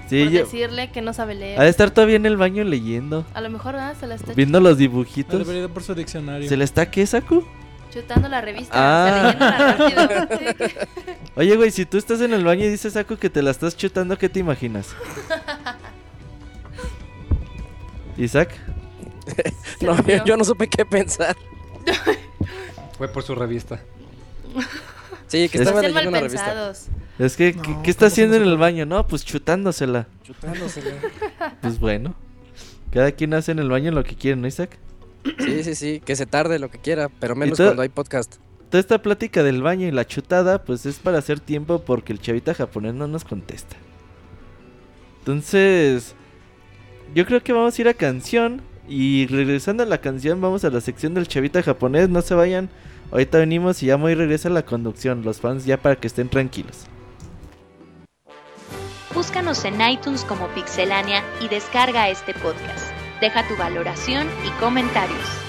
[0.08, 1.60] Sí, Por decirle que no sabe leer.
[1.60, 3.26] Ha de estar todavía en el baño leyendo.
[3.34, 5.46] A lo mejor ah, se la está Viendo los dibujitos.
[5.74, 6.48] por su diccionario.
[6.48, 7.44] ¿Se le está qué, Saku?
[7.92, 8.74] Chutando la revista.
[8.76, 9.76] Ah.
[9.78, 10.08] rápido.
[11.36, 13.76] Oye, güey, si tú estás en el baño y dices, Saku, que te la estás
[13.76, 14.96] chutando, ¿qué te imaginas?
[18.18, 18.52] Isaac.
[19.82, 19.96] no,
[20.26, 21.36] yo, no supe qué pensar.
[22.98, 23.82] Fue por su revista.
[25.28, 26.74] Sí, que estaba leyendo una revista.
[27.20, 28.86] Es que, ¿qué, está haciendo en el baño?
[28.86, 30.08] No, pues chutándosela.
[30.24, 30.96] Chutándosela.
[31.62, 32.16] pues bueno.
[32.92, 34.78] Cada quien hace en el baño lo que quiere, ¿no, Isaac?
[35.40, 36.02] Sí, sí, sí.
[36.06, 38.36] Que se tarde lo que quiera, pero menos cuando hay podcast.
[38.70, 42.22] Toda esta plática del baño y la chutada, pues es para hacer tiempo porque el
[42.22, 43.76] chavita japonés no nos contesta.
[45.20, 46.16] Entonces,
[47.18, 48.62] yo creo que vamos a ir a canción.
[48.88, 52.10] Y regresando a la canción, vamos a la sección del chavita japonés.
[52.10, 52.70] No se vayan.
[53.12, 55.24] Ahorita venimos y ya muy regresa la conducción.
[55.24, 56.86] Los fans ya para que estén tranquilos.
[59.16, 62.92] Búscanos en iTunes como Pixelania y descarga este podcast.
[63.20, 65.47] Deja tu valoración y comentarios.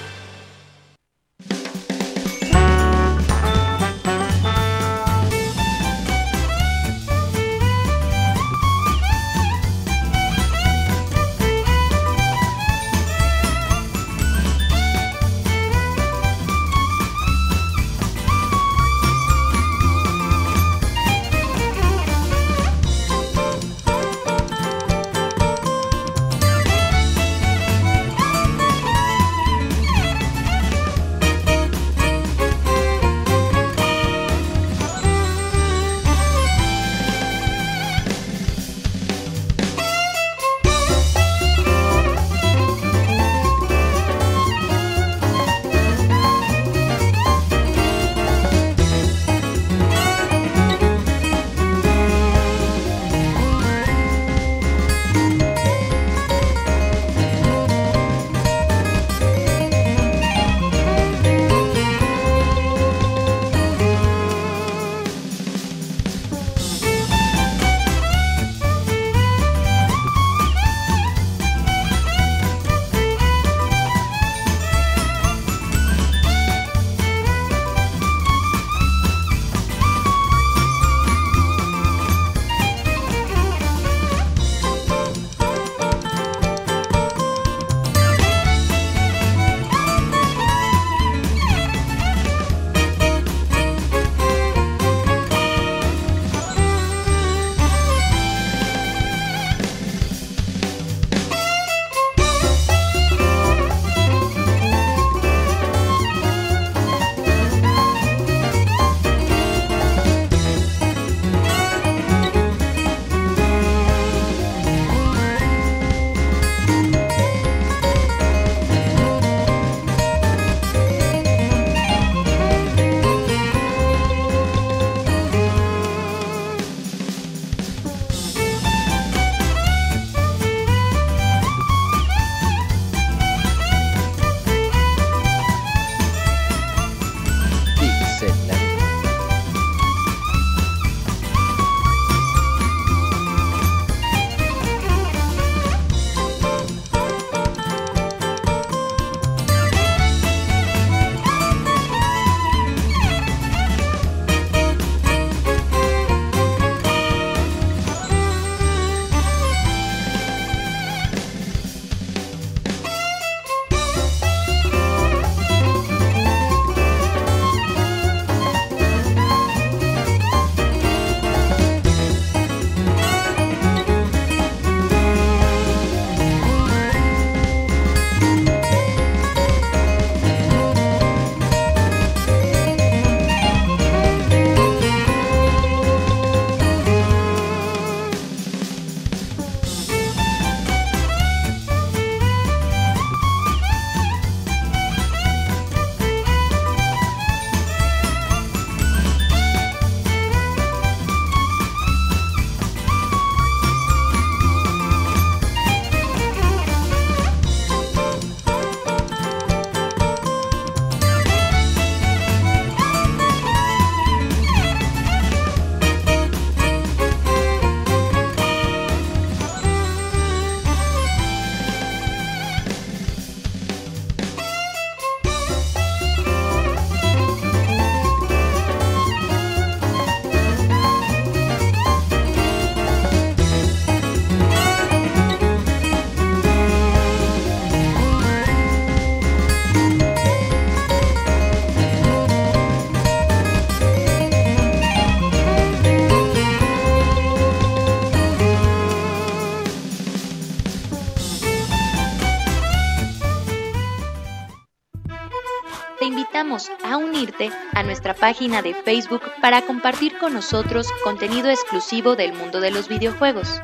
[257.19, 262.71] Unirte a nuestra página de Facebook para compartir con nosotros contenido exclusivo del mundo de
[262.71, 263.59] los videojuegos.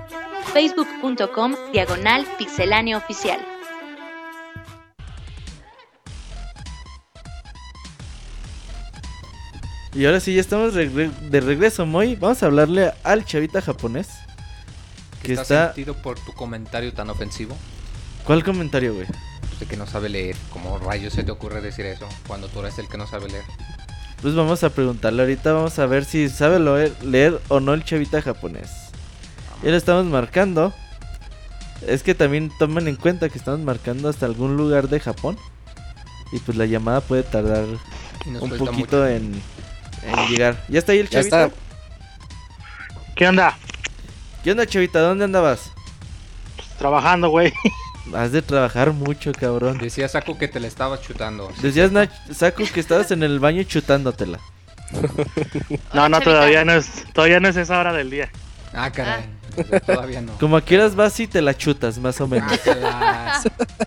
[0.53, 3.39] facebook.com diagonal pixelánea oficial.
[9.93, 12.17] Y ahora sí, ya estamos de regreso, Moy.
[12.17, 14.09] Vamos a hablarle al chavita japonés.
[15.23, 17.55] Que está, sentido por tu comentario tan ofensivo.
[18.25, 19.07] ¿Cuál comentario, güey?
[19.55, 20.35] Pues de que no sabe leer.
[20.51, 23.45] ¿Cómo rayos se te ocurre decir eso cuando tú eres el que no sabe leer?
[24.21, 26.59] Pues vamos a preguntarle ahorita, vamos a ver si sabe
[27.03, 28.69] leer, o no el chavita japonés.
[29.63, 30.73] Ya lo estamos marcando.
[31.87, 35.37] Es que también tomen en cuenta que estamos marcando hasta algún lugar de Japón.
[36.31, 37.65] Y pues la llamada puede tardar
[38.25, 39.41] un poquito en
[40.05, 40.63] en llegar.
[40.67, 41.49] ¿Ya está ahí el chavita?
[43.15, 43.57] ¿Qué onda?
[44.43, 44.99] ¿Qué onda, chavita?
[44.99, 45.71] ¿Dónde andabas?
[46.55, 47.53] Pues, trabajando, güey.
[48.13, 49.77] Has de trabajar mucho, cabrón.
[49.79, 51.51] Decía Saco que te la estabas chutando.
[51.61, 51.91] Decías,
[52.31, 54.39] Saco, que estabas en el baño chutándotela.
[55.93, 58.29] no, no, todavía no es, todavía no es esa hora del día.
[58.73, 59.23] Ah, caray.
[59.23, 59.79] Ah.
[59.79, 60.37] Todavía no.
[60.37, 62.51] Como quieras vas y te la chutas, más o menos.
[62.83, 63.41] Ah,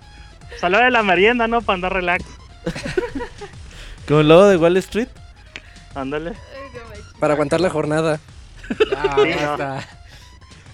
[0.61, 1.63] Salud de la merienda, ¿no?
[1.63, 2.25] Para andar relax.
[4.09, 5.09] Como el logo de Wall Street.
[5.95, 6.33] Ándale.
[7.21, 8.19] Para aguantar la jornada.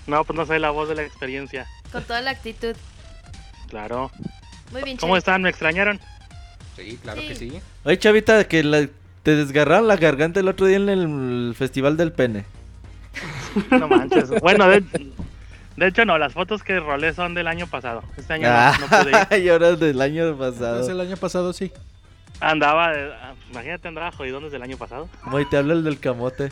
[0.06, 0.24] no.
[0.24, 1.66] pues no soy la voz de la experiencia.
[1.92, 2.76] Con toda la actitud.
[3.68, 4.10] Claro.
[4.72, 5.42] Muy bien, ¿Cómo están?
[5.42, 6.00] ¿Me extrañaron?
[6.76, 7.60] Sí, claro que sí.
[7.84, 8.90] Oye, Chavita, que
[9.22, 12.44] te desgarraron la garganta el otro día en el Festival del Pene.
[13.70, 14.30] no manches.
[14.40, 14.84] Bueno, de,
[15.86, 18.02] hecho no, las fotos que rolé son del año pasado.
[18.16, 18.48] Este año
[18.80, 19.42] no, pude ir.
[19.44, 20.80] y ahora del año pasado.
[20.80, 21.72] Es el año pasado, sí.
[22.40, 25.08] Andaba, ah, imagínate, andaba jodidón desde el año pasado.
[25.24, 26.50] Muy te habla el del camote.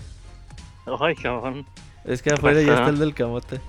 [1.01, 1.67] Ay, cabrón.
[2.05, 3.61] Es que afuera ya está el del camote.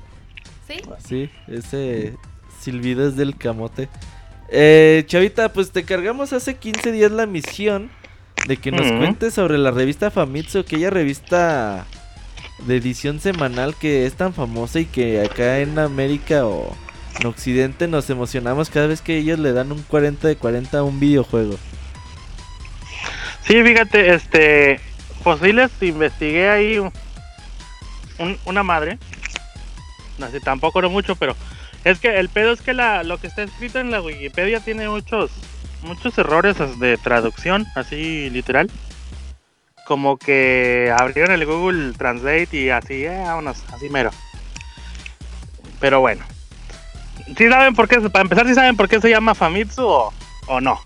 [0.67, 0.81] ¿Sí?
[0.99, 2.15] Sí, ese
[2.63, 3.89] silbido es del camote.
[4.49, 7.89] Eh, Chavita, pues te cargamos hace 15 días la misión
[8.47, 11.85] de que nos cuentes sobre la revista Famitsu, aquella revista
[12.65, 16.75] de edición semanal que es tan famosa y que acá en América o
[17.19, 20.83] en Occidente nos emocionamos cada vez que ellos le dan un 40 de 40 a
[20.83, 21.57] un videojuego.
[23.45, 24.79] Sí, fíjate, este,
[25.23, 26.79] fósiles investigué ahí
[28.45, 28.97] una madre.
[30.17, 31.35] No sé, tampoco no mucho, pero
[31.83, 34.87] es que el pedo es que la, lo que está escrito en la Wikipedia tiene
[34.87, 35.31] muchos,
[35.81, 38.69] muchos errores de traducción, así literal.
[39.85, 44.11] Como que abrieron el Google Translate y así, eh, vámonos, así mero.
[45.79, 46.23] Pero bueno.
[47.37, 47.99] ¿Sí saben por qué?
[48.09, 50.13] Para empezar, ¿sí saben por qué se llama Famitsu o,
[50.47, 50.79] o no?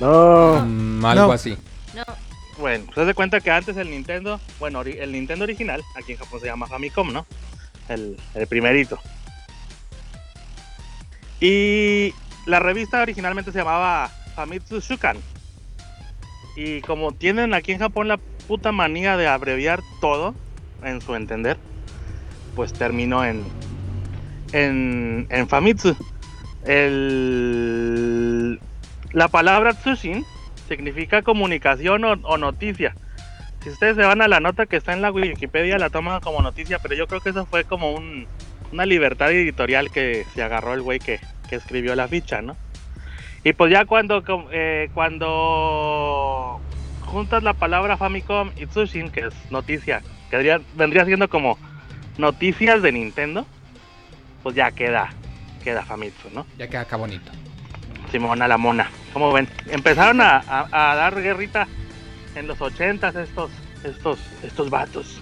[0.00, 0.64] No.
[0.66, 1.56] Mm, algo así.
[1.94, 2.04] No.
[2.58, 6.40] Bueno, se de cuenta que antes el Nintendo, bueno, el Nintendo original, aquí en Japón
[6.40, 7.26] se llama Famicom, ¿no?
[7.88, 9.00] El, el primerito.
[11.42, 12.14] Y
[12.46, 15.16] la revista originalmente se llamaba Famitsu Shukan.
[16.54, 20.36] Y como tienen aquí en Japón la puta manía de abreviar todo,
[20.84, 21.56] en su entender,
[22.54, 23.42] pues terminó en,
[24.52, 25.96] en, en Famitsu.
[26.64, 28.60] El,
[29.10, 30.24] la palabra Tsushin
[30.68, 32.94] significa comunicación o, noticia.
[33.64, 36.40] Si ustedes se van a la nota que está en la Wikipedia, la toman como
[36.40, 38.00] noticia, pero yo creo que eso fue como
[38.72, 41.20] una libertad editorial que se agarró el güey que,
[41.50, 42.56] escribió la ficha, ¿no?
[43.44, 46.62] Y pues ya cuando, eh, cuando
[47.02, 50.00] juntas la palabra Famicom y Tsushin, que es noticia,
[50.30, 51.58] que vendría, siendo como
[52.16, 53.44] noticias de Nintendo,
[54.42, 55.10] pues ya queda,
[55.62, 56.46] queda Famitsu, ¿no?
[56.56, 57.30] Ya queda acá bonito.
[58.10, 58.90] Simona la mona.
[59.12, 59.46] ¿Cómo ven?
[59.66, 60.42] Empezaron a,
[60.72, 61.68] dar guerrita
[62.34, 63.50] en los ochentas estos,
[63.84, 65.20] estos, estos vatos.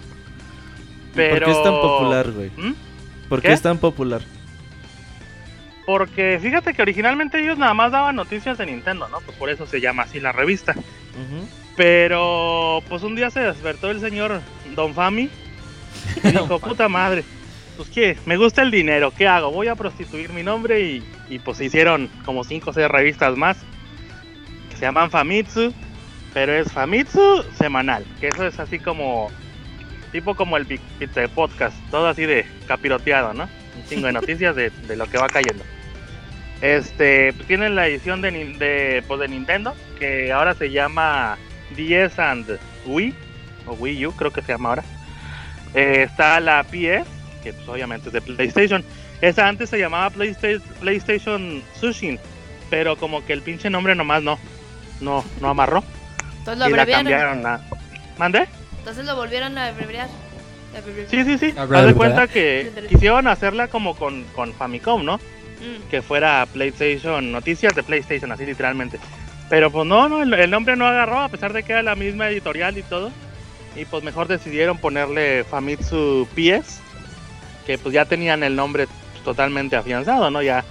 [1.13, 1.45] Pero...
[1.45, 2.51] ¿Por qué es tan popular, güey?
[2.55, 2.90] ¿Mm?
[3.31, 3.53] ¿Por qué?
[3.53, 4.21] es tan popular?
[5.85, 9.21] Porque fíjate que originalmente ellos nada más daban noticias de Nintendo, ¿no?
[9.21, 10.75] Pues por eso se llama así la revista.
[11.77, 14.41] Pero pues un día se despertó el señor
[14.75, 15.29] Don Fami
[16.21, 17.23] y dijo, puta madre,
[17.77, 19.49] pues qué, me gusta el dinero, ¿qué hago?
[19.49, 23.55] Voy a prostituir mi nombre y, y pues hicieron como 5 o 6 revistas más
[24.69, 25.73] que se llaman Famitsu,
[26.33, 29.31] pero es Famitsu semanal, que eso es así como
[30.11, 33.43] tipo como el Pizza Podcast, todo así de capiroteado, ¿no?
[33.75, 35.63] Un chingo de noticias de, lo que va cayendo.
[36.61, 41.37] Este, pues tienen la edición de, de, pues de Nintendo, que ahora se llama
[41.75, 43.15] 10 and Wii,
[43.65, 44.83] o Wii U creo que se llama ahora.
[45.73, 47.07] Eh, está la PS,
[47.43, 48.83] que pues obviamente es de PlayStation.
[49.21, 52.19] Esa antes se llamaba PlayStation, PlayStation Sushin,
[52.69, 54.37] pero como que el pinche nombre nomás no,
[54.99, 55.83] no, no amarró.
[56.39, 56.69] Entonces lo.
[56.69, 57.61] Y la cambiaron a...
[58.17, 58.47] ¿Mande?
[58.81, 60.09] Entonces lo volvieron a abreviar.
[61.09, 61.53] Sí, sí, sí.
[61.55, 65.17] Haz de cuenta que quisieron hacerla como con, con Famicom, ¿no?
[65.17, 65.89] Mm.
[65.91, 68.99] Que fuera PlayStation, noticias de PlayStation, así literalmente.
[69.51, 72.29] Pero pues no, no, el, nombre no agarró, a pesar de que era la misma
[72.29, 73.11] editorial y todo.
[73.75, 76.79] Y pues mejor decidieron ponerle Famitsu PS,
[77.67, 78.87] que pues ya tenían el nombre
[79.23, 80.41] totalmente afianzado, ¿no?
[80.41, 80.65] Ya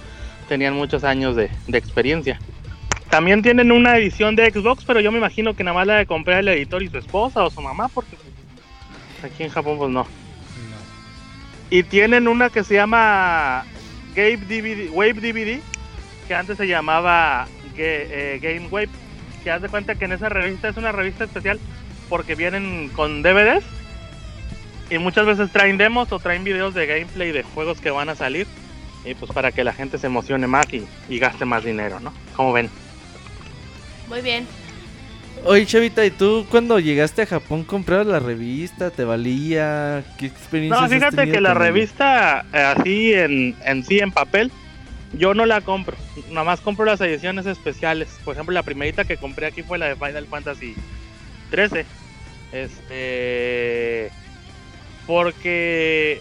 [0.49, 2.39] tenían muchos años de, experiencia.
[3.11, 6.05] También tienen una edición de Xbox, pero yo me imagino que nada más la de
[6.05, 9.91] comprar el editor y su esposa o su mamá, porque pues, aquí en Japón pues
[9.91, 10.07] no.
[11.69, 13.65] Y tienen una que se llama
[14.15, 15.61] Wave DVD, Wave DVD
[16.27, 17.47] que antes se llamaba
[17.77, 18.89] eh, Game Wave,
[19.43, 21.59] que haz de cuenta que en esa revista es una revista especial
[22.07, 23.65] porque vienen con DVDs
[24.89, 28.15] y muchas veces traen demos o traen videos de gameplay de juegos que van a
[28.15, 28.47] salir
[29.03, 32.13] y pues para que la gente se emocione más y, gaste más dinero, ¿no?
[32.35, 32.69] Como ven.
[34.11, 34.45] Muy bien.
[35.45, 38.91] Oye, Chavita, ¿y tú cuando llegaste a Japón comprabas la revista?
[38.91, 40.03] ¿Te valía?
[40.17, 40.81] ¿Qué experiencia?
[40.81, 44.51] No, fíjate que la revista eh, así en, en sí, en papel,
[45.13, 45.95] yo no la compro.
[46.29, 48.19] Nada más compro las ediciones especiales.
[48.25, 50.75] Por ejemplo, la primerita que compré aquí fue la de Final Fantasy
[51.49, 51.85] 13.
[52.51, 54.11] Este.
[55.07, 56.19] Porque.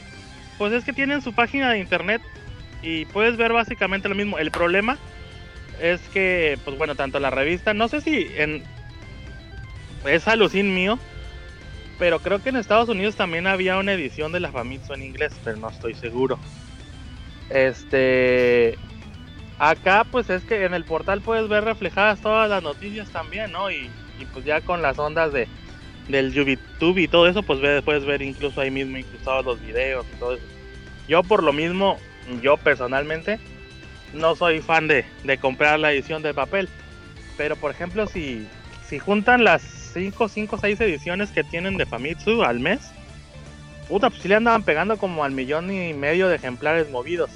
[0.59, 2.23] Pues es que tienen su página de internet
[2.83, 4.39] y puedes ver básicamente lo mismo.
[4.39, 4.97] El problema
[5.81, 8.63] es que, pues bueno, tanto la revista, no sé si en.
[10.07, 10.99] Es alucín mío,
[11.99, 15.33] pero creo que en Estados Unidos también había una edición de la Famitsu en inglés,
[15.45, 16.39] pero no estoy seguro.
[17.51, 18.79] Este.
[19.59, 23.71] Acá, pues es que en el portal puedes ver reflejadas todas las noticias también, ¿no?
[23.71, 23.91] Y,
[24.33, 25.49] pues ya con las ondas de
[26.09, 30.19] del YouTube y todo eso, pues puedes ver incluso ahí mismo incluso los videos y
[30.19, 30.45] todo eso.
[31.07, 31.99] Yo por lo mismo,
[32.43, 33.39] yo personalmente,
[34.13, 35.05] no soy fan de,
[35.41, 36.69] comprar la edición de papel.
[37.37, 38.47] Pero por ejemplo, si,
[38.89, 42.81] si juntan las 5, 5, 6 ediciones que tienen de Famitsu al mes,
[43.89, 47.31] puta, pues sí le andaban pegando como al millón y medio de ejemplares movidos.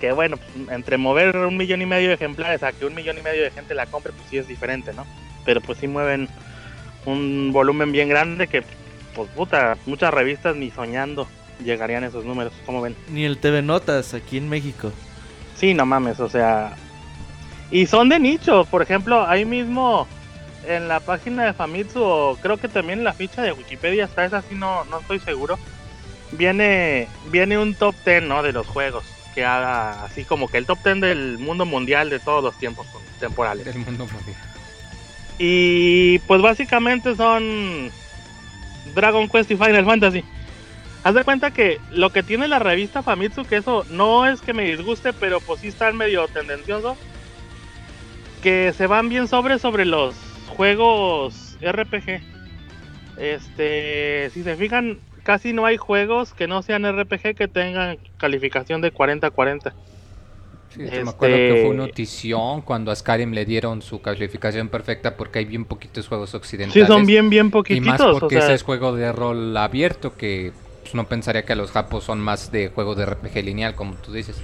[0.00, 3.18] Que bueno, pues, entre mover un millón y medio de ejemplares a que un millón
[3.18, 5.06] y medio de gente la compre, pues sí es diferente, ¿no?
[5.44, 6.28] Pero pues sí mueven
[7.06, 8.62] un volumen bien grande que,
[9.14, 11.28] pues puta, muchas revistas ni soñando
[11.62, 12.96] llegarían esos números, como ven?
[13.10, 14.92] Ni el TV Notas aquí en México.
[15.64, 16.76] Sí, no mames, o sea...
[17.70, 20.06] Y son de nicho, por ejemplo, ahí mismo
[20.68, 24.26] en la página de Famitsu, o creo que también en la ficha de Wikipedia está
[24.26, 25.58] esa, así no, no estoy seguro.
[26.32, 28.42] Viene, viene un top 10 ¿no?
[28.42, 32.20] de los juegos que haga así como que el top 10 del mundo mundial de
[32.20, 32.86] todos los tiempos
[33.18, 33.64] temporales.
[33.64, 34.36] Del mundo mundial.
[35.38, 37.90] Y pues básicamente son
[38.94, 40.24] Dragon Quest y Final Fantasy.
[41.04, 44.54] Haz de cuenta que lo que tiene la revista Famitsu, que eso no es que
[44.54, 46.96] me disguste, pero pues sí están medio tendencioso.
[48.42, 50.14] Que se van bien sobre sobre los
[50.48, 52.22] juegos RPG.
[53.18, 58.80] Este, si se fijan, casi no hay juegos que no sean RPG que tengan calificación
[58.80, 59.74] de 40-40.
[60.70, 64.70] Sí, me acuerdo que fue una este, notición cuando a Skyrim le dieron su calificación
[64.70, 66.86] perfecta porque hay bien poquitos juegos occidentales.
[66.86, 67.76] Sí, son bien, bien poquitos.
[67.76, 70.52] Y más porque ese es juego de rol abierto que
[70.84, 74.12] pues, no pensaría que los japos son más de juego de RPG lineal, como tú
[74.12, 74.40] dices.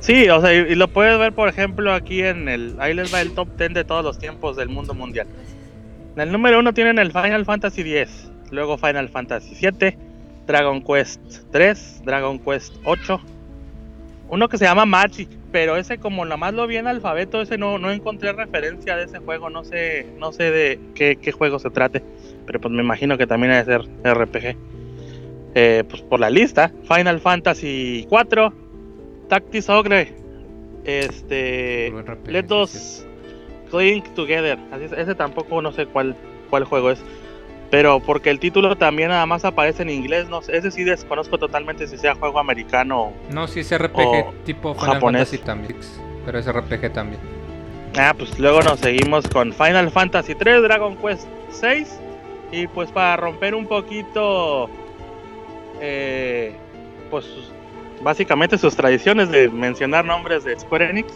[0.00, 2.76] Sí, o sea, y, lo puedes ver, por ejemplo, aquí en el.
[2.78, 5.26] Ahí les va el top 10 de todos los tiempos del mundo mundial.
[6.14, 9.98] En el número 1 tienen el Final Fantasy X, luego Final Fantasy 7,
[10.46, 11.20] Dragon Quest
[11.50, 13.20] 3, Dragon Quest 8,
[14.28, 17.58] uno que se llama Magic, pero ese como nada más lo vi en alfabeto, ese
[17.58, 21.58] no, no encontré referencia de ese juego, no sé, no sé de qué, qué juego
[21.58, 22.02] se trate,
[22.46, 24.56] pero pues me imagino que también debe ser RPG.
[25.54, 28.52] Eh, pues por la lista, Final Fantasy 4,
[29.28, 30.12] Tactics Ogre.
[30.84, 31.92] Este.
[32.26, 33.06] Let Us
[33.70, 34.58] Clink Together.
[34.96, 36.16] ese tampoco no sé cuál,
[36.50, 37.02] cuál juego es.
[37.70, 41.38] Pero porque el título también nada más aparece en inglés, no sé, ese sí desconozco
[41.38, 43.12] totalmente si sea juego americano.
[43.30, 45.28] No, sí es RPG tipo Final japonés.
[45.28, 45.76] Fantasy también,
[46.24, 47.20] pero es RPG también.
[47.96, 51.98] Ah, pues luego nos seguimos con Final Fantasy 3, Dragon Quest 6
[52.52, 54.68] y pues para romper un poquito
[55.86, 56.52] eh,
[57.10, 57.26] pues
[58.02, 61.12] básicamente sus tradiciones de mencionar nombres de Square Enix.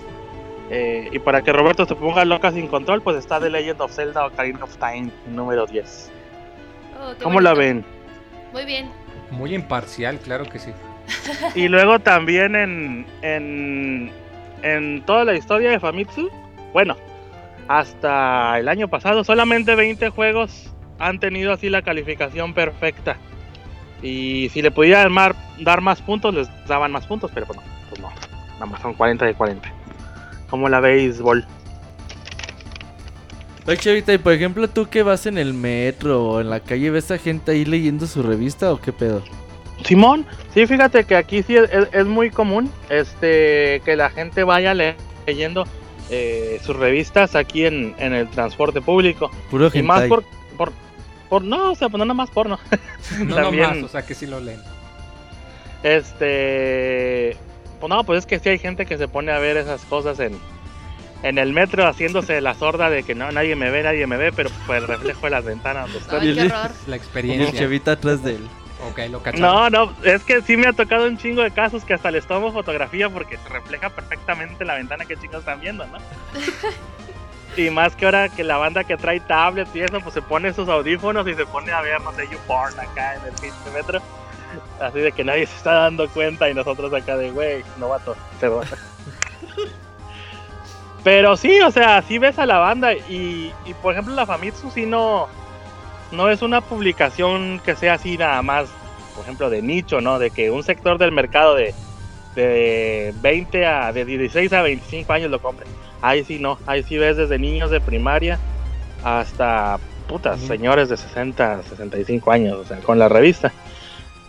[0.71, 3.95] Eh, y para que Roberto se ponga loca sin control, pues está The Legend of
[3.95, 6.13] Zelda Ocarina of Time número 10.
[7.23, 7.83] ¿Cómo la ven?
[8.53, 8.91] Muy bien.
[9.31, 10.73] Muy imparcial, claro que sí.
[11.55, 14.11] y luego también en, en,
[14.63, 16.31] en toda la historia de Famitsu,
[16.75, 16.97] bueno,
[17.67, 23.17] hasta el año pasado solamente 20 juegos han tenido así la calificación perfecta.
[24.03, 25.09] Y si le pudiera
[25.59, 28.09] dar más puntos, les daban más puntos, pero bueno, pues no.
[28.55, 29.73] Nada más son 40 de 40.
[30.51, 31.45] Como la béisbol.
[33.67, 36.91] Oye, Chavita, y por ejemplo, tú que vas en el metro o en la calle,
[36.91, 39.23] ¿ves a gente ahí leyendo su revista o qué pedo?
[39.85, 45.67] Simón, sí, fíjate que aquí sí es, muy común este que la gente vaya leyendo
[46.11, 49.31] eh, sus revistas aquí en, en, el transporte público.
[49.51, 50.25] Puro y más por,
[50.57, 50.73] por,
[51.29, 52.59] por, no, o sea, pues no nada más porno.
[53.25, 54.61] no También, más, o sea, que sí lo leen.
[55.83, 57.37] Este,
[57.81, 60.19] pues no, pues es que sí hay gente que se pone a ver esas cosas
[60.21, 60.39] en,
[61.23, 64.33] en el metro haciéndose la sorda de que no, nadie me ve, nadie me ve,
[64.33, 65.91] pero pues el reflejo de las ventanas.
[66.11, 66.71] Ay, qué horror.
[66.87, 67.51] La experiencia.
[67.51, 68.49] El chavita atrás de él.
[68.91, 71.95] Okay, lo no, no, es que sí me ha tocado un chingo de casos que
[71.95, 75.99] hasta les tomo fotografía porque se refleja perfectamente la ventana que chicos están viendo, ¿no?
[77.57, 80.53] y más que ahora que la banda que trae tablets y eso, pues se pone
[80.53, 84.01] sus audífonos y se pone a ver, no sé, YouPorn acá en el pinche metro.
[84.81, 88.49] Así de que nadie se está dando cuenta y nosotros acá de, güey, novato, te
[91.05, 94.71] Pero sí, o sea, sí ves a la banda y, y por ejemplo la Famitsu
[94.71, 95.29] sí no,
[96.11, 98.69] no es una publicación que sea así nada más,
[99.15, 100.19] por ejemplo, de nicho, ¿no?
[100.19, 101.75] De que un sector del mercado de,
[102.43, 105.67] de 20 a, de 16 a 25 años lo compre.
[106.01, 108.39] Ahí sí no, ahí sí ves desde niños de primaria
[109.03, 109.79] hasta
[110.09, 113.53] putas, señores de 60, 65 años, o sea, con la revista.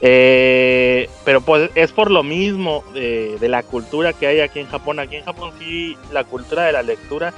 [0.02, 5.00] Eh, pero pues es por lo mismo de, la cultura que hay aquí en Japón.
[5.00, 7.34] Aquí en Japón sí la cultura de la lectura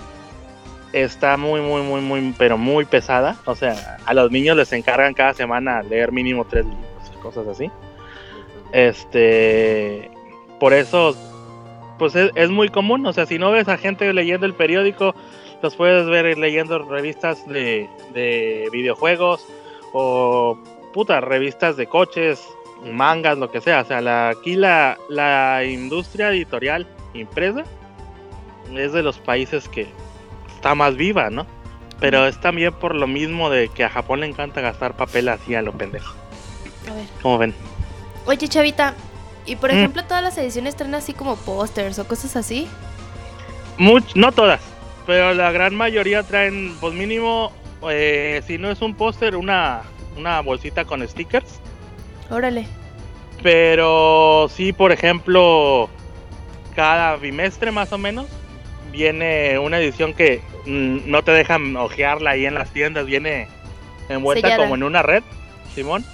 [0.94, 3.38] está muy, muy, muy, muy, pero muy pesada.
[3.46, 7.70] O sea, a los niños les encargan cada semana leer mínimo tres libros, cosas así.
[8.72, 10.11] Este,
[10.62, 11.16] por eso,
[11.98, 13.04] pues es, muy común.
[13.08, 15.16] O sea, si no ves a gente leyendo el periódico,
[15.64, 19.44] los puedes ver leyendo revistas de, de videojuegos
[19.92, 20.60] o
[20.94, 22.48] puta, revistas de coches,
[22.86, 23.82] mangas, lo que sea.
[23.82, 26.86] O sea, la, aquí la, la industria editorial
[27.16, 27.64] impresa
[28.72, 29.88] es de los países que
[30.54, 31.48] está más viva, ¿no?
[32.00, 35.56] Pero es también por lo mismo de que a Japón le encanta gastar papel así
[35.56, 36.14] a lo pendejo.
[36.88, 37.06] A ver.
[37.24, 37.56] ¿Cómo ven?
[38.28, 38.94] Oye, Chavita,
[39.52, 39.78] ¿y por mm.
[39.78, 42.68] ejemplo todas las ediciones traen así como pósters o cosas así?
[43.78, 44.62] Much, no todas,
[45.06, 47.52] pero la gran mayoría traen, pues mínimo,
[47.90, 49.82] eh, si no es un póster, una,
[50.18, 51.60] una bolsita con stickers.
[52.30, 52.66] Órale.
[53.44, 55.90] Pero sí, por ejemplo,
[56.76, 58.28] cada bimestre más o menos
[58.92, 63.48] viene una edición que mm, no te dejan ojearla ahí en las tiendas, viene
[64.08, 65.24] envuelta como en una red,
[65.74, 66.06] Simón.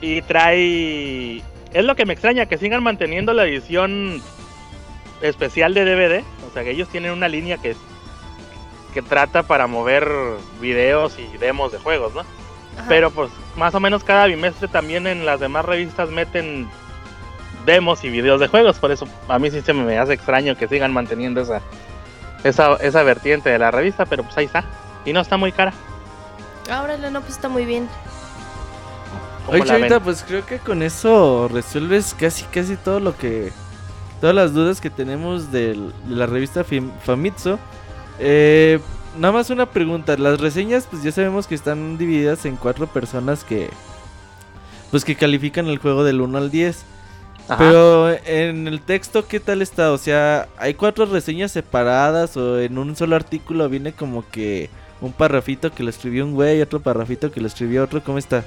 [0.00, 1.42] Y trae...
[1.72, 4.22] Es lo que me extraña, que sigan manteniendo la edición
[5.20, 6.24] especial de DVD.
[6.48, 7.76] O sea, que ellos tienen una línea que,
[8.94, 10.08] que trata para mover
[10.60, 12.22] videos y demos de juegos, ¿no?
[12.88, 16.68] Pero pues más o menos cada bimestre también en las demás revistas meten
[17.66, 18.78] demos y videos de juegos.
[18.78, 21.60] Por eso a mí sí se me hace extraño que sigan manteniendo esa,
[22.44, 24.06] esa, esa vertiente de la revista.
[24.06, 24.64] Pero pues ahí está.
[25.04, 25.72] Y no está muy cara.
[26.70, 27.88] Ahora no, pues está muy bien.
[29.48, 33.52] Oye, Chavita, pues creo que con eso resuelves casi casi todo lo que...
[34.20, 36.64] Todas las dudas que tenemos de la revista
[37.04, 37.56] Famitsu.
[38.18, 38.80] Eh,
[39.16, 40.16] nada más una pregunta.
[40.16, 43.70] Las reseñas, pues ya sabemos que están divididas en cuatro personas que.
[44.90, 46.84] Pues que califican el juego del 1 al 10.
[47.56, 49.92] Pero en el texto, ¿qué tal está?
[49.92, 54.68] O sea, ¿hay cuatro reseñas separadas o en un solo artículo viene como que
[55.00, 58.02] un parrafito que lo escribió un güey y otro parrafito que lo escribió otro?
[58.04, 58.44] ¿Cómo está?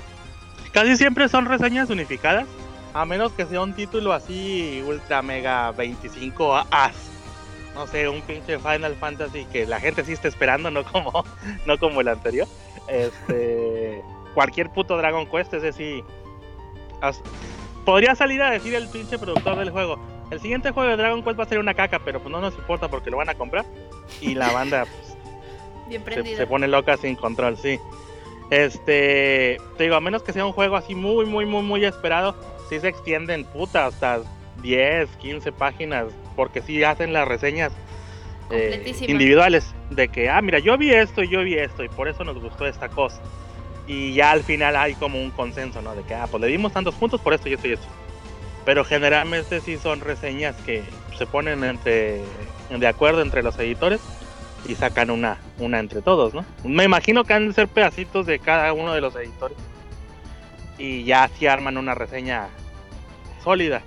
[0.73, 2.47] Casi siempre son reseñas unificadas,
[2.93, 7.11] a menos que sea un título así ultra mega 25 as
[7.75, 11.23] no sé, un pinche Final Fantasy que la gente sí está esperando, no como,
[11.65, 12.47] no como el anterior.
[12.87, 14.01] Este,
[14.33, 16.03] cualquier puto Dragon Quest, ese sí.
[17.85, 19.99] podría salir a decir el pinche productor del juego.
[20.29, 22.55] El siguiente juego de Dragon Quest va a ser una caca, pero pues no nos
[22.55, 23.65] importa porque lo van a comprar.
[24.19, 25.17] Y la banda pues,
[25.87, 26.03] Bien
[26.37, 27.79] se, pone loca sin control, sí.
[28.51, 32.35] Este, te digo, a menos que sea un juego así muy, muy, muy, muy esperado,
[32.69, 34.21] sí se extienden puta hasta
[34.61, 37.71] 10, 15 páginas porque sí hacen las reseñas
[38.49, 42.09] eh, individuales de que, ah, mira, yo vi esto y yo vi esto y por
[42.09, 43.21] eso nos gustó esta cosa.
[43.87, 45.95] Y ya al final hay como un consenso, ¿no?
[45.95, 47.87] De que, ah, pues le dimos tantos puntos por esto y esto y esto.
[48.65, 50.83] Pero generalmente sí son reseñas que
[51.17, 52.21] se ponen entre,
[52.69, 54.01] de acuerdo entre los editores
[54.67, 56.45] y sacan una, una entre todos, ¿no?
[56.63, 59.57] Me imagino que han de ser pedacitos de cada uno de los editores.
[60.77, 62.47] Y ya así arman una reseña
[63.43, 63.81] sólida.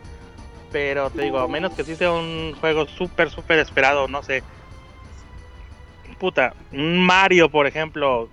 [0.73, 4.43] Pero te digo, a menos que sí sea un juego súper, súper esperado, no sé.
[6.19, 8.29] Puta, un Mario, por ejemplo.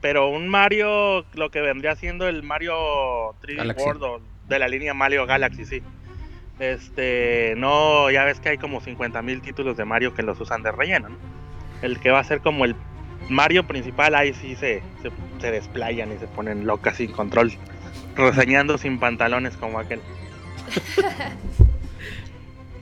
[0.00, 2.74] Pero un Mario, lo que vendría siendo el Mario
[3.42, 5.82] 3D World de la línea Mario Galaxy, sí.
[6.58, 10.62] Este, no, ya ves que hay como 50 mil títulos de Mario que los usan
[10.62, 11.16] de relleno, ¿no?
[11.82, 12.74] El que va a ser como el
[13.28, 15.10] Mario principal, ahí sí se, se,
[15.40, 17.52] se desplayan y se ponen locas sin control,
[18.16, 20.00] reseñando sin pantalones como aquel.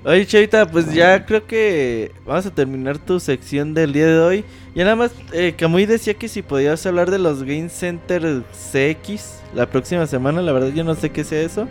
[0.07, 4.45] Oye, Chavita, pues ya creo que vamos a terminar tu sección del día de hoy.
[4.73, 9.43] Y nada más, eh, Camuy decía que si podías hablar de los Game Center CX
[9.53, 10.43] la próxima semana.
[10.43, 11.67] La verdad, yo no sé qué sea eso.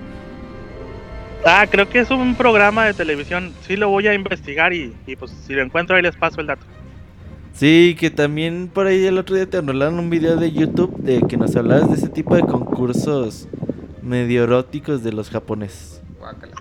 [1.46, 3.54] Ah, creo que es un programa de televisión.
[3.66, 6.48] Sí, lo voy a investigar y, y pues si lo encuentro ahí les paso el
[6.48, 6.66] dato.
[7.56, 11.22] Sí, que también por ahí el otro día te anularon un video de YouTube de
[11.26, 13.48] que nos hablabas de ese tipo de concursos
[14.02, 16.02] medio eróticos de los japoneses.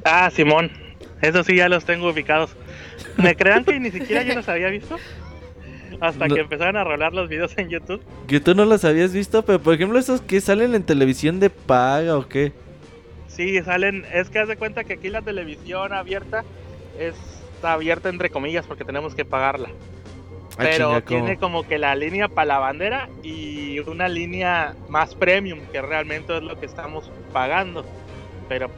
[0.04, 0.70] Ah, Simón,
[1.20, 2.54] eso sí ya los tengo ubicados.
[3.16, 4.96] ¿Me crean que ni siquiera yo los había visto?
[6.00, 6.34] Hasta No.
[6.36, 8.00] que empezaron a rolar los videos en YouTube.
[8.28, 11.50] Que tú no los habías visto, pero por ejemplo esos que salen en televisión de
[11.50, 12.52] paga o qué.
[13.26, 14.04] Sí, salen.
[14.12, 16.44] Es que haz de cuenta que aquí la televisión abierta
[17.00, 19.70] está abierta entre comillas porque tenemos que pagarla.
[20.56, 25.58] Ah, Pero tiene como que la línea para la bandera y una línea más premium,
[25.72, 27.84] que realmente es lo que estamos pagando.
[28.48, 28.70] Pero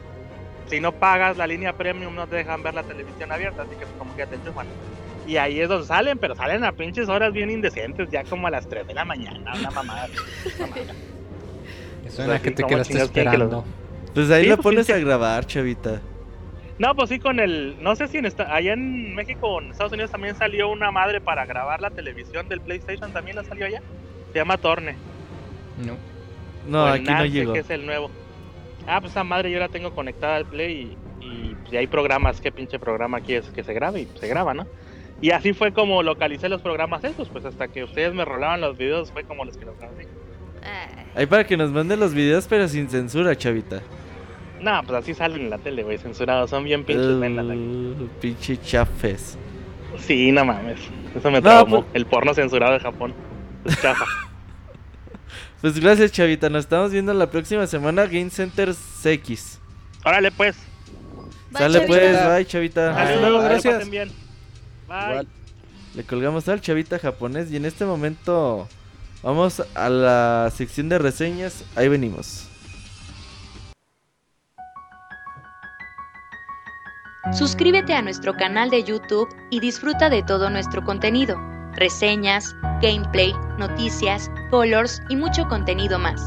[0.67, 3.85] si no pagas la línea premium, no te dejan ver la televisión abierta, así que
[3.97, 4.65] como que ya te enchufan.
[5.27, 8.49] Y ahí es donde salen, pero salen a pinches horas bien indecentes, ya como a
[8.51, 10.07] las 3 de la mañana, una mamada.
[10.59, 10.93] mamada.
[12.05, 13.65] Eso en la Así que te quedaste esperando.
[14.13, 16.01] Pues ahí Sí, lo pues, pones pinche- a grabar, chavita.
[16.79, 17.75] No, pues sí, con el.
[17.81, 20.91] No sé si en esta, allá en México o en Estados Unidos también salió una
[20.91, 23.11] madre para grabar la televisión del PlayStation.
[23.11, 23.81] También la salió allá.
[24.31, 24.95] Se llama Torne.
[25.83, 25.95] No.
[26.67, 27.53] No, o aquí no Nance, llegó.
[27.53, 28.11] que es el nuevo.
[28.85, 31.87] Ah, pues esa madre yo la tengo conectada al Play y, y, pues, y hay
[31.87, 32.41] programas.
[32.41, 34.01] ¿Qué pinche programa quieres que se grabe?
[34.01, 34.67] Y pues, se graba, ¿no?
[35.19, 37.27] Y así fue como localicé los programas esos.
[37.29, 40.07] Pues hasta que ustedes me rolaban los videos, fue como los que los grabé.
[41.15, 43.81] Ahí para que nos manden los videos, pero sin censura, chavita.
[44.61, 46.49] No, pues así salen en la tele, güey, censurados.
[46.49, 47.05] Son bien pinches.
[47.07, 49.37] Uh, pinche chafes.
[49.99, 50.79] Sí, no mames.
[51.15, 51.81] Eso me No, traumó.
[51.83, 53.13] pues- El porno censurado de Japón.
[53.65, 54.05] Es chafa.
[55.61, 56.49] Pues gracias, chavita.
[56.51, 59.59] Nos estamos viendo la próxima semana Game Center CX.
[60.05, 60.55] Órale, pues.
[61.49, 61.87] Bye, Sale Chavita.
[61.87, 62.89] pues, bye, chavita.
[63.01, 63.89] Hasta luego, gracias.
[63.89, 64.09] bien.
[64.87, 65.09] Bye.
[65.09, 65.27] Igual.
[65.95, 68.67] Le colgamos al chavita japonés y en este momento
[69.23, 71.65] vamos a la sección de reseñas.
[71.75, 72.47] Ahí venimos.
[77.33, 81.37] Suscríbete a nuestro canal de YouTube y disfruta de todo nuestro contenido,
[81.73, 86.21] reseñas, gameplay, noticias, colors y mucho contenido más.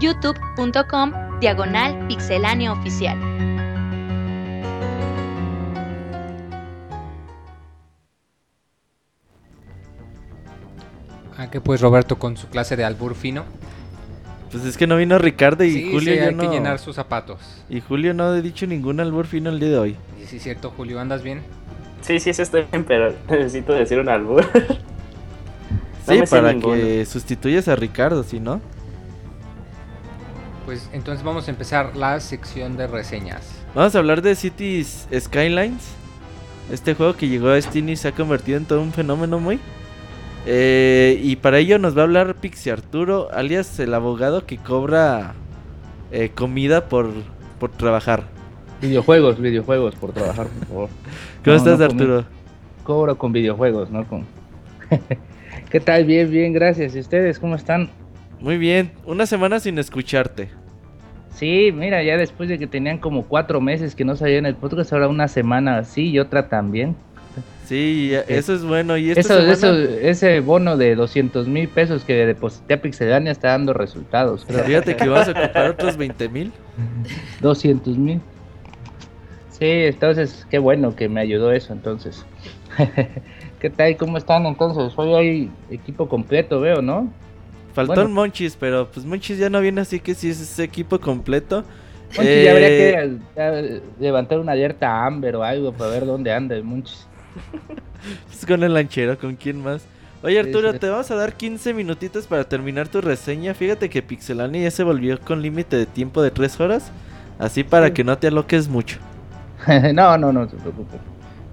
[0.00, 3.18] youtube.com diagonal pixelánea oficial.
[11.60, 13.44] Pues Roberto con su clase de albur fino.
[14.52, 16.42] Pues es que no vino Ricardo y sí, Julio sí, ya hay no.
[16.42, 17.40] que llenar sus zapatos.
[17.70, 19.96] Y Julio no ha dicho ningún albur fino el día de hoy.
[20.22, 21.40] Y sí, es cierto, Julio, ¿andas bien?
[22.02, 24.44] Sí, sí, sí estoy bien, pero necesito decir un albur.
[26.04, 28.60] Sí, para que sustituyas a Ricardo, si no.
[30.66, 33.48] Pues entonces vamos a empezar la sección de reseñas.
[33.72, 35.92] Vamos a hablar de Cities Skylines.
[36.72, 39.60] Este juego que llegó a Steam y se ha convertido en todo un fenómeno muy.
[40.46, 45.34] Eh, y para ello nos va a hablar Pixie Arturo, alias el abogado que cobra
[46.10, 47.10] eh, comida por,
[47.60, 48.24] por trabajar.
[48.80, 50.88] Videojuegos, videojuegos por trabajar, por favor.
[51.44, 51.84] ¿Cómo No, estás, no.
[51.84, 52.24] Arturo?
[52.82, 54.26] Cobro con videojuegos, no con.
[55.70, 56.04] ¿Qué tal?
[56.04, 56.96] Bien, bien, gracias.
[56.96, 57.88] ¿Y ustedes cómo están?
[58.40, 60.48] Muy bien, una semana sin escucharte.
[61.30, 64.92] Sí, mira, ya después de que tenían como cuatro meses que no salían el podcast,
[64.92, 66.96] ahora una semana así y otra también.
[67.66, 68.96] Sí, eso es bueno.
[68.98, 73.48] Y Eso, semana- eso, ese bono de 200 mil pesos que deposité a Pixelania está
[73.48, 74.44] dando resultados.
[74.46, 76.52] Pero fíjate que vas a ocupar otros 20 mil.
[77.40, 78.20] 200 mil.
[79.50, 82.24] Sí, entonces, qué bueno que me ayudó eso entonces.
[83.60, 83.96] ¿Qué tal?
[83.96, 84.92] ¿Cómo están entonces?
[84.96, 87.12] Hoy hay equipo completo, veo, ¿no?
[87.74, 88.08] Faltó Bueno.
[88.08, 91.64] el Monchis, pero pues Monchis ya no viene así que si es ese equipo completo.
[92.16, 96.04] Monchis, ya habría Eh, que eh, levantar una alerta a Amber o algo para ver
[96.04, 97.06] dónde anda el Monchis.
[98.26, 99.84] Pues con el lanchero, ¿con quién más?
[100.22, 103.54] Oye Arturo, te vamos a dar 15 minutitos para terminar tu reseña.
[103.54, 106.92] Fíjate que Pixelania ya se volvió con límite de tiempo de 3 horas.
[107.38, 107.92] Así para Sí.
[107.92, 108.98] que no te aloques mucho.
[109.94, 110.96] no, no, no se preocupe.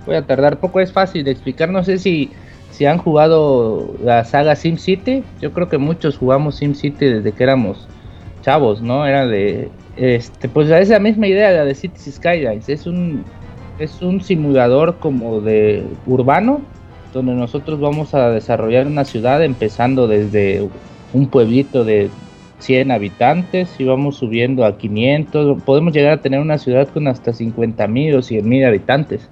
[0.05, 1.69] Voy a tardar poco, es fácil de explicar.
[1.69, 2.31] No sé si,
[2.71, 5.23] si han jugado la saga SimCity.
[5.41, 7.87] Yo creo que muchos jugamos SimCity desde que éramos
[8.41, 9.05] chavos, ¿no?
[9.05, 9.69] Era de.
[9.97, 12.69] Este, pues es la misma idea, la de Cities Skylines.
[12.69, 13.25] Es un,
[13.79, 16.61] es un simulador como de urbano,
[17.13, 20.67] donde nosotros vamos a desarrollar una ciudad empezando desde
[21.13, 22.09] un pueblito de
[22.59, 25.63] 100 habitantes y vamos subiendo a 500.
[25.63, 29.27] Podemos llegar a tener una ciudad con hasta 50 mil o 100 mil habitantes.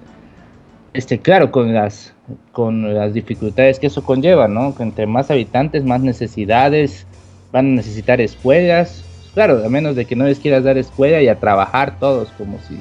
[0.94, 2.14] Este, claro, con las,
[2.52, 4.74] con las dificultades que eso conlleva, ¿no?
[4.74, 7.06] Que entre más habitantes, más necesidades,
[7.52, 9.04] van a necesitar escuelas.
[9.34, 12.58] Claro, a menos de que no les quieras dar escuela y a trabajar todos como
[12.60, 12.76] si,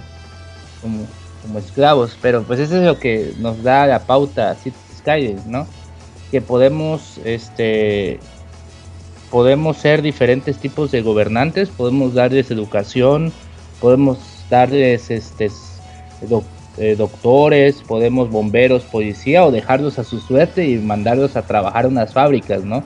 [0.81, 1.05] como,
[1.47, 5.65] como esclavos, pero pues eso es lo que nos da la pauta City Skylines, ¿no?
[6.29, 8.19] Que podemos, este,
[9.31, 13.31] podemos ser diferentes tipos de gobernantes, podemos darles educación,
[13.79, 14.19] podemos
[14.49, 15.49] darles, este,
[16.77, 21.91] eh, doctores, podemos bomberos, policía o dejarlos a su suerte y mandarlos a trabajar en
[21.91, 22.83] unas fábricas, ¿no?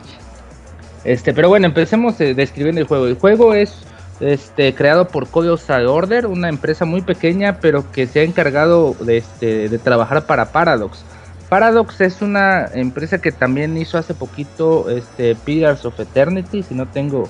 [1.04, 3.08] Este, pero bueno, empecemos eh, describiendo el juego.
[3.08, 3.74] El juego es
[4.22, 9.18] este, creado por Codosal Order, una empresa muy pequeña, pero que se ha encargado de,
[9.18, 11.04] este, de trabajar para Paradox.
[11.50, 16.88] Paradox es una empresa que también hizo hace poquito este, Pillars of Eternity, si no
[16.88, 17.28] tengo,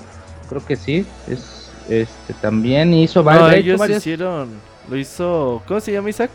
[0.48, 3.48] creo que sí, es este también hizo varios.
[3.48, 4.50] No, ellos hicieron,
[4.88, 6.30] lo hizo, ¿cómo se llama Isaac?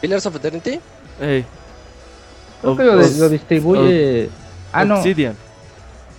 [0.00, 0.78] Pillars of Eternity.
[2.60, 4.28] Creo que lo, distribuye.
[4.72, 4.96] ah, no.
[4.96, 5.34] Obsidian.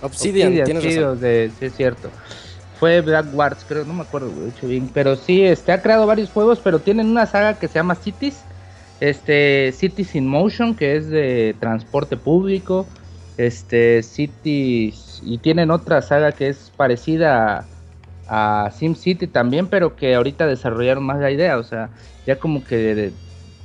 [0.02, 1.18] Obsidian, tienes razón.
[1.20, 2.10] sí, es cierto.
[2.80, 4.30] Fue Black Wars, pero no me acuerdo
[4.62, 4.90] bien.
[4.94, 8.42] Pero sí, este, ha creado varios juegos, pero tienen una saga que se llama Cities.
[9.00, 12.86] Este, Cities in Motion, que es de transporte público.
[13.36, 15.20] Este, Cities.
[15.22, 17.66] Y tienen otra saga que es parecida
[18.26, 21.58] a, a SimCity también, pero que ahorita desarrollaron más la idea.
[21.58, 21.90] O sea,
[22.26, 23.12] ya como que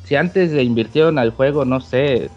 [0.04, 2.30] si antes le invirtieron al juego, no sé,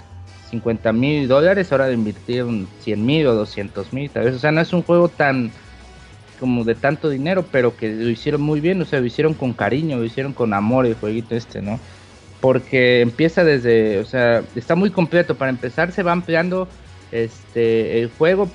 [0.51, 4.37] 50 mil dólares, ahora le invirtieron 100 mil o 200 mil, tal vez.
[4.37, 5.53] O sea, no es un juego tan
[6.39, 9.53] como de tanto dinero, pero que lo hicieron muy bien, o sea, lo hicieron con
[9.53, 11.79] cariño, lo hicieron con amor el jueguito este, ¿no?
[12.41, 15.35] Porque empieza desde, o sea, está muy completo.
[15.35, 16.69] Para empezar, se va ampliando
[17.11, 18.49] este el juego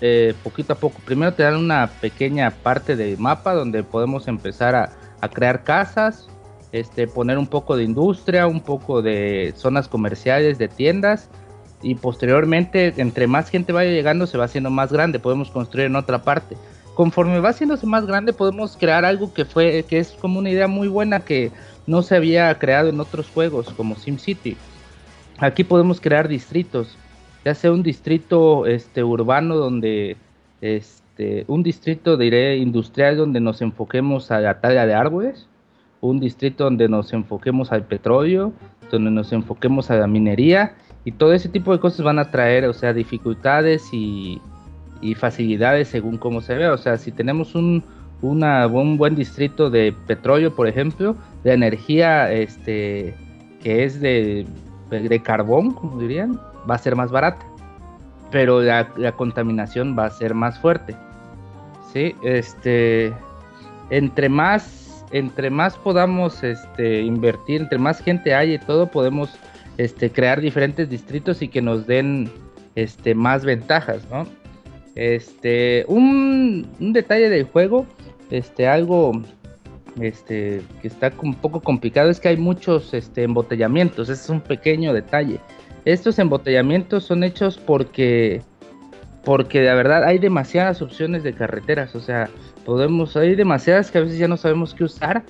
[0.00, 1.00] eh, poquito a poco.
[1.04, 6.28] Primero te dan una pequeña parte del mapa donde podemos empezar a, a crear casas,
[6.72, 11.28] este, poner un poco de industria, un poco de zonas comerciales, de tiendas
[11.82, 15.96] y posteriormente entre más gente vaya llegando se va haciendo más grande, podemos construir en
[15.96, 16.56] otra parte.
[16.98, 20.66] Conforme va haciéndose más grande podemos crear algo que fue que es como una idea
[20.66, 21.52] muy buena que
[21.86, 24.56] no se había creado en otros juegos como SimCity.
[25.38, 26.98] Aquí podemos crear distritos,
[27.44, 30.16] ya sea un distrito este urbano donde
[30.60, 35.46] este un distrito diré industrial donde nos enfoquemos a la talla de árboles
[36.00, 38.52] un distrito donde nos enfoquemos al petróleo,
[38.90, 42.64] donde nos enfoquemos a la minería y todo ese tipo de cosas van a traer,
[42.64, 44.40] o sea, dificultades y,
[45.14, 46.72] facilidades según cómo se vea.
[46.72, 47.82] O sea, si tenemos un,
[48.22, 53.14] un buen distrito de petróleo, por ejemplo, de energía este,
[53.62, 54.46] que es de,
[54.90, 57.44] de carbón, como dirían, va a ser más barata.
[58.30, 60.94] Pero la, contaminación va a ser más fuerte.
[61.92, 63.12] Sí, este,
[63.90, 69.38] entre más entre más podamos este, invertir, entre más gente haya y todo, podemos
[69.78, 72.30] este, crear diferentes distritos y que nos den
[72.74, 74.26] este, más ventajas, ¿no?
[74.98, 77.86] Este, un, detalle del juego,
[78.30, 79.12] este, algo
[80.00, 84.92] este, que está un poco complicado es que hay muchos este, embotellamientos, es un pequeño
[84.92, 85.38] detalle.
[85.84, 88.42] Estos embotellamientos son hechos porque,
[89.24, 92.28] porque de verdad hay demasiadas opciones de carreteras, o sea,
[92.64, 95.22] podemos, hay demasiadas que a veces ya no sabemos qué usar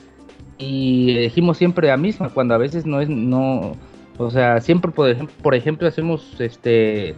[0.57, 3.77] y elegimos siempre la misma, cuando a veces no es, no,
[4.17, 7.15] o sea, siempre por ejemplo, por ejemplo hacemos este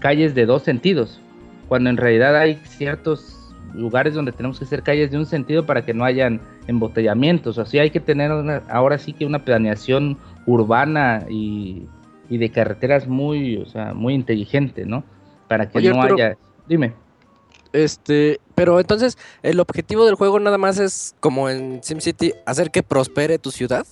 [0.00, 1.20] calles de dos sentidos,
[1.68, 5.84] cuando en realidad hay ciertos lugares donde tenemos que hacer calles de un sentido para
[5.84, 8.30] que no hayan embotellamientos, así hay que tener
[8.68, 10.16] ahora sí que una planeación
[10.46, 11.86] urbana y,
[12.30, 15.04] de carreteras muy, o sea, muy inteligente, ¿no?
[15.48, 16.36] Para que no haya,
[16.66, 16.94] dime.
[17.72, 22.82] Este, pero entonces, ¿el objetivo del juego nada más es, como en SimCity, hacer que
[22.82, 23.84] prospere tu ciudad?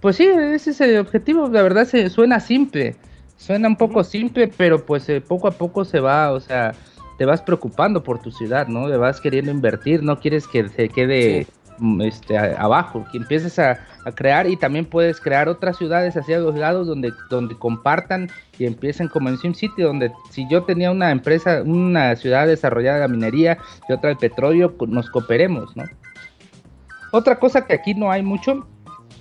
[0.00, 1.48] Pues sí, ese es el objetivo.
[1.48, 2.96] La verdad se suena simple.
[3.36, 6.74] Suena un poco simple, pero pues eh, poco a poco se va, o sea,
[7.20, 8.88] te vas preocupando por tu ciudad, ¿no?
[8.88, 11.46] Te vas queriendo invertir, no quieres que se quede
[11.80, 13.80] Mm, este, abajo, que empieces a,
[14.14, 18.28] crear y también puedes crear otras ciudades hacia los lados donde, donde compartan
[18.58, 23.02] y empiecen como en SimCity, donde si yo tenía una empresa, una ciudad desarrollada de
[23.02, 25.84] la minería y otra de petróleo, nos cooperemos, ¿no?
[27.12, 28.66] Otra cosa que aquí no hay mucho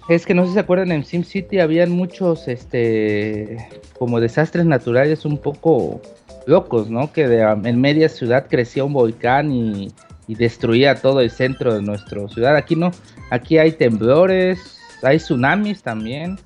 [0.09, 5.23] es que no sé si se acuerdan en SimCity habían muchos este como desastres naturales
[5.25, 6.01] un poco
[6.45, 7.11] locos, ¿no?
[7.11, 9.89] Que en media ciudad crecía un volcán y
[10.29, 12.55] y destruía todo el centro de nuestra ciudad.
[12.55, 12.91] Aquí no,
[13.31, 16.37] aquí hay temblores, hay tsunamis también,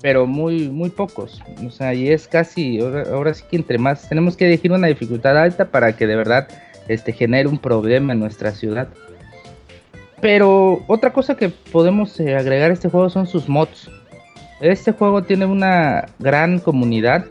[0.00, 1.42] pero muy, muy pocos.
[1.64, 5.36] O sea, y es casi, ahora, sí que entre más, tenemos que elegir una dificultad
[5.36, 6.48] alta para que de verdad
[6.88, 8.88] este, genere un problema en nuestra ciudad.
[10.22, 13.90] Pero otra cosa que podemos eh, agregar a este juego son sus mods.
[14.62, 17.26] Este juego tiene una gran comunidad.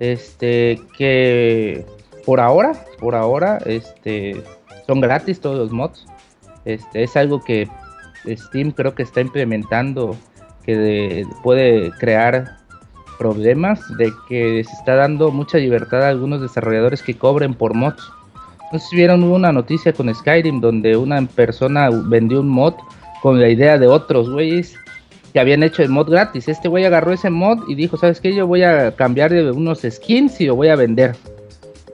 [0.00, 1.84] Este que
[2.24, 4.42] por ahora, por ahora, este
[4.86, 6.06] son gratis todos los mods.
[6.64, 7.68] Este, es algo que
[8.26, 10.16] Steam creo que está implementando
[10.64, 12.56] que puede crear
[13.18, 18.02] problemas de que se está dando mucha libertad a algunos desarrolladores que cobren por mods.
[18.78, 22.74] Si vieron una noticia con Skyrim donde una persona vendió un mod
[23.22, 24.76] con la idea de otros güeyes
[25.36, 26.48] que habían hecho el mod gratis.
[26.48, 28.34] Este güey agarró ese mod y dijo, ¿sabes qué?
[28.34, 31.14] Yo voy a cambiar de unos skins y lo voy a vender.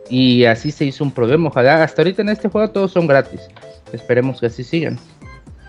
[0.09, 1.49] Y así se hizo un problema.
[1.49, 3.41] Ojalá hasta ahorita en este juego todos son gratis.
[3.93, 4.97] Esperemos que así sigan.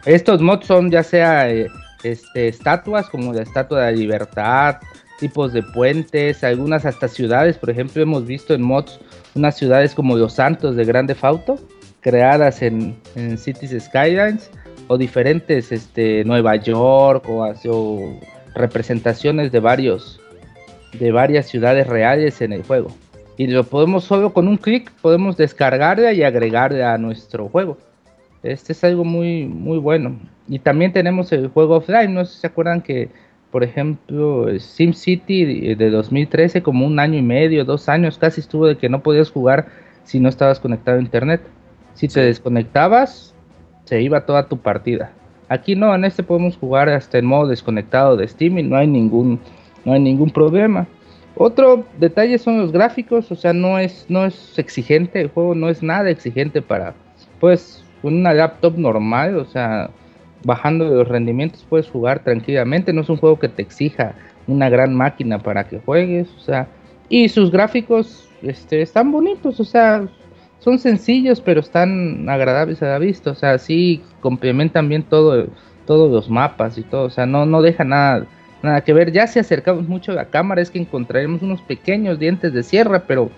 [0.05, 1.67] Estos mods son ya sea eh,
[2.03, 4.75] este, estatuas como la Estatua de la Libertad,
[5.19, 7.57] tipos de puentes, algunas hasta ciudades.
[7.57, 8.99] Por ejemplo, hemos visto en mods
[9.33, 11.57] unas ciudades como Los Santos de Grande Fauto,
[12.01, 12.95] creadas en,
[13.35, 14.51] Cities Skylines,
[14.87, 18.19] o diferentes este, Nueva York, o,
[18.55, 20.19] representaciones de varios
[20.99, 22.89] de varias ciudades reales en el juego.
[23.35, 27.79] Y lo podemos solo con un clic, podemos descargarla y agregarla a nuestro juego.
[28.43, 30.19] Este es algo muy, muy bueno.
[30.47, 32.13] Y también tenemos el juego offline.
[32.13, 33.09] No sé si se acuerdan que,
[33.51, 38.77] por ejemplo, SimCity de 2013, como un año y medio, dos años casi estuvo de
[38.77, 39.67] que no podías jugar
[40.03, 41.41] si no estabas conectado a internet.
[41.95, 43.32] Si te desconectabas,
[43.85, 45.11] se iba toda tu partida.
[45.49, 48.87] Aquí no, en este podemos jugar hasta en modo desconectado de Steam y no hay
[48.87, 49.39] ningún,
[49.85, 50.87] no hay ningún problema.
[51.35, 55.69] Otro detalle son los gráficos, o sea, no es, no es exigente, el juego no
[55.69, 56.93] es nada exigente para,
[57.39, 59.89] pues, una laptop normal, o sea,
[60.45, 64.13] bajando de los rendimientos puedes jugar tranquilamente, no es un juego que te exija
[64.45, 66.67] una gran máquina para que juegues, o sea,
[67.09, 70.07] y sus gráficos este, están bonitos, o sea,
[70.63, 75.47] son sencillos, pero están agradables a la vista, o sea, sí complementan bien todo,
[75.85, 78.25] todos los mapas y todo, o sea, no, no deja nada,
[78.61, 82.17] nada que ver, ya si acercamos mucho a la cámara es que encontraremos unos pequeños
[82.17, 83.29] dientes de sierra, pero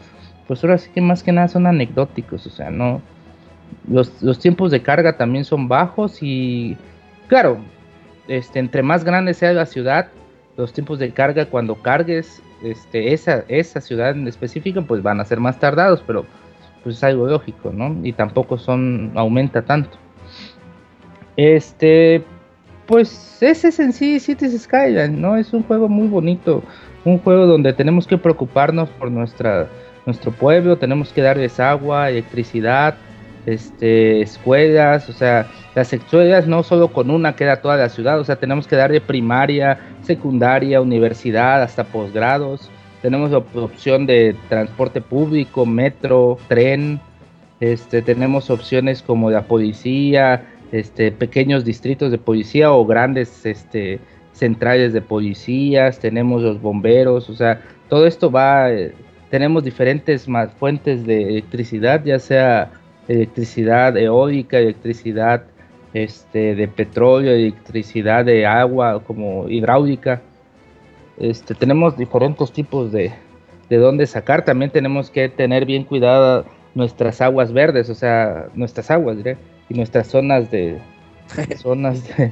[0.47, 3.01] pues ahora sí que más que nada son anecdóticos, o sea, no,
[3.89, 6.77] los, tiempos de carga también son bajos y
[7.27, 7.57] claro,
[8.27, 10.09] este, entre más grande sea la ciudad,
[10.57, 15.25] los tiempos de carga cuando cargues este, esa, esa ciudad en específico pues van a
[15.25, 16.27] ser más tardados, pero
[16.85, 17.97] pues es algo lógico, ¿no?
[18.03, 19.97] Y tampoco son, aumenta tanto.
[21.35, 22.23] Este,
[22.85, 25.35] pues ese es en sí Cities Skyline, ¿no?
[25.35, 26.61] Es un juego muy bonito,
[27.03, 29.67] un juego donde tenemos que preocuparnos por nuestra,
[30.05, 32.95] nuestro pueblo, tenemos que darles agua, electricidad,
[33.47, 38.23] este, escuelas, o sea, las escuelas no solo con una queda toda la ciudad, o
[38.23, 42.69] sea, tenemos que dar de primaria, secundaria, universidad, hasta posgrados.
[43.05, 46.99] Tenemos opción de transporte público, metro, tren.
[47.59, 53.99] Este, tenemos opciones como la policía, este, pequeños distritos de policía o grandes este,
[54.33, 55.99] centrales de policías.
[55.99, 58.71] Tenemos los bomberos, o sea, todo esto va.
[58.71, 58.95] Eh,
[59.29, 62.71] tenemos diferentes más fuentes de electricidad, ya sea
[63.07, 65.43] electricidad eólica, electricidad
[65.93, 70.23] este, de petróleo, electricidad de agua como hidráulica.
[71.17, 73.13] Este, tenemos diferentes tipos de,
[73.69, 74.45] de dónde sacar.
[74.45, 79.37] También tenemos que tener bien cuidado nuestras aguas verdes, o sea, nuestras aguas, diré,
[79.69, 80.77] y nuestras zonas de
[81.57, 82.31] zonas de,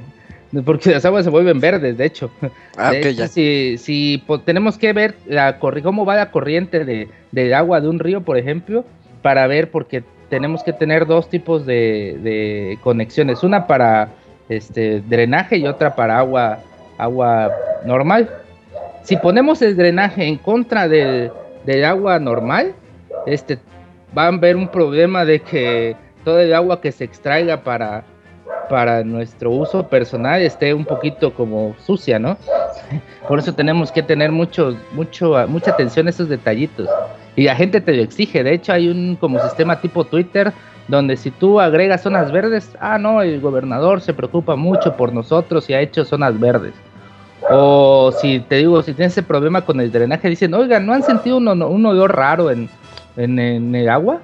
[0.62, 2.30] porque las aguas se vuelven verdes, de hecho.
[2.78, 2.92] Ah,
[3.28, 7.98] Si, si tenemos que ver la, cómo va la corriente de, de agua de un
[8.00, 8.86] río, por ejemplo,
[9.24, 14.10] para ver, porque tenemos que tener dos tipos de, conexiones, una para
[14.50, 16.60] este drenaje y otra para agua,
[16.98, 17.52] agua
[17.86, 18.30] normal.
[19.04, 21.30] Si ponemos el drenaje en contra del,
[21.86, 22.74] agua normal,
[23.26, 23.60] este
[24.18, 28.06] va a haber un problema de que todo el agua que se extraiga para,
[28.70, 32.38] para nuestro uso personal esté un poquito como sucia, ¿no?
[33.28, 36.88] Por eso tenemos que tener mucho, mucho, mucha atención a esos detallitos.
[37.36, 38.42] Y la gente te lo exige.
[38.42, 40.54] De hecho, hay un como sistema tipo Twitter
[40.88, 45.70] donde si tú agregas zonas verdes, ah, no, el gobernador se preocupa mucho por nosotros
[45.70, 46.74] y ha hecho zonas verdes.
[47.50, 51.04] O si te digo, si tienes ese problema con el drenaje, dicen, oigan, ¿no han
[51.04, 52.70] sentido un, un olor raro en,
[53.18, 54.22] en, el agua?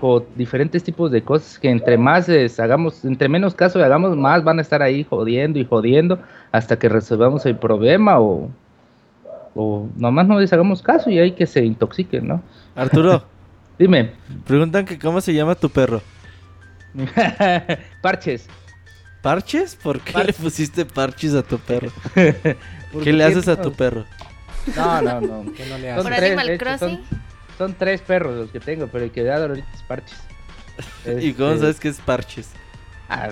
[0.00, 2.28] O diferentes tipos de cosas que entre más
[2.58, 6.18] hagamos, entre menos caso le hagamos, más van a estar ahí jodiendo y jodiendo
[6.50, 8.50] hasta que resolvamos el problema o,
[9.54, 12.42] o nomás no les hagamos caso y hay que se intoxiquen, ¿no?
[12.74, 13.22] Arturo.
[13.78, 14.10] Dime.
[14.44, 16.02] Preguntan que cómo se llama tu perro.
[18.02, 18.48] parches.
[19.22, 19.76] ¿Parches?
[19.76, 21.90] ¿Por qué le pusiste parches a tu perro?
[22.14, 24.04] ¿Qué le haces a tu perro?
[24.76, 25.52] No, no, no.
[25.52, 26.02] ¿Qué no le haces?
[26.02, 26.80] Son tres,
[27.56, 30.18] son, tres perros los que tengo, pero el que da ahorita es parches.
[31.20, 32.50] ¿Y cómo este, sabes que es parches?
[33.08, 33.30] Ah,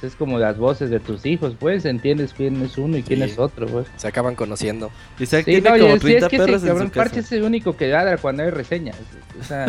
[0.00, 3.38] es como las voces de tus hijos, pues, entiendes quién es uno y quién es
[3.38, 3.86] otro, pues.
[3.96, 4.90] Se acaban conociendo.
[5.18, 7.76] Y se sí, tiene como 30 es que perros ese, cabrón, Parche es el único
[7.76, 8.94] que ladra cuando hay reseña.
[9.40, 9.66] O sea,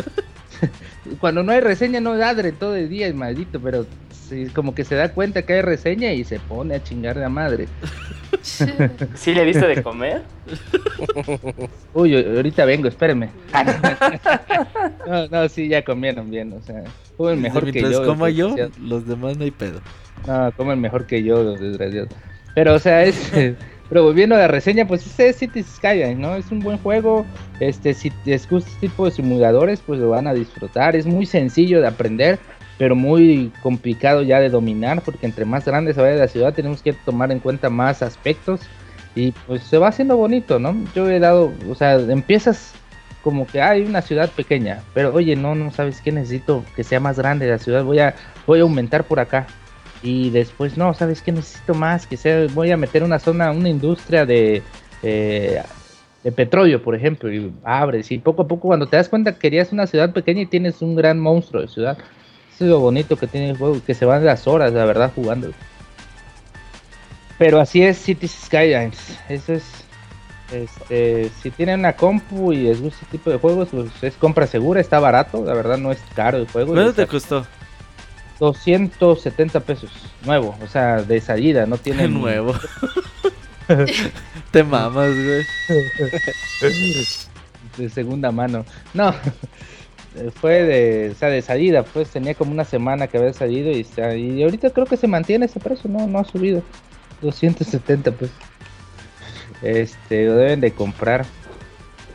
[1.20, 3.86] cuando no hay reseña no ladre todo el día, el maldito, pero
[4.32, 7.30] y como que se da cuenta que hay reseña y se pone a chingar de
[7.30, 7.68] madre.
[8.42, 10.22] ¿Sí le diste de comer?
[11.94, 13.30] Uy, ahorita vengo, espérenme.
[15.08, 16.84] no, no, sí, ya comieron bien, o sea,
[17.18, 18.06] comen mejor que yo.
[18.06, 19.82] como yo, los demás no hay pedo.
[20.28, 22.10] No, comen mejor que yo, los desgraciados.
[22.56, 23.32] Pero, o sea, es...
[23.90, 26.36] Pero volviendo a la reseña, pues ese es City Skyline, ¿no?
[26.36, 27.26] Es un buen juego.
[27.60, 30.96] Este, si les gusta este tipo de simuladores, pues lo van a disfrutar.
[30.96, 32.38] Es muy sencillo de aprender,
[32.80, 36.82] pero muy complicado ya de dominar, porque entre más grande se vaya la ciudad, tenemos
[36.82, 38.62] que tomar en cuenta más aspectos.
[39.16, 40.76] Y pues se va haciendo bonito, ¿no?
[40.96, 42.74] Yo he dado, o sea, empiezas
[43.22, 47.02] como que hay una ciudad pequeña, pero oye, no, no sabes qué necesito que sea
[47.02, 48.16] más grande la ciudad, voy a,
[48.48, 49.46] voy a aumentar por acá
[50.02, 51.34] y después no, ¿sabes qué?
[51.34, 54.64] Necesito más, que sea, voy a meter una zona, una industria de,
[55.04, 55.62] eh,
[56.24, 59.40] de petróleo, por ejemplo, y abres y poco a poco cuando te das cuenta que
[59.40, 61.98] querías una ciudad pequeña y tienes un gran monstruo de ciudad.
[62.60, 65.14] Eso es lo bonito que tiene el juego, que se van las horas, la verdad,
[65.16, 65.50] jugando.
[67.38, 69.64] Pero así es Cities Skylines, eso es...
[70.52, 74.46] Este, si tienen una compu y les gusta este tipo de juegos, pues es compra
[74.46, 76.74] segura, está barato, la verdad no es caro el juego.
[76.74, 77.48] ¿Cuánto te costó?
[78.42, 79.90] 270 pesos,
[80.26, 82.08] nuevo, o sea, de salida, no tiene...
[82.10, 82.54] Nuevo.
[84.52, 85.46] Te mamas, güey.
[87.78, 88.66] de segunda mano.
[88.94, 89.16] No,
[90.40, 93.86] fue de, o sea, de salida, pues tenía como una semana que había salido y,
[94.18, 96.64] y ahorita creo que se mantiene ese precio, no, no ha subido.
[97.22, 98.32] 270 pues.
[99.62, 101.26] Este, lo deben de comprar.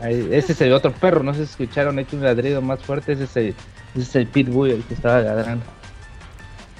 [0.02, 3.36] ese es el otro perro, no se escucharon, hecho un ladrido más fuerte, ese es
[3.36, 3.48] el,
[3.94, 5.64] ese es el pitbull el que estaba ladrando.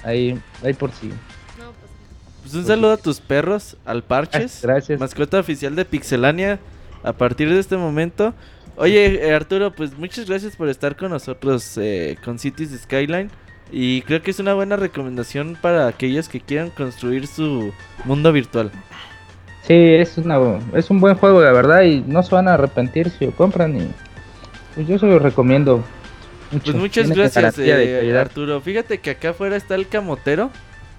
[0.03, 1.11] Ahí, ahí por sí.
[2.41, 4.59] Pues un saludo a tus perros, al Parches.
[4.61, 4.99] Gracias.
[4.99, 6.59] Mascota oficial de Pixelania
[7.05, 8.33] a partir de este momento.
[8.77, 13.29] Oye, eh, Arturo, pues muchas gracias por estar con nosotros eh, con Cities Skyline.
[13.71, 17.71] Y creo que es una buena recomendación para aquellos que quieran construir su
[18.03, 18.71] mundo virtual.
[19.63, 20.37] Sí, es, una,
[20.73, 23.75] es un buen juego, la verdad, y no se van a arrepentir si lo compran.
[23.75, 23.87] Y
[24.75, 25.83] pues yo se lo recomiendo.
[26.51, 28.61] Pues muchas gracias, eh, Arturo.
[28.61, 30.51] Fíjate que acá afuera está el camotero.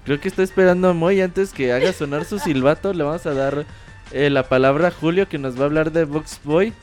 [0.03, 2.93] Creo que está esperando a Moy antes que haga sonar su silbato.
[2.93, 3.65] Le vamos a dar
[4.11, 6.73] eh, la palabra a Julio que nos va a hablar de Box Boy.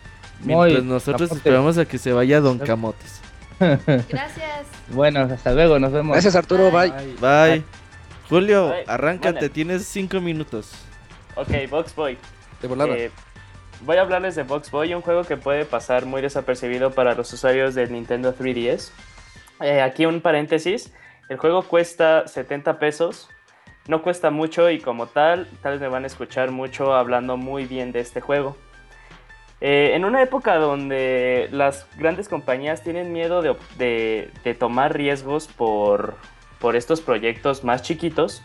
[0.43, 3.21] Mientras nosotros esperamos a que se vaya Don Camotes.
[3.61, 4.67] Gracias.
[4.91, 6.13] Bueno, hasta luego, nos vemos.
[6.13, 6.93] Gracias Arturo, bye.
[7.21, 7.63] Bye.
[8.29, 10.73] Julio, arráncate, tienes cinco minutos.
[11.37, 12.19] Ok, Box Boy.
[12.61, 12.97] De volada.
[12.97, 13.11] Eh,
[13.83, 17.33] voy a hablarles de Box Boy, un juego que puede pasar muy desapercibido para los
[17.33, 18.91] usuarios del Nintendo 3DS.
[19.61, 20.93] Eh, aquí un paréntesis,
[21.29, 23.29] el juego cuesta 70 pesos,
[23.89, 27.67] no cuesta mucho y como tal, tal vez me van a escuchar mucho hablando muy
[27.67, 28.57] bien de este juego.
[29.61, 36.17] Eh, en una época donde las grandes compañías tienen miedo de, tomar riesgos por,
[36.75, 38.43] estos proyectos más chiquitos,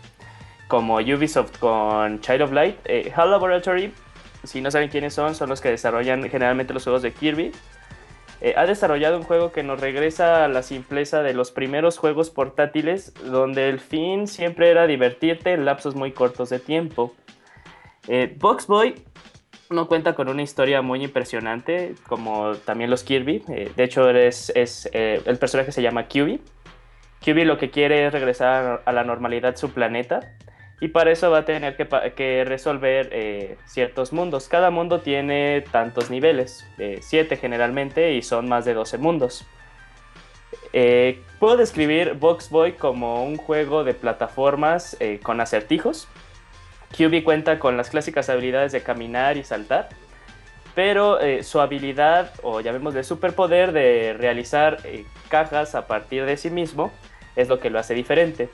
[0.68, 3.94] como Ubisoft con Child of Light, eh, HAL Laboratory
[4.44, 7.52] si no saben quiénes son, son los que desarrollan generalmente los juegos de Kirby.
[8.41, 12.30] Eh, ha desarrollado un juego que nos regresa a la simpleza de los primeros juegos
[12.30, 17.14] portátiles, donde el fin siempre era divertirte en lapsos muy cortos de tiempo.
[18.07, 18.95] Eh, Box Boy
[19.70, 23.44] no cuenta con una historia muy impresionante, como también los Kirby.
[23.49, 26.40] Eh, de hecho, es, es el personaje se llama QB.
[27.24, 30.22] QB lo que quiere es regresar a la normalidad su planeta
[30.81, 34.47] y para eso va a tener que, resolver eh, ciertos mundos.
[34.47, 36.65] Cada mundo tiene tantos niveles,
[37.01, 39.45] 7 generalmente, y son más de 12 mundos.
[40.72, 46.07] Eh, puedo describir Box Boy como un juego de plataformas eh, con acertijos.
[46.97, 49.89] QB cuenta con las clásicas habilidades de caminar y saltar,
[50.73, 54.80] pero su habilidad, o llamémosle superpoder, de realizar
[55.27, 56.91] cajas a partir de sí mismo,
[57.35, 58.49] es lo que lo hace diferente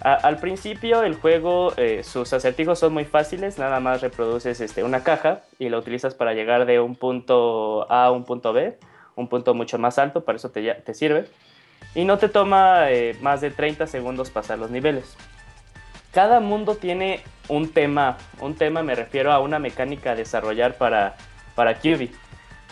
[0.00, 5.02] al principio el juego, eh, sus acertijos son muy fáciles, nada más reproduces este, una
[5.02, 8.78] caja y la utilizas para llegar de un punto A a un punto B,
[9.14, 11.26] un punto mucho más alto, para eso te, sirve.
[11.94, 15.16] Y no te toma eh, más de 30 segundos pasar los niveles.
[16.12, 21.16] Cada mundo tiene un tema, un tema me refiero a una mecánica a desarrollar para,
[21.54, 22.10] para Kirby.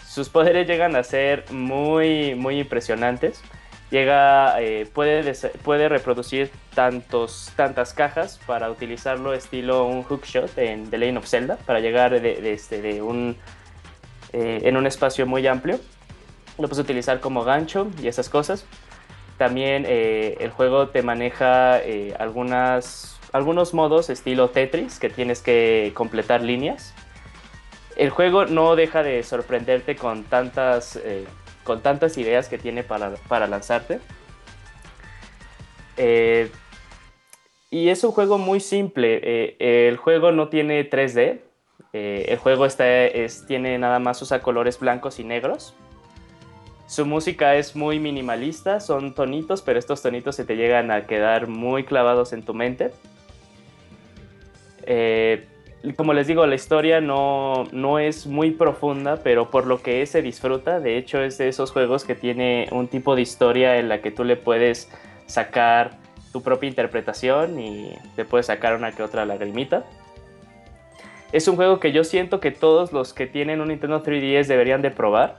[0.06, 3.42] Sus poderes llegan a ser muy, muy impresionantes
[3.90, 5.32] llega, eh, puede,
[5.62, 11.56] puede reproducir tantos, tantas cajas para utilizarlo estilo un hookshot en The Lane of Zelda,
[11.56, 13.36] para llegar de, este, de un,
[14.32, 15.80] eh, en un espacio muy amplio.
[16.58, 18.66] Lo puedes utilizar como gancho y esas cosas.
[19.38, 21.80] También eh, el juego te maneja
[22.18, 26.92] algunas, algunos modos estilo Tetris que tienes que completar líneas.
[27.96, 30.98] El juego no deja de sorprenderte con tantas
[31.68, 34.00] con tantas ideas que tiene para, lanzarte.
[35.98, 36.50] Eh,
[37.70, 39.20] y es un juego muy simple.
[39.22, 41.42] Eh, el juego no tiene 3D.
[41.92, 45.74] Eh, el juego está, es, tiene nada más usa colores blancos y negros.
[46.86, 51.46] Su música es muy minimalista, son tonitos, pero estos tonitos se te llegan a quedar
[51.46, 52.92] muy clavados en tu mente.
[54.86, 55.46] Eh,
[55.96, 60.10] como les digo, la historia no, no es muy profunda, pero por lo que es
[60.10, 60.80] se disfruta.
[60.80, 64.10] De hecho, es de esos juegos que tiene un tipo de historia en la que
[64.10, 64.90] tú le puedes
[65.26, 65.92] sacar
[66.32, 69.84] tu propia interpretación y te puedes sacar una que otra lagrimita.
[71.30, 74.82] Es un juego que yo siento que todos los que tienen un Nintendo 3DS deberían
[74.82, 75.38] de probar.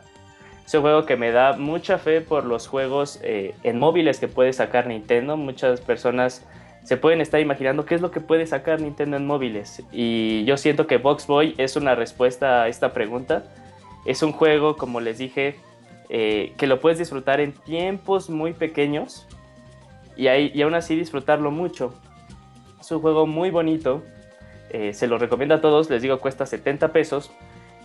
[0.66, 4.28] Es un juego que me da mucha fe por los juegos eh, en móviles que
[4.28, 5.36] puede sacar Nintendo.
[5.36, 6.45] Muchas personas
[6.90, 9.84] se pueden estar imaginando qué es lo que puede sacar Nintendo en móviles.
[9.91, 13.44] Y yo siento que Box Boy es una respuesta a esta pregunta.
[14.07, 15.57] Es un juego, como les dije,
[16.10, 19.28] eh, que lo puedes disfrutar en tiempos muy pequeños
[20.18, 21.94] y, ahí, y aún así disfrutarlo mucho.
[22.82, 24.02] Es un juego muy bonito.
[24.72, 25.91] Eh, se lo recomiendo a todos.
[25.91, 27.30] Les digo, cuesta 70 pesos.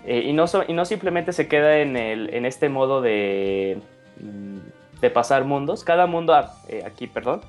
[0.06, 3.82] Eh, y, no y no simplemente se queda en, en este modo de,
[4.18, 5.84] mm, de pasar mundos.
[5.84, 6.54] Cada mundo, ah,
[6.86, 7.42] aquí, perdón,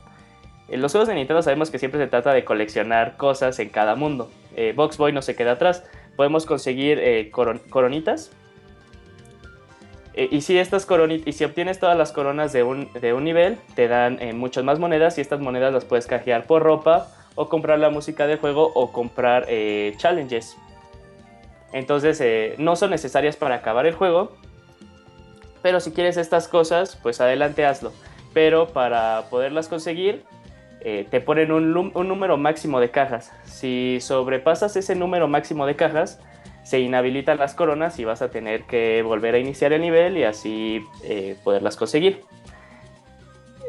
[0.67, 3.95] en los juegos de Nintendo sabemos que siempre se trata de coleccionar cosas en cada
[3.95, 4.31] mundo.
[4.55, 5.83] Eh, Box Boy no se queda atrás.
[6.15, 8.31] Podemos conseguir eh, coronitas.
[10.15, 10.87] Eh, y, si estas
[11.25, 12.89] y si obtienes todas las coronas de un,
[13.23, 17.49] nivel, te dan muchas más monedas y estas monedas las puedes canjear por ropa o
[17.49, 19.45] comprar la música del juego o comprar
[19.97, 20.55] challenges.
[21.73, 24.37] Entonces no son necesarias para acabar el juego,
[25.61, 27.91] pero si quieres estas cosas, pues adelante hazlo.
[28.33, 30.23] Pero para poderlas conseguir,
[30.87, 33.33] eh, te ponen un, número máximo de cajas.
[33.43, 36.21] Si sobrepasas ese número máximo de cajas,
[36.63, 40.25] se inhabilitan las coronas y vas a tener que volver a iniciar el nivel y
[40.25, 42.21] así eh, poderlas conseguir.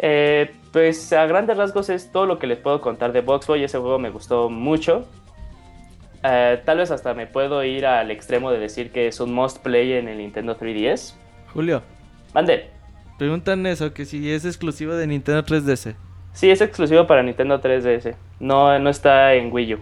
[0.02, 3.64] Eh, pues a grandes rasgos es todo lo que les puedo contar de Boxboy.
[3.64, 5.06] Ese juego me gustó mucho.
[6.20, 9.94] tal vez hasta me puedo ir al extremo de decir que es un must play
[9.94, 11.14] en el Nintendo 3DS.
[11.55, 11.80] Julio.
[12.34, 12.68] Mande.
[13.18, 15.97] Preguntan eso, que si es exclusivo de Nintendo 3DS.
[16.36, 18.14] Sí, es exclusivo para Nintendo 3DS.
[18.40, 19.78] No, no está en Wii U.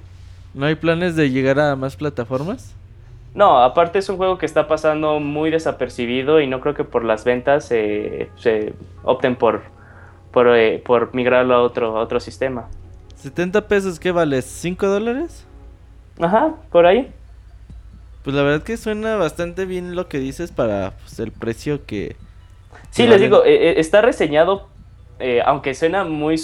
[0.55, 2.73] ¿No hay planes de llegar a más plataformas?
[3.35, 7.05] No, aparte es un juego que está pasando muy desapercibido y no creo que por
[7.05, 8.29] las ventas se
[9.03, 9.63] opten por,
[10.31, 12.69] por, eh, por, migrarlo a otro, otro sistema.
[13.21, 14.39] ¿70 pesos qué vale?
[14.39, 15.45] ¿5 dólares?
[16.21, 17.11] Ajá, por ahí.
[18.23, 22.15] Pues la verdad que suena bastante bien lo que dices para pues, el precio que...
[22.91, 24.69] Sí, les digo, eh, eh, está reseñado
[25.21, 26.37] eh, aunque suena muy,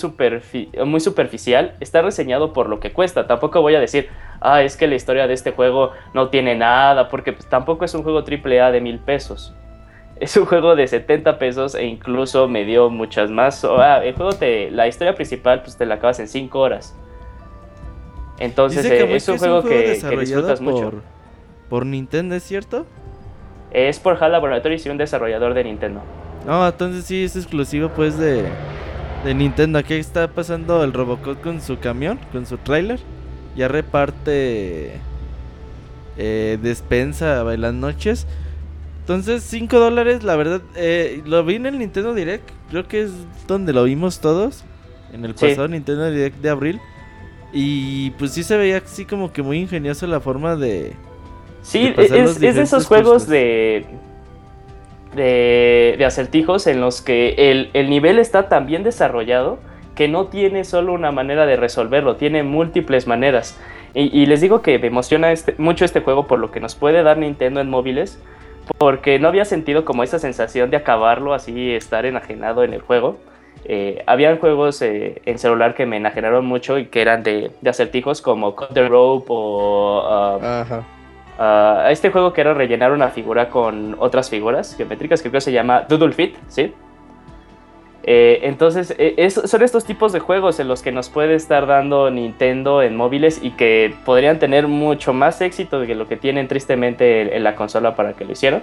[0.86, 3.26] muy superficial, está reseñado por lo que cuesta.
[3.26, 4.08] Tampoco voy a decir,
[4.40, 7.94] ah, es que la historia de este juego no tiene nada, porque pues, tampoco es
[7.94, 9.54] un juego AAA de mil pesos.
[10.20, 13.64] Es un juego de 70 pesos e incluso me dio muchas más.
[13.64, 16.94] Ah, el juego te, la historia principal pues te la acabas en 5 horas.
[18.38, 21.02] Entonces eh, es, un juego que, disfrutas por, mucho.
[21.68, 22.86] ¿Por Nintendo es cierto?
[23.70, 26.02] Es por HAL Laboratories y un desarrollador de Nintendo.
[26.50, 28.42] No, entonces sí es exclusivo pues de,
[29.24, 29.78] de Nintendo.
[29.78, 32.98] Aquí está pasando el Robocop con su camión, con su trailer.
[33.54, 34.94] Ya reparte
[36.16, 38.26] eh, despensa en las noches.
[38.98, 42.50] Entonces 5 dólares, la verdad, eh, lo vi en el Nintendo Direct.
[42.68, 43.12] Creo que es
[43.46, 44.64] donde lo vimos todos.
[45.12, 46.80] En el pasado Nintendo Direct de abril.
[47.52, 50.94] Y pues sí se veía así como que muy ingenioso la forma de...
[51.62, 53.86] Sí, es, es de esos juegos de
[55.14, 59.58] de, acertijos en los que el, nivel está tan bien desarrollado
[59.94, 63.58] que no tiene solo una manera de resolverlo, tiene múltiples maneras.
[63.92, 67.02] Y, les digo que me emociona este, mucho este juego por lo que nos puede
[67.02, 68.22] dar Nintendo en móviles,
[68.78, 73.18] porque no había sentido como esa sensación de acabarlo así, estar enajenado en el juego.
[73.64, 78.22] Eh, habían juegos eh, en celular que me enajenaron mucho y que eran de, acertijos
[78.22, 80.84] como Cut the Rope o...
[81.40, 85.52] Uh, este juego que era rellenar una figura con otras figuras geométricas, que creo se
[85.52, 86.74] llama Doodle Fit, ¿sí?
[88.02, 92.10] Eh, entonces, e, son estos tipos de juegos en los que nos puede estar dando
[92.10, 97.34] Nintendo en móviles y que podrían tener mucho más éxito que lo que tienen tristemente
[97.34, 98.62] en la consola para que lo hicieron.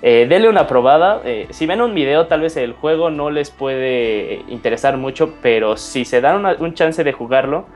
[0.00, 1.20] Eh, denle una probada.
[1.24, 5.76] Eh, si ven un video, tal vez el juego no les puede interesar mucho, pero
[5.76, 7.66] si se dan un chance de jugarlo,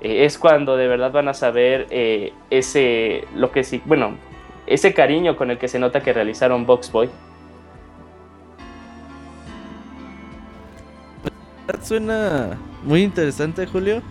[0.00, 4.16] eh, es cuando de verdad van a saber eh, ese, lo que sí, bueno,
[4.66, 7.08] ese cariño con el que se nota que realizaron Box Boy.
[11.82, 14.02] Suena muy interesante, Julio.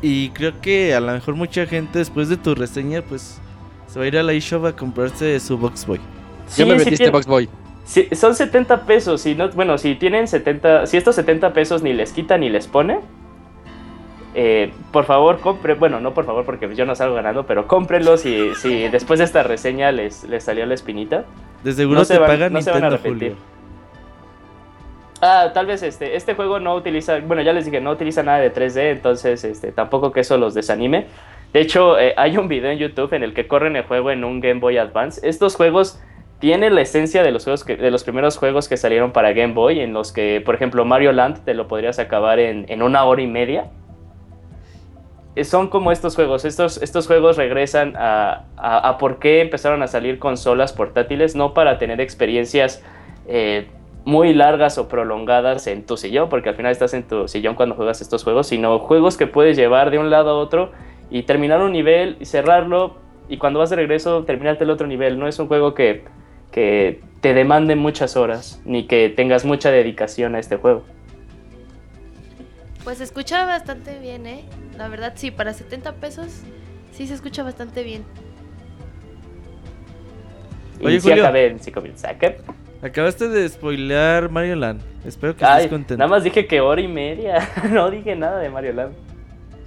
[0.00, 3.40] Y creo que a lo mejor mucha gente después de tu reseña, pues
[3.86, 6.00] se va a ir a la eShop a comprarse su Box Boy.
[6.56, 7.48] ya me metiste Box Boy.
[8.12, 9.24] son 70 pesos.
[9.26, 12.66] Y no, bueno, si tienen 70, si estos 70 pesos ni les quita ni les
[12.66, 13.00] pone,
[14.34, 18.16] Eh, por favor, compre, bueno, no por favor porque yo no salgo ganando, pero cómprenlo
[18.16, 21.24] si, si después de esta reseña les, les salió la espinita.
[21.62, 23.34] De seguro no se pagan no se van a arrepentir.
[25.20, 28.38] Ah, tal vez este, este juego no utiliza, bueno, ya les dije, no utiliza nada
[28.38, 31.06] de 3D, entonces este, tampoco que eso los desanime.
[31.52, 34.24] De hecho, eh, hay un video en YouTube en el que corren el juego en
[34.24, 35.20] un Game Boy Advance.
[35.28, 36.00] Estos juegos
[36.40, 39.52] tienen la esencia de los, juegos que, de los primeros juegos que salieron para Game
[39.52, 43.04] Boy, en los que, por ejemplo, Mario Land te lo podrías acabar en, en una
[43.04, 43.70] hora y media.
[45.34, 46.44] Eh, son como estos juegos.
[46.44, 51.78] Estos, estos juegos regresan a, a, por qué empezaron a salir consolas portátiles, no para
[51.78, 52.82] tener experiencias
[53.26, 53.68] eh,
[54.04, 57.74] muy largas o prolongadas en tu sillón, porque al final estás en tu sillón cuando
[57.76, 60.72] juegas estos juegos, sino juegos que puedes llevar de un lado a otro
[61.10, 62.96] y terminar un nivel y cerrarlo
[63.28, 65.18] y cuando vas de regreso terminarte el otro nivel.
[65.18, 66.04] No es un juego que,
[66.50, 70.82] que te demande muchas horas ni que tengas mucha dedicación a este juego.
[72.84, 74.44] Pues escucha bastante bien, ¿eh?
[74.76, 76.42] La verdad sí, para 70 pesos
[76.92, 78.04] sí se escucha bastante bien.
[80.82, 82.04] Oye, y acabé en 5 minutos.
[82.82, 84.80] Acabaste de spoilear Mario Land.
[85.04, 85.98] Espero que estés contento.
[85.98, 87.48] Nada más dije que hora y media.
[87.70, 88.94] no dije nada de Mario Land.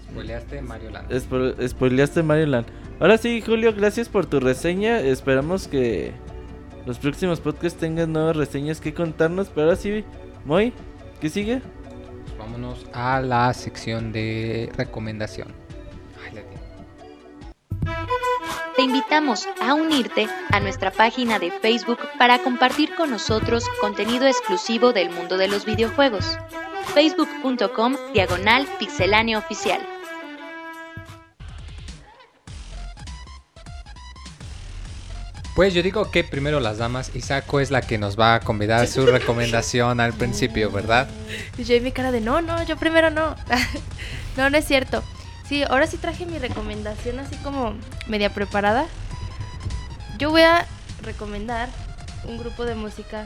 [0.10, 1.68] Spoileaste Mario Land.
[1.68, 2.68] spoileaste Mario Land.
[3.00, 5.00] Ahora sí, Julio, gracias por tu reseña.
[5.00, 6.12] Esperamos que
[6.86, 9.48] los próximos podcasts tengan nuevas reseñas que contarnos.
[9.48, 10.04] Pero ahora sí,
[10.46, 10.74] Moy,
[11.22, 11.62] ¿qué sigue?
[12.38, 15.54] Vámonos a la sección de recomendación.
[18.76, 24.92] Te invitamos a unirte a nuestra página de Facebook para compartir con nosotros contenido exclusivo
[24.92, 26.38] del mundo de los videojuegos.
[26.94, 29.95] facebook.com diagonal pixelánea oficial.
[35.56, 38.40] Pues yo digo que primero las damas y Saco es la que nos va a
[38.42, 41.08] convidar su recomendación al principio, ¿verdad?
[41.58, 43.38] Y yo mi cara de no, no, yo primero no.
[44.38, 45.02] no, no es cierto.
[45.48, 47.74] Sí, ahora sí traje mi recomendación así como
[48.08, 48.86] media preparada.
[50.18, 50.66] Yo voy a
[51.04, 51.70] recomendar
[52.26, 53.24] un grupo de música.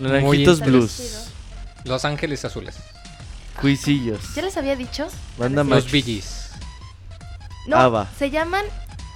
[0.00, 1.30] Naranjitos Blues.
[1.84, 2.76] Los Ángeles Azules.
[3.60, 4.34] Cuisillos.
[4.34, 5.06] ¿Ya les había dicho?
[5.36, 6.50] Banda Los Billys.
[7.68, 8.64] No, se llaman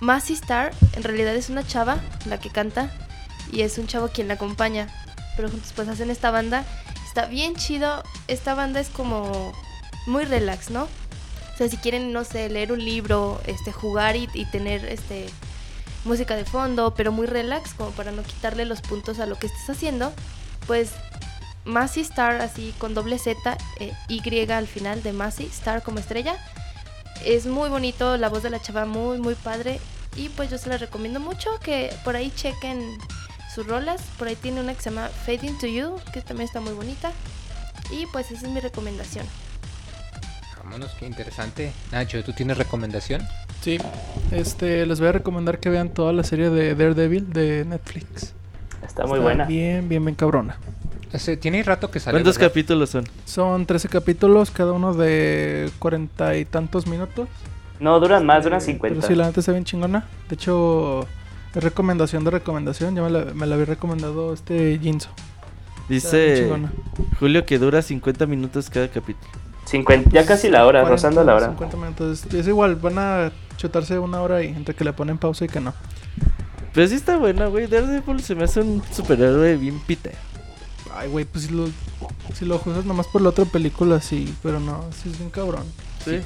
[0.03, 2.91] Massy Star, en realidad es una chava la que canta
[3.53, 4.89] y es un chavo quien la acompaña.
[5.37, 6.65] Pero juntos pues hacen esta banda.
[7.07, 8.03] Está bien chido.
[8.27, 9.53] Esta banda es como
[10.07, 10.83] muy relax, ¿no?
[10.85, 15.27] O sea, si quieren, no sé, leer un libro, este, jugar y, tener este
[16.05, 19.47] música de fondo, pero muy relax, como para no quitarle los puntos a lo que
[19.47, 20.13] estés haciendo,
[20.67, 20.91] pues
[21.65, 26.37] Massy Star, así con doble Z, eh, Y al final de Massy, Star como estrella,
[27.25, 29.81] es muy bonito, la voz de la chava muy, muy padre.
[30.17, 32.99] Y pues yo se la recomiendo mucho que por ahí chequen
[33.55, 34.03] sus rolas.
[34.19, 37.13] Por ahí tiene una que se llama Fading to You, que también está muy bonita.
[37.91, 39.27] Y pues esa es mi recomendación.
[40.63, 41.73] Vámonos, qué interesante.
[41.91, 43.27] Nacho, ¿tú tienes recomendación?
[43.63, 43.79] Sí,
[44.31, 48.33] este, les voy a recomendar que vean toda la serie de Daredevil de Netflix.
[48.85, 49.45] Está muy buena.
[49.45, 50.57] Bien, bien, bien cabrona.
[51.41, 52.17] Tiene rato que salió.
[52.17, 53.05] ¿Cuántos capítulos son?
[53.25, 57.29] Son 13 capítulos, cada uno de cuarenta y tantos minutos.
[57.81, 58.95] No, duran más, duran 50.
[58.95, 60.07] Pero sí, la neta está bien chingona.
[60.29, 61.07] De hecho,
[61.55, 62.95] es recomendación de recomendación.
[62.95, 65.11] Ya me la, me la había recomendado este Jinzo.
[65.89, 66.49] Dice
[67.19, 69.31] Julio que dura 50 minutos cada capítulo.
[69.67, 71.47] 50, ya casi la hora, rozando la hora.
[71.47, 72.25] 50 minutos.
[72.33, 75.61] Es igual, van a chutarse una hora y entre que le ponen pausa y que
[75.61, 75.75] no.
[76.73, 77.67] Pero sí está buena, güey.
[77.67, 80.13] Daredevil se me hace un superhéroe bien pite.
[80.95, 81.69] Ay, güey, pues si lo,
[82.35, 85.65] si lo juzgas nomás por la otra película, sí, pero no, sí es bien cabrón.
[86.05, 86.21] Sí,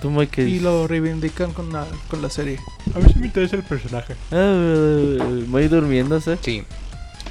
[0.00, 2.60] ¿Tú, muy que Y lo reivindican con la, con la serie.
[2.94, 4.14] A ver si me interesa el personaje.
[4.30, 6.38] Ah, muy durmiéndose.
[6.40, 6.64] Sí.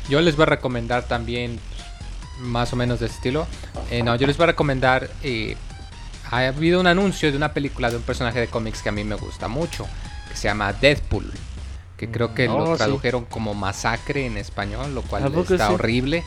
[0.09, 1.59] Yo les voy a recomendar también,
[2.41, 3.47] más o menos de estilo.
[3.89, 5.09] Eh, no, yo les voy a recomendar.
[5.23, 5.55] Eh,
[6.29, 9.05] ha habido un anuncio de una película de un personaje de cómics que a mí
[9.05, 9.87] me gusta mucho,
[10.29, 11.31] que se llama Deadpool
[11.97, 16.23] que creo que lo oh, tradujeron como masacre en español, lo cual está horrible.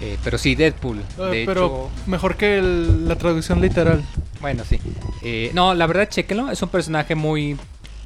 [0.00, 1.02] Eh, pero sí, Deadpool.
[1.32, 4.04] Eh, pero mejor que la traducción literal.
[4.40, 4.78] Bueno, sí.
[5.22, 6.50] Eh, no, la verdad, chequenlo.
[6.50, 7.56] Es un personaje muy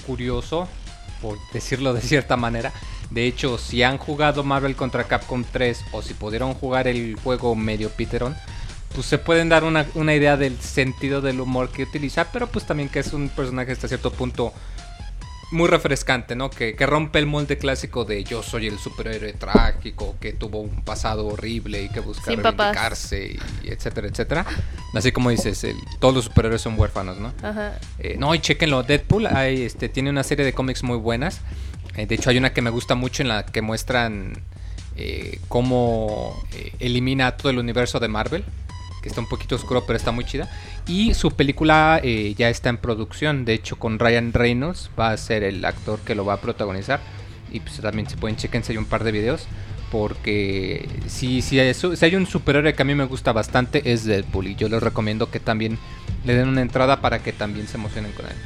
[0.07, 0.69] curioso,
[1.21, 2.73] por decirlo de cierta manera.
[3.11, 7.57] De hecho, si han jugado Marvel contra Capcom 3 o si pudieron jugar el juego
[7.57, 8.37] medio Piteron,
[8.95, 12.65] pues se pueden dar una, una idea del sentido del humor que utiliza, pero pues
[12.67, 14.53] también que es un personaje hasta cierto punto
[15.51, 16.51] muy refrescante, ¿no?
[16.51, 21.27] Que, rompe el molde clásico de yo soy el superhéroe trágico que tuvo un pasado
[21.27, 24.47] horrible y que busca reivindicarse, y etcétera, etcétera.
[24.95, 27.33] Así como dices, el, todos los superhéroes son huérfanos, ¿no?
[27.43, 27.79] Ajá.
[27.99, 31.41] Eh, no, y chequenlo, Deadpool hay, este, tiene una serie de cómics muy buenas.
[31.97, 34.35] Eh, de hecho, hay una que me gusta mucho en la que muestran
[34.97, 36.41] eh, cómo
[36.79, 38.45] elimina todo el universo de Marvel.
[39.01, 40.49] Que está un poquito oscuro, pero está muy chida.
[40.87, 45.17] Y su película eh, ya está en producción, de hecho con Ryan Reynolds va a
[45.17, 47.01] ser el actor que lo va a protagonizar.
[47.53, 49.47] Y pues también se pueden chequense hay un par de videos.
[49.91, 54.05] Porque si, si, hay, si hay un superhéroe que a mí me gusta bastante es
[54.05, 54.47] Deadpool.
[54.47, 55.79] Y yo les recomiendo que también
[56.25, 58.37] le den una entrada para que también se emocionen con él.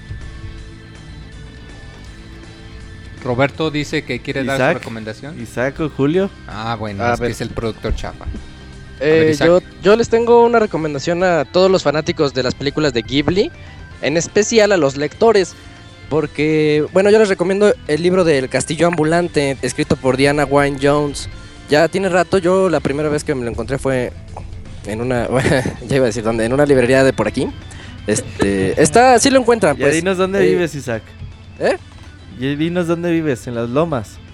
[3.23, 5.41] Roberto dice que quiere dar su recomendación.
[5.41, 6.31] Isaac o Julio.
[6.47, 7.29] Ah, bueno, A es ver.
[7.29, 8.27] que es el productor chafa.
[9.01, 13.03] Eh, yo, yo les tengo una recomendación a todos los fanáticos de las películas de
[13.03, 13.51] Ghibli,
[14.03, 15.55] en especial a los lectores,
[16.09, 21.29] porque, bueno, yo les recomiendo el libro del Castillo Ambulante, escrito por Diana Wynne Jones.
[21.69, 24.13] Ya tiene rato, yo la primera vez que me lo encontré fue
[24.87, 25.29] en una,
[25.89, 27.49] ya iba a decir dónde, en una librería de por aquí.
[28.07, 29.95] Este, está, sí lo encuentran, pues.
[29.95, 31.03] dinos dónde eh, vives, Isaac.
[31.59, 31.77] ¿Eh?
[32.39, 34.19] Ya dinos dónde vives, en las lomas.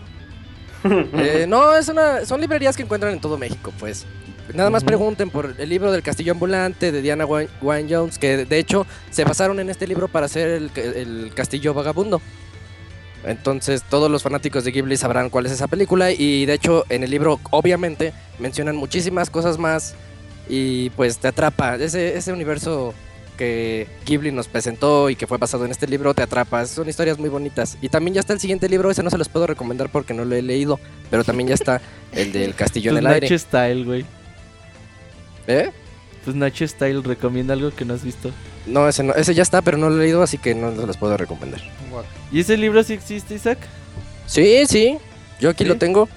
[0.82, 4.07] Eh, no, es una, son librerías que encuentran en todo México, pues.
[4.55, 8.59] Nada más pregunten por el libro del Castillo Ambulante de Diana Wynne Jones, que de
[8.59, 12.21] hecho se basaron en este libro para hacer el, el Castillo Vagabundo.
[13.25, 17.05] Entonces todos los fanáticos de Ghibli sabrán cuál es esa película y de hecho en
[17.05, 19.95] el libro obviamente mencionan muchísimas cosas más
[20.49, 21.77] y pues te atrapa.
[21.77, 22.95] Ese, ese universo
[23.37, 26.67] que Ghibli nos presentó y que fue basado en este libro te atrapa.
[26.67, 27.79] Son historias muy bonitas.
[27.81, 30.25] Y también ya está el siguiente libro, ese no se los puedo recomendar porque no
[30.25, 30.79] lo he leído,
[31.11, 31.81] pero también ya está
[32.13, 33.39] el del Castillo en Pues el aire.
[33.39, 34.05] Style, güey.
[35.51, 35.71] ¿Eh?
[36.25, 38.31] Pues Nacho Style recomienda algo que no has visto.
[38.67, 40.87] No ese, no, ese ya está, pero no lo he leído, así que no se
[40.87, 41.61] los puedo recomendar.
[42.31, 43.59] ¿Y ese libro sí existe, Isaac?
[44.27, 44.99] Sí, sí,
[45.41, 45.69] yo aquí ¿Sí?
[45.69, 46.09] lo tengo.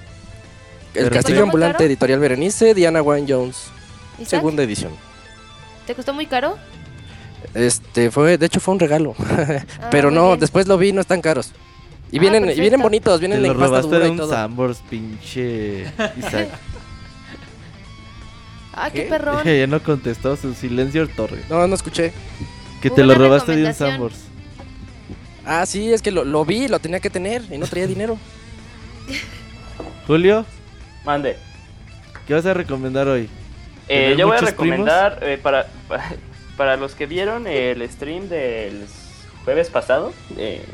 [0.94, 1.86] El Castillo ¿Costó muy Ambulante, caro?
[1.86, 3.56] editorial Berenice, Diana Wynne Jones,
[4.18, 4.92] Isaac, segunda edición.
[5.86, 6.56] ¿Te costó muy caro?
[7.54, 9.14] Este fue, de hecho fue un regalo,
[9.80, 10.40] Ah, pero muy no, bien.
[10.40, 11.50] después lo vi, no están caros.
[12.12, 14.10] Y Ah, vienen, y vienen bonitos, Te vienen lo en pasta robaste dura de y
[14.12, 14.30] un todo.
[14.30, 15.82] Sambors, pinche
[16.18, 16.48] Isaac.
[18.76, 19.08] Ah, qué ¿Qué?
[19.08, 19.44] perrón.
[19.44, 21.38] ya no contestó su silencio torre.
[21.48, 22.12] No, no escuché.
[22.82, 23.74] Que te lo robaste de un.
[23.74, 24.26] Sambors.
[25.46, 28.18] Ah, sí, es que lo, lo vi, lo tenía que tener y no traía dinero.
[30.06, 30.44] Julio,
[31.04, 31.36] Mande.
[32.26, 33.28] ¿qué vas a recomendar hoy?
[33.88, 36.04] Eh, ¿Tener yo voy a recomendar eh, para, para,
[36.56, 38.86] para los que vieron el stream del
[39.44, 40.64] jueves pasado eh,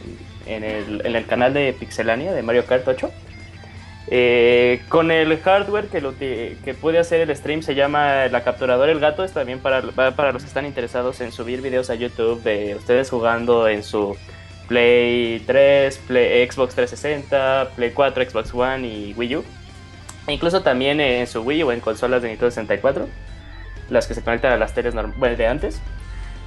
[0.46, 3.10] en, el, en el canal de Pixelania de Mario Kart 8.
[4.12, 9.22] Eh, con el hardware que, puede hacer el stream se llama la capturadora El Gato.
[9.22, 13.08] Es también para, para los que están interesados en subir videos a YouTube de ustedes
[13.08, 14.16] jugando en su
[14.66, 19.44] Play 3, Play, Xbox 360, Play 4, Xbox One y Wii U.
[20.26, 23.08] E incluso también en su Wii o en consolas de Nintendo 64,
[23.90, 25.80] las que se conectan a las teles bueno, de antes.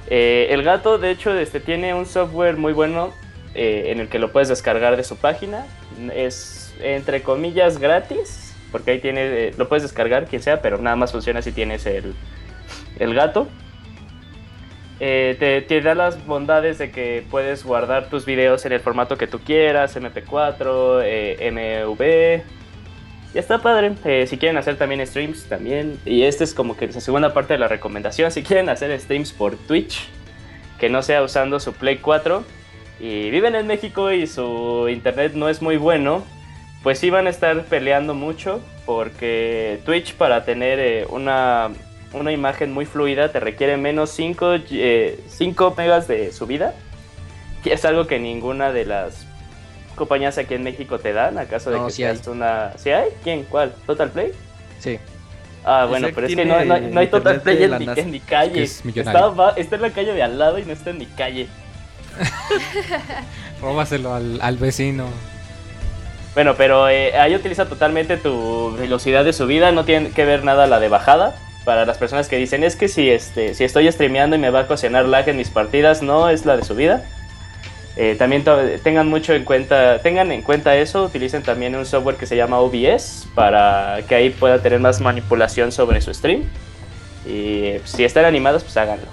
[0.08, 3.12] Eh, el gato, de hecho, este, tiene un software muy bueno
[3.54, 5.66] eh, en el que lo puedes descargar de su página.
[6.14, 10.96] Es entre comillas gratis, porque ahí tiene, eh, lo puedes descargar quien sea, pero nada
[10.96, 12.14] más funciona si tienes el,
[12.98, 13.48] el gato.
[15.00, 19.26] Eh, te, da las bondades de que puedes guardar tus videos en el formato que
[19.26, 23.94] tú quieras, MP4, eh, MV, y está padre.
[24.26, 25.98] Si quieren hacer también streams, también.
[26.04, 28.30] Y esta es como que la segunda parte de la recomendación.
[28.30, 30.08] Si quieren hacer streams por Twitch,
[30.78, 32.44] que no sea usando su Play 4,
[33.00, 36.24] y viven en México y su internet no es muy bueno,
[36.84, 38.60] pues sí van a estar peleando mucho.
[38.86, 41.70] Porque Twitch, para tener eh, una,
[42.12, 46.74] una imagen muy fluida, te requiere menos 5 megas de subida.
[47.64, 49.26] Y es algo que ninguna de las
[49.94, 52.72] compañías aquí en México te dan, acaso de No, que sí seas una...
[52.76, 53.08] ¿Sí hay?
[53.22, 53.44] ¿Quién?
[53.44, 53.72] ¿Cuál?
[53.86, 54.32] ¿Total Play?
[54.80, 54.98] Sí.
[55.64, 58.00] Ah, bueno, pero es que no, no, no hay Total Play en la mi, NASA.
[58.02, 58.62] en mi calle.
[58.64, 59.18] Es que es millonario.
[59.30, 61.48] está, va- está en la calle de al lado y no está en mi calle.
[63.62, 65.06] Róbaselo al, al vecino.
[66.34, 70.66] Bueno, pero eh, ahí utiliza totalmente tu velocidad de subida, no tiene que ver nada
[70.66, 71.36] la de bajada.
[71.64, 74.60] Para las personas que dicen, es que si, este, si estoy streameando y me va
[74.60, 77.04] a ocasionar lag en mis partidas, no es la de subida.
[77.96, 78.44] Eh, también
[78.82, 82.58] tengan mucho en cuenta, tengan en cuenta eso, utilicen también un software que se llama
[82.58, 86.42] OBS para que ahí pueda tener más manipulación sobre su stream.
[87.24, 89.06] Y si están animados, pues háganlo.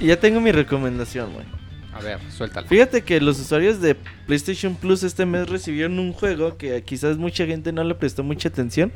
[0.00, 1.53] Ya tengo mi recomendación, güey.
[1.94, 2.66] A ver, suéltalo.
[2.66, 3.96] Fíjate que los usuarios de
[4.26, 8.48] PlayStation Plus este mes recibieron un juego que quizás mucha gente no le prestó mucha
[8.48, 8.92] atención.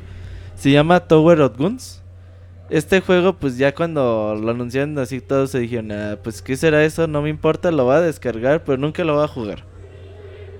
[0.55, 2.03] Se llama Tower of Guns.
[2.69, 6.83] Este juego, pues ya cuando lo anunciaron así todos se dijeron, "Ah, pues qué será
[6.83, 9.63] eso, no me importa, lo voy a descargar, pero nunca lo voy a jugar.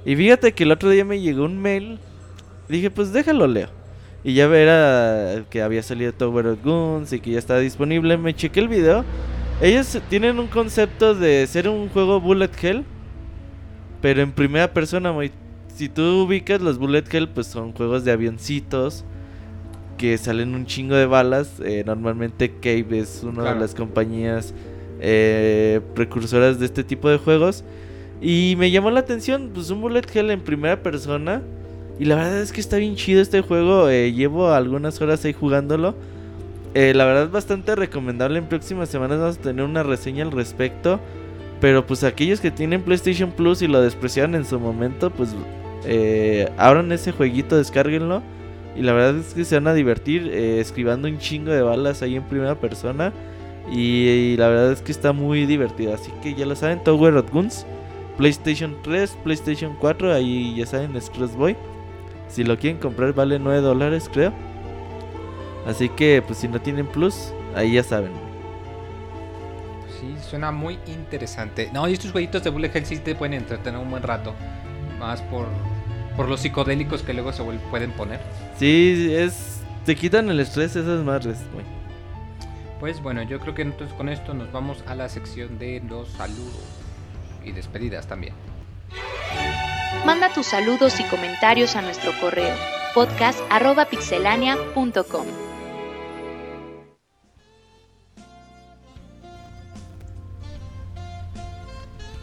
[0.06, 2.00] Y fíjate que el otro día me llegó un mail,
[2.68, 3.68] dije, pues déjalo leo.
[4.24, 8.18] Y ya verá que había salido Tower of Guns y que ya estaba disponible.
[8.18, 9.06] Me chequé el video.
[9.62, 12.86] Ellos tienen un concepto de ser un juego bullet hell,
[14.02, 15.32] pero en primera persona, muy.
[15.76, 19.04] Si tú ubicas los bullet hell, pues son juegos de avioncitos.
[19.98, 21.60] que salen un chingo de balas.
[21.62, 23.56] Eh, normalmente Cave es una Claro.
[23.56, 24.54] de las compañías
[25.02, 27.66] eh, precursoras de este tipo de juegos.
[28.22, 31.42] Y me llamó la atención, pues un bullet hell en primera persona.
[32.00, 33.90] Y la verdad es que está bien chido este juego.
[33.90, 35.96] eh, llevo algunas horas ahí jugándolo.
[36.74, 38.40] Eh, la verdad bastante recomendable.
[38.40, 41.00] En próximas semanas vamos a tener una reseña al respecto.
[41.60, 45.36] Pero pues aquellos que tienen PlayStation Plus y lo despreciaron en su momento, pues
[45.86, 48.22] eh, abran ese jueguito, descárguenlo.
[48.76, 52.02] Y la verdad es que se van a divertir eh, esquivando un chingo de balas
[52.02, 53.12] ahí en primera persona.
[53.72, 55.94] Y, la verdad es que está muy divertido.
[55.94, 57.66] Así que ya lo saben, Tower of Guns.
[58.18, 61.56] PlayStation 3, PlayStation 4, ahí ya saben, es Crossboy.
[62.28, 64.34] Si lo quieren comprar vale 9 dólares creo.
[65.70, 68.12] Así que pues si no tienen plus, ahí ya saben.
[70.00, 71.70] Sí, suena muy interesante.
[71.72, 74.34] No, y estos jueguitos de Bullet Hell sí te pueden entretener un buen rato.
[74.98, 75.46] Más por,
[76.18, 78.20] por los psicodélicos que luego se pueden poner.
[78.58, 79.62] Sí, es...
[79.86, 81.66] Te quitan el estrés esas madres, güey.
[82.80, 86.10] Pues bueno, yo creo que entonces con esto nos vamos a la sección de los
[86.10, 86.64] saludos
[87.46, 88.34] y despedidas también.
[90.06, 92.56] Manda tus saludos y comentarios a nuestro correo
[92.96, 95.49] podcast.pixelania.com.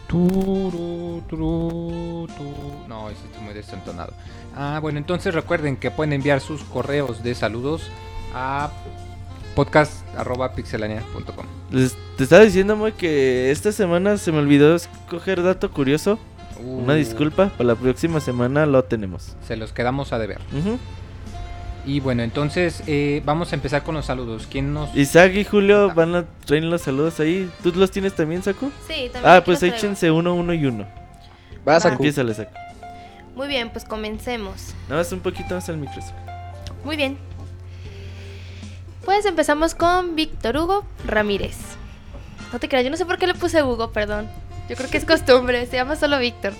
[0.07, 4.13] Turu, turu, tu- No, ese está muy desentonado.
[4.55, 7.89] Ah, bueno, entonces recuerden que pueden enviar sus correos de saludos
[8.33, 8.71] a
[9.55, 11.45] podcast.pixelania.com.
[12.17, 16.17] Te estaba diciendo, muy que esta semana se me olvidó escoger dato curioso.
[16.63, 19.35] Una Uh, disculpa, para la próxima semana lo tenemos.
[19.47, 20.39] Se los quedamos a deber.
[20.57, 20.79] Ujú.
[21.87, 24.45] Y bueno, entonces eh, vamos a empezar con los saludos.
[24.51, 24.93] ¿Quién nos.?
[24.93, 27.49] Isaac y Julio van a traer los saludos ahí.
[27.63, 28.69] ¿Tú los tienes también, Saku?
[28.85, 29.23] Sí, también.
[29.23, 30.85] Ah, pues échense uno, uno y uno.
[31.63, 32.51] Vas a Empieza, Saku.
[33.35, 34.73] Muy bien, pues comencemos.
[34.89, 36.01] Nada más un poquito más al micro.
[36.83, 37.17] Muy bien.
[39.05, 41.55] Pues empezamos con Víctor Hugo Ramírez.
[42.51, 44.27] No te creas, yo no sé por qué le puse Hugo, perdón.
[44.67, 46.53] Yo creo que es costumbre, se llama solo Víctor.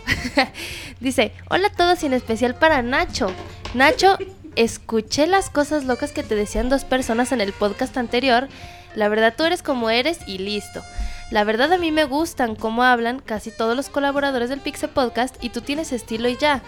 [1.01, 3.27] Dice, hola a todos y en especial para Nacho.
[3.73, 4.17] Nacho,
[4.57, 8.49] escuché las cosas locas que te decían dos personas en el podcast anterior.
[8.95, 10.83] La verdad tú eres como eres y listo.
[11.29, 15.35] La verdad a mí me gustan cómo hablan casi todos los colaboradores del Pixel Podcast
[15.43, 16.63] y tú tienes estilo y ya.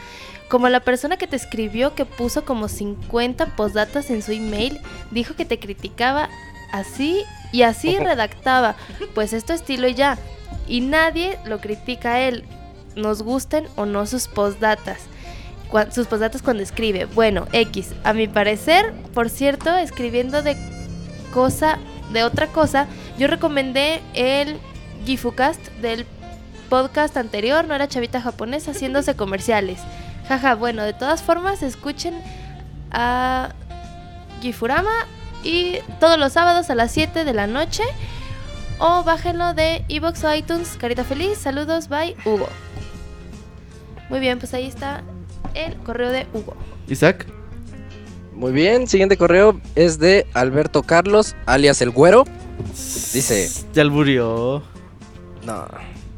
[0.50, 4.80] Como la persona que te escribió que puso como 50 postdatas en su email,
[5.10, 6.30] dijo que te criticaba
[6.72, 8.76] así y así redactaba.
[9.16, 10.20] Pues esto estilo y ya.
[10.68, 12.44] Y nadie lo critica a él,
[12.96, 15.00] nos gusten o no sus postdatas.
[15.92, 17.06] Sus postdatas cuando escribe.
[17.06, 17.94] Bueno, X.
[18.04, 20.58] A mi parecer, por cierto, escribiendo de
[21.34, 21.78] cosa,
[22.12, 22.88] de otra cosa,
[23.18, 24.58] yo recomendé el
[25.06, 26.06] Gifucast del
[26.70, 29.80] podcast anterior, no era chavita japonesa haciéndose comerciales.
[30.28, 32.22] Jaja, bueno, de todas formas, escuchen
[32.92, 33.50] a
[34.42, 35.08] Gifurama
[35.44, 37.84] y todos los sábados a las 7 de la noche
[38.80, 40.78] o bájenlo de Evox o iTunes.
[40.80, 42.48] Carita feliz, saludos, bye, Hugo.
[44.10, 45.04] Muy bien, pues ahí está
[45.54, 46.56] el correo de Hugo.
[46.88, 47.26] Isaac.
[48.34, 52.24] Muy bien, siguiente correo es de Alberto Carlos, alias El Güero.
[53.14, 54.64] Dice- Ya alburió.
[55.46, 55.68] No,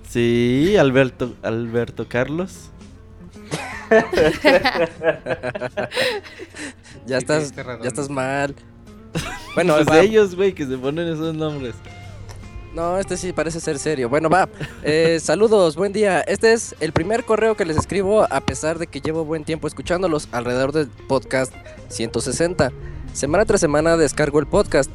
[0.10, 2.70] Sí, Alberto, Alberto Carlos.
[7.06, 8.56] ya estás, ya estás mal.
[9.56, 10.00] Bueno, pues va.
[10.00, 11.76] ellos, güey, que se ponen esos nombres.
[12.74, 14.08] No, este sí parece ser serio.
[14.08, 14.48] Bueno, va.
[14.84, 16.22] Eh, saludos, buen día.
[16.22, 19.68] Este es el primer correo que les escribo a pesar de que llevo buen tiempo
[19.68, 21.54] escuchándolos alrededor del podcast
[21.90, 22.72] 160.
[23.14, 24.90] Semana tras semana descargo el podcast.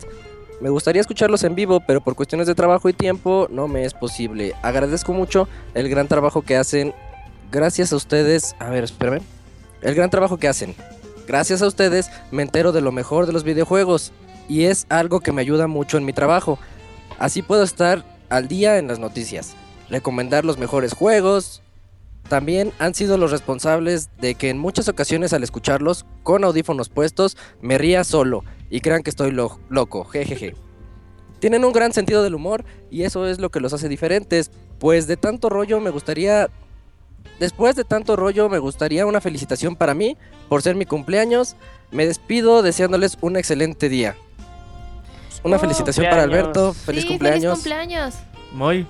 [0.63, 3.93] Me gustaría escucharlos en vivo, pero por cuestiones de trabajo y tiempo no me es
[3.93, 4.55] posible.
[4.63, 6.95] Agradezco mucho el gran trabajo que hacen.
[7.53, 8.57] Gracias a ustedes.
[8.59, 9.21] A ver, espérame.
[9.83, 10.75] El gran trabajo que hacen.
[11.27, 14.13] Gracias a ustedes me entero de lo mejor de los videojuegos.
[14.49, 16.59] Y es algo que me ayuda mucho en mi trabajo.
[17.19, 19.55] Así puedo estar al día en las noticias,
[19.89, 21.63] recomendar los mejores juegos.
[22.29, 27.37] También han sido los responsables de que en muchas ocasiones al escucharlos con audífonos puestos
[27.61, 30.55] me ría solo y crean que estoy lo- loco, jejeje.
[31.39, 35.07] Tienen un gran sentido del humor y eso es lo que los hace diferentes, pues
[35.07, 36.51] de tanto rollo me gustaría...
[37.39, 40.17] Después de tanto rollo me gustaría una felicitación para mí
[40.49, 41.55] por ser mi cumpleaños.
[41.91, 44.17] Me despido deseándoles un excelente día.
[45.47, 46.25] Una Oh, felicitación para.
[46.25, 46.73] Alberto.
[46.75, 47.63] Feliz Sí, cumpleaños.
[47.63, 48.15] Feliz cumpleaños.
[48.53, 48.85] Muy.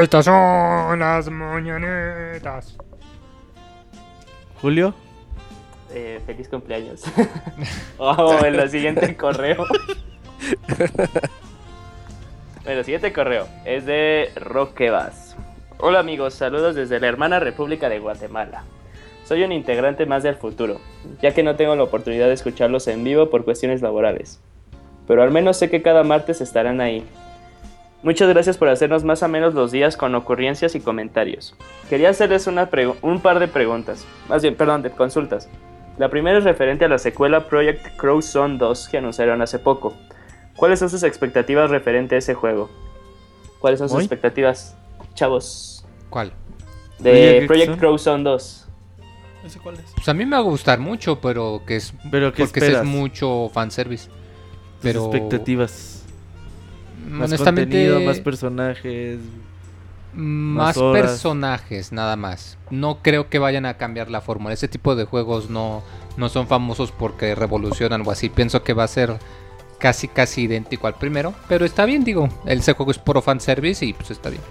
[0.00, 2.74] Estas son las mañanetas.
[4.62, 4.94] Julio.
[5.92, 7.02] Eh, feliz cumpleaños.
[7.98, 9.66] oh, en el siguiente correo.
[12.64, 15.36] bueno, el siguiente correo es de Roquebas.
[15.76, 18.64] Hola amigos, saludos desde la hermana República de Guatemala.
[19.26, 20.80] Soy un integrante más del futuro,
[21.20, 24.40] ya que no tengo la oportunidad de escucharlos en vivo por cuestiones laborales.
[25.06, 27.04] Pero al menos sé que cada martes estarán ahí.
[28.02, 31.54] Muchas gracias por hacernos más o menos los días con ocurrencias y comentarios.
[31.88, 32.68] Quería hacerles una
[33.00, 35.48] un par de preguntas, más bien, perdón, de consultas.
[35.98, 39.94] La primera es referente a la secuela Project Crow Zone 2 que anunciaron hace poco.
[40.56, 42.70] ¿Cuáles son sus expectativas referente a ese juego?
[43.60, 44.76] ¿Cuáles son sus expectativas,
[45.14, 45.84] chavos?
[46.10, 46.32] ¿Cuál?
[46.98, 47.78] De Project?
[47.78, 48.68] Crow Zone 2.
[49.44, 49.92] ¿Ese cuál es?
[49.94, 52.84] Pues a mí me va a gustar mucho, pero que es Pero ¿qué porque es
[52.84, 54.08] mucho fanservice.
[54.82, 56.02] Tus Pero expectativas.
[57.08, 59.18] Más honestamente contenido, más personajes.
[60.14, 62.58] más personajes nada más.
[62.70, 64.54] No creo que vayan a cambiar la fórmula.
[64.54, 65.82] Ese tipo de juegos no
[66.16, 68.28] no son famosos porque revolucionan o así.
[68.28, 69.16] Pienso que va a ser
[69.78, 72.28] casi casi idéntico al primero, pero está bien, digo.
[72.46, 74.42] Ese juego es puro fanservice y pues está bien.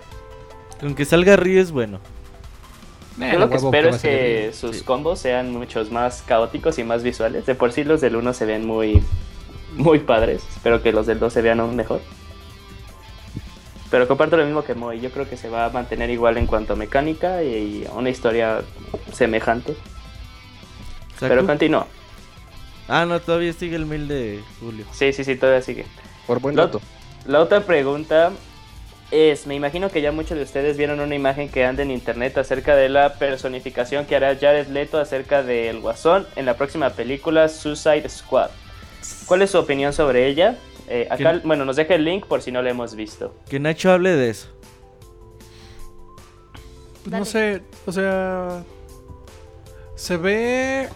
[0.80, 2.00] Con que salga Ryu es bueno.
[3.22, 4.84] Eh, Yo lo que espero es que sus Sí.
[4.84, 7.46] combos sean muchos más caóticos y más visuales.
[7.46, 9.04] De por sí los del 1 se ven muy,
[9.74, 10.44] muy padres.
[10.50, 12.02] Espero que los del 2 se vean aún mejor.
[13.90, 15.02] Pero comparto lo mismo que Moy.
[15.02, 18.62] Yo creo que se va a mantener igual en cuanto a mecánica y una historia
[19.12, 19.76] semejante.
[21.20, 21.28] ¿Saku?
[21.28, 21.88] Pero continúa.
[22.88, 24.86] Ah, no, todavía sigue el mail de Julio.
[24.92, 25.86] Sí, sí, sí, todavía sigue.
[26.26, 26.82] Por buen dato.
[27.26, 28.32] La otra pregunta
[29.12, 32.38] es, me imagino que ya muchos de ustedes vieron una imagen que anda en internet
[32.38, 37.50] acerca de la personificación que hará Jared Leto acerca del Guasón en la próxima película
[37.50, 38.50] Suicide Squad.
[39.26, 40.58] ¿Cuál es su opinión sobre ella?
[40.88, 41.48] Eh, acá, ¿Qué?
[41.48, 43.34] bueno, nos deja el link por si no la hemos visto.
[43.50, 44.50] Que Nacho hable de eso.
[47.04, 48.64] Pues no sé, o sea.
[49.96, 50.90] Se ve.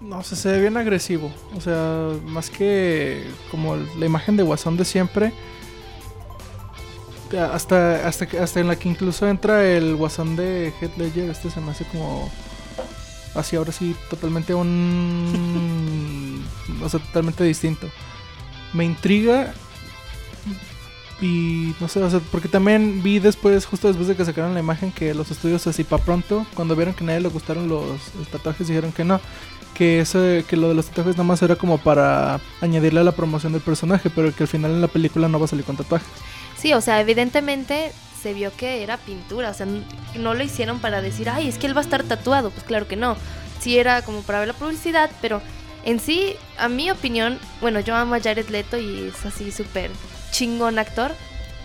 [0.00, 1.30] No sé, se ve bien agresivo.
[1.56, 5.32] O sea, más que como la imagen de Guasón de siempre.
[7.52, 11.30] Hasta, hasta, hasta en la que incluso entra el Guasón de Heath Ledger.
[11.30, 12.30] Este se me hace como.
[13.34, 15.24] Así ahora sí, totalmente un.
[16.82, 17.88] o sea, totalmente distinto.
[18.72, 19.54] Me intriga
[21.20, 24.60] y no sé, o sea, porque también vi después, justo después de que sacaron la
[24.60, 28.00] imagen, que los estudios así para pronto, cuando vieron que a nadie le gustaron los,
[28.30, 29.20] tatuajes, dijeron que no.
[29.74, 33.12] Que eso, que lo de los tatuajes nada más era como para añadirle a la
[33.12, 35.76] promoción del personaje, pero que al final en la película no va a salir con
[35.76, 36.06] tatuajes.
[36.56, 37.92] Sí, o sea, evidentemente
[38.24, 39.66] se vio que era pintura, o sea,
[40.16, 42.88] no lo hicieron para decir, ay, es que él va a estar tatuado, pues claro
[42.88, 43.18] que no.
[43.60, 45.42] Sí era como para ver la publicidad, pero
[45.84, 49.90] en sí, a mi opinión, bueno, yo amo a Jared Leto y es así súper
[50.30, 51.12] chingón actor,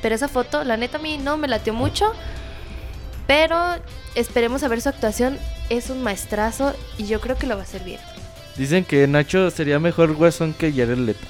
[0.02, 2.12] pero esa foto, la neta a mí no me latió mucho,
[3.26, 3.58] pero
[4.16, 5.38] esperemos a ver su actuación,
[5.70, 8.02] es un maestrazo y yo creo que lo va a hacer bien.
[8.58, 11.26] Dicen que Nacho sería mejor guasón que Jared Leto.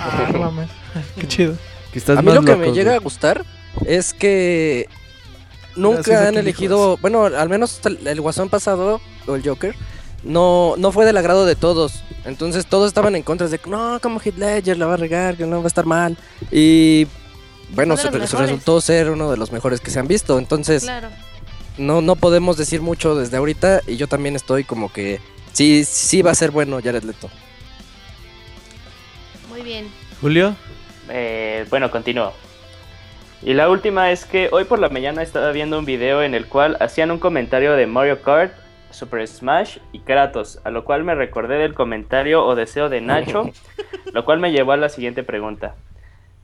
[0.00, 0.70] Ah, mames.
[1.20, 1.54] Qué chido.
[1.92, 3.44] Que estás A mí más lo que loco, me llega a gustar
[3.86, 4.88] es que
[5.76, 9.74] nunca Gracias han elegido, bueno, al menos hasta el el Guasón pasado o el Joker
[10.24, 12.02] no no fue del agrado de todos.
[12.24, 15.36] Entonces todos estaban en contra de que no, como Heath Ledger la va a regar,
[15.36, 16.16] que no va a estar mal.
[16.50, 17.06] Y
[17.70, 20.38] bueno, se- resultó ser uno de los mejores que se han visto.
[20.38, 21.08] Entonces Claro.
[21.78, 25.20] no no podemos decir mucho desde ahorita y yo también estoy como que
[25.52, 27.30] sí sí va a ser bueno Jared Leto.
[29.48, 29.88] Muy bien.
[30.20, 30.54] Julio,
[31.10, 32.34] Eh, bueno, continúo.
[33.42, 36.46] Y la última es que hoy por la mañana estaba viendo un video en el
[36.46, 38.52] cual hacían un comentario de Mario Kart,
[38.90, 43.50] Super Smash y Kratos, a lo cual me recordé del comentario o deseo de Nacho,
[44.12, 45.76] lo cual me llevó a la siguiente pregunta.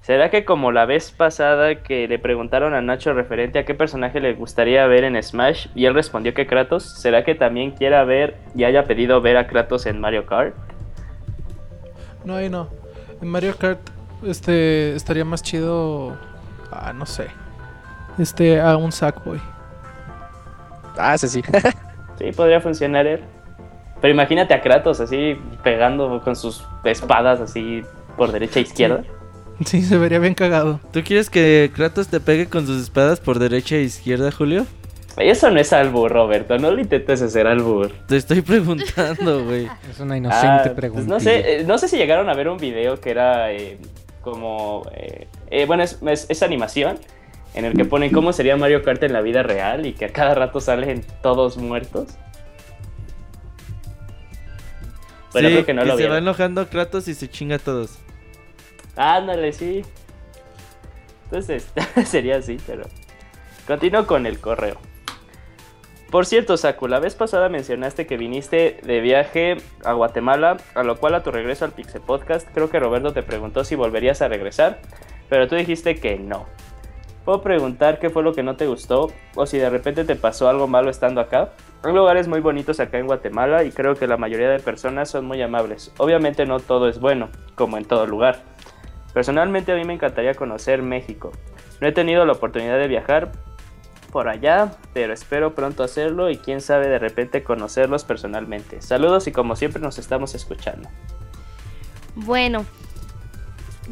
[0.03, 4.21] ¿Será que como la vez pasada que le preguntaron a Nacho referente a qué personaje
[4.21, 8.37] le gustaría ver en Smash y él respondió que Kratos, ¿será que también quiera ver
[8.55, 10.55] y haya pedido ver a Kratos en Mario Kart?
[12.25, 12.69] No, ahí no.
[13.21, 13.81] En Mario Kart,
[14.25, 16.17] este, estaría más chido.
[16.75, 17.29] Ah, no sé.
[18.19, 19.41] Este, a un Sackboy.
[20.99, 21.43] Ah, sí, sí.
[22.19, 23.21] Sí, podría funcionar él.
[24.01, 27.83] Pero imagínate a Kratos así pegando con sus espadas así
[28.17, 29.03] por derecha e izquierda.
[29.65, 30.79] Sí, se vería bien cagado.
[30.93, 34.65] ¿tú quieres que Kratos te pegue con sus espadas por derecha e izquierda, Julio?
[35.17, 36.57] Eso no es albur, Roberto.
[36.59, 37.91] No lo intentes hacer albur.
[38.07, 39.69] Te estoy preguntando, güey.
[39.91, 41.05] Es una inocente Ah, pregunta.
[41.05, 43.79] pues no sé, eh, no sé si llegaron a ver un video que era eh,
[44.23, 46.99] como, eh, eh, bueno, es, es- es animación
[47.55, 50.13] en el que ponen cómo sería Mario Kart en la vida real y que a
[50.13, 52.09] cada rato salen todos muertos.
[55.33, 57.99] Bueno, sí, creo que no lo se va enojando Kratos y se chinga a todos.
[58.97, 59.83] Ándale, sí.
[61.25, 61.67] Entonces,
[62.07, 62.85] sería así, pero...
[63.67, 64.77] Continúo con el correo.
[66.11, 70.97] Por cierto, Saku, la vez pasada mencionaste que viniste de viaje a Guatemala, a lo
[70.99, 74.29] cual a tu regreso al Pixel Podcast, creo que Roberto te preguntó si volverías a
[74.29, 74.79] regresar,
[75.29, 76.47] pero tú dijiste que no.
[77.25, 79.11] ¿Puedo preguntar qué fue lo que no te gustó?
[79.35, 81.53] O si de repente te pasó algo malo estando acá.
[81.83, 85.25] Hay lugares muy bonitos acá en Guatemala y creo que la mayoría de personas son
[85.25, 85.91] muy amables.
[85.97, 88.43] Obviamente no todo es bueno, como en todo lugar.
[89.15, 91.33] Personalmente a mí me encantaría conocer México.
[91.81, 93.33] No he tenido la oportunidad de viajar
[94.13, 98.83] por allá, pero espero pronto hacerlo y quién sabe de repente conocerlos personalmente.
[98.83, 100.89] Saludos y como siempre nos estamos escuchando.
[102.15, 102.65] Bueno,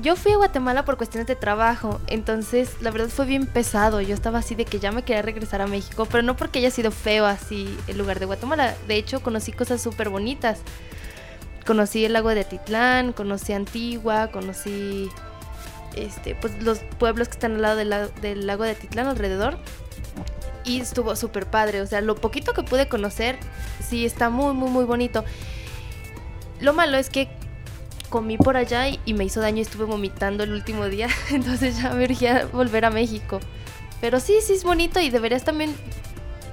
[0.01, 4.01] yo fui a Guatemala por cuestiones de trabajo, entonces la verdad fue bien pesado.
[4.01, 6.71] Yo estaba así de que ya me quería regresar a México, pero no porque haya
[6.71, 8.75] sido feo así el lugar de Guatemala.
[8.89, 10.61] De hecho, conocí cosas súper bonitas.
[11.67, 15.11] Conocí el lago de Atitlán, conocí Antigua, conocí
[15.95, 19.59] este, pues los pueblos que están al lado del, del lago de Atitlán alrededor.
[20.65, 21.83] Y estuvo súper padre.
[21.83, 23.39] O sea, lo poquito que pude conocer,
[23.87, 25.23] sí está muy, muy, muy bonito.
[26.61, 27.29] Lo malo es que
[28.13, 31.09] comí por allá y, y me hizo daño y estuve vomitando el último día.
[31.31, 33.41] Entonces ya me urgía volver a México.
[34.01, 35.75] Pero sí, sí es bonito y deberías también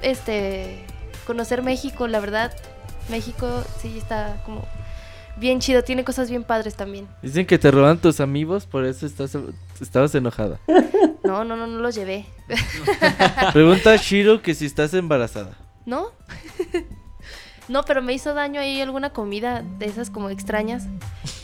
[0.01, 0.79] este
[1.27, 2.55] conocer México, la verdad.
[3.09, 4.65] México sí está como
[5.37, 7.07] bien chido, tiene cosas bien padres también.
[7.21, 9.37] Dicen que te roban tus amigos, por eso estás,
[9.81, 10.59] estabas enojada.
[11.21, 12.25] No, no, no, no los llevé.
[13.53, 15.51] Pregunta a Shiro que si estás embarazada.
[15.85, 16.07] ¿No?
[17.69, 20.87] No, pero me hizo daño ahí alguna comida de esas como extrañas.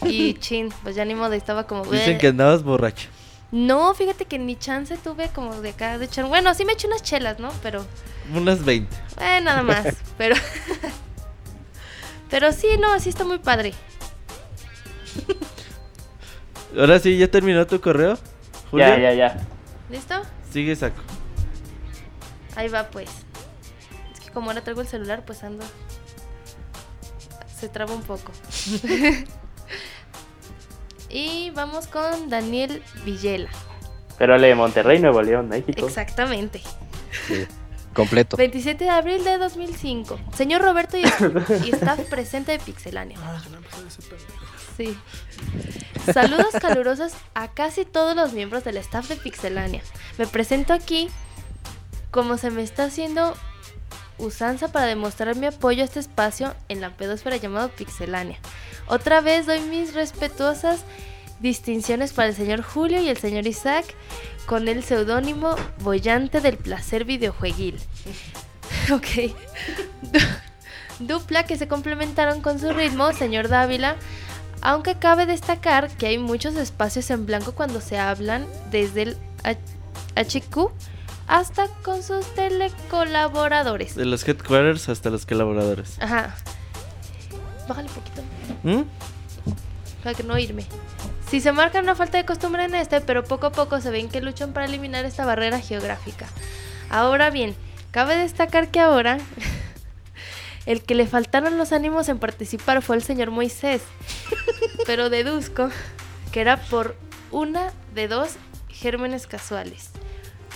[0.03, 1.85] Y chin, pues ya ni modo, estaba como...
[1.85, 3.07] Dicen que andabas borracha.
[3.51, 6.25] No, fíjate que ni chance tuve como de acá de echar.
[6.25, 7.51] Bueno, sí me eché unas chelas, ¿no?
[7.63, 7.85] Pero.
[8.35, 8.93] Unas 20.
[9.21, 9.85] Eh, nada más.
[10.17, 10.35] pero.
[12.29, 13.73] pero sí, no, sí está muy padre.
[16.77, 18.17] Ahora sí, ¿ya terminó tu correo?
[18.73, 19.37] Ya, ya, ya.
[19.89, 20.21] ¿Listo?
[20.51, 21.01] Sigue saco.
[22.55, 23.09] Ahí va, pues.
[24.13, 25.63] Es que como ahora traigo el celular, pues ando.
[27.57, 28.31] Se traba un poco.
[31.09, 33.49] y vamos con Daniel Villela.
[34.17, 35.85] Pero le de Monterrey, Nuevo León, México.
[35.85, 36.61] Exactamente.
[37.93, 38.37] Completo.
[38.37, 40.19] 27 de abril de 2005.
[40.35, 41.03] Señor Roberto y,
[41.65, 43.17] y staff presente de Pixelania.
[44.75, 44.97] Sí.
[46.13, 49.81] Saludos calurosos a casi todos los miembros del staff de Pixelania.
[50.17, 51.09] Me presento aquí
[52.11, 53.35] como se me está haciendo
[54.17, 58.39] usanza para demostrar mi apoyo a este espacio en la pedosfera llamado Pixelania.
[58.87, 60.83] Otra vez doy mis respetuosas
[61.39, 63.85] distinciones para el señor Julio y el señor Isaac
[64.45, 67.79] con el seudónimo Bollante del Placer Videojueguil.
[68.91, 69.35] ok.
[70.99, 73.95] Dupla que se complementaron con su ritmo, señor Dávila.
[74.61, 79.17] Aunque cabe destacar que hay muchos espacios en blanco cuando se hablan desde el
[80.15, 80.71] HQ
[81.27, 83.95] hasta con sus telecolaboradores.
[83.95, 85.97] De los headquarters hasta los colaboradores.
[85.99, 86.35] Ajá.
[87.67, 88.21] Bájale un poquito
[88.63, 88.81] ¿Mm?
[90.03, 90.65] para que no irme.
[91.29, 94.09] Si se marca una falta de costumbre en este, pero poco a poco se ven
[94.09, 96.27] que luchan para eliminar esta barrera geográfica.
[96.89, 97.55] Ahora bien,
[97.91, 99.17] cabe destacar que ahora
[100.67, 103.81] el que le faltaron los ánimos en participar fue el señor Moisés,
[104.85, 105.69] pero deduzco
[106.31, 106.95] que era por
[107.31, 108.35] una de dos
[108.69, 109.89] gérmenes casuales.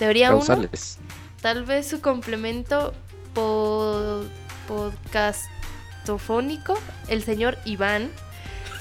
[0.00, 0.98] Teoría 1, Causales.
[1.40, 2.92] tal vez su complemento
[3.34, 4.24] po-
[4.66, 6.74] podcastofónico,
[7.08, 8.10] el señor Iván,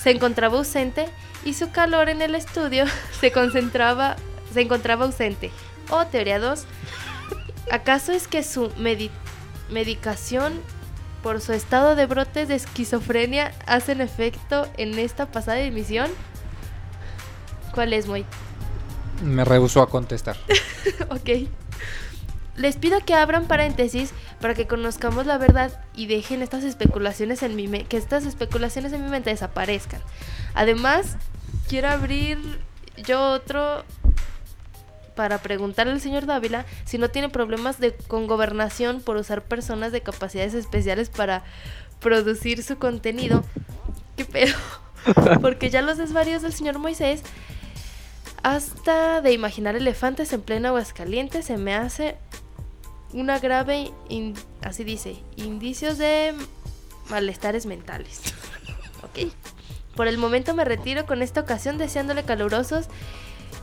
[0.01, 1.07] se encontraba ausente
[1.45, 2.85] y su calor en el estudio
[3.19, 4.15] se concentraba,
[4.53, 5.51] se encontraba ausente.
[5.89, 6.65] O teoría 2,
[7.71, 9.11] ¿acaso es que su medi-
[9.69, 10.61] medicación
[11.21, 16.09] por su estado de brotes de esquizofrenia hacen efecto en esta pasada emisión?
[17.73, 18.25] ¿Cuál es, Moy?
[19.23, 20.37] Me rehusó a contestar.
[21.09, 21.47] ok.
[22.55, 27.55] Les pido que abran paréntesis para que conozcamos la verdad y dejen estas especulaciones en
[27.55, 30.01] mi me- que estas especulaciones en mi mente desaparezcan.
[30.53, 31.15] Además,
[31.69, 32.37] quiero abrir
[33.05, 33.85] yo otro
[35.15, 39.91] para preguntarle al señor Dávila si no tiene problemas de con gobernación por usar personas
[39.93, 41.43] de capacidades especiales para
[42.01, 43.43] producir su contenido.
[44.17, 44.55] ¿Qué pedo?
[45.41, 47.21] Porque ya los desvaríos del señor Moisés
[48.43, 52.17] hasta de imaginar elefantes en plena Aguascalientes se me hace
[53.13, 56.33] una grave, in- así dice, indicios de
[57.09, 58.21] malestares mentales.
[59.01, 59.31] Ok.
[59.95, 62.87] Por el momento me retiro con esta ocasión deseándole calurosos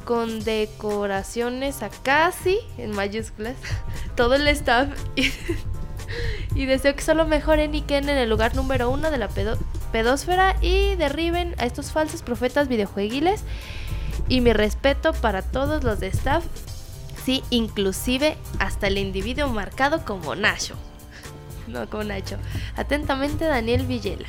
[0.06, 3.54] con decoraciones a casi, en mayúsculas,
[4.16, 5.30] todo el staff y,
[6.60, 9.58] y deseo que solo mejoren y queden en el lugar número uno de la pedo-
[9.92, 13.42] pedósfera y derriben a estos falsos profetas videojueguiles
[14.28, 16.44] y mi respeto para todos los de staff,
[17.24, 20.76] sí, inclusive hasta el individuo marcado como Nacho.
[21.66, 22.36] No, como Nacho.
[22.76, 24.28] Atentamente, Daniel Villela.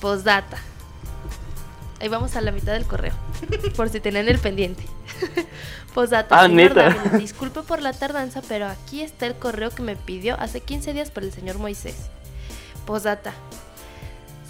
[0.00, 0.56] Postdata.
[2.00, 3.12] Ahí vamos a la mitad del correo.
[3.76, 4.82] Por si tenían el pendiente.
[5.94, 6.48] Posdata, Ah.
[6.48, 10.92] Dávila, disculpe por la tardanza, pero aquí está el correo que me pidió hace 15
[10.92, 11.94] días por el señor Moisés.
[12.84, 13.32] Posdata.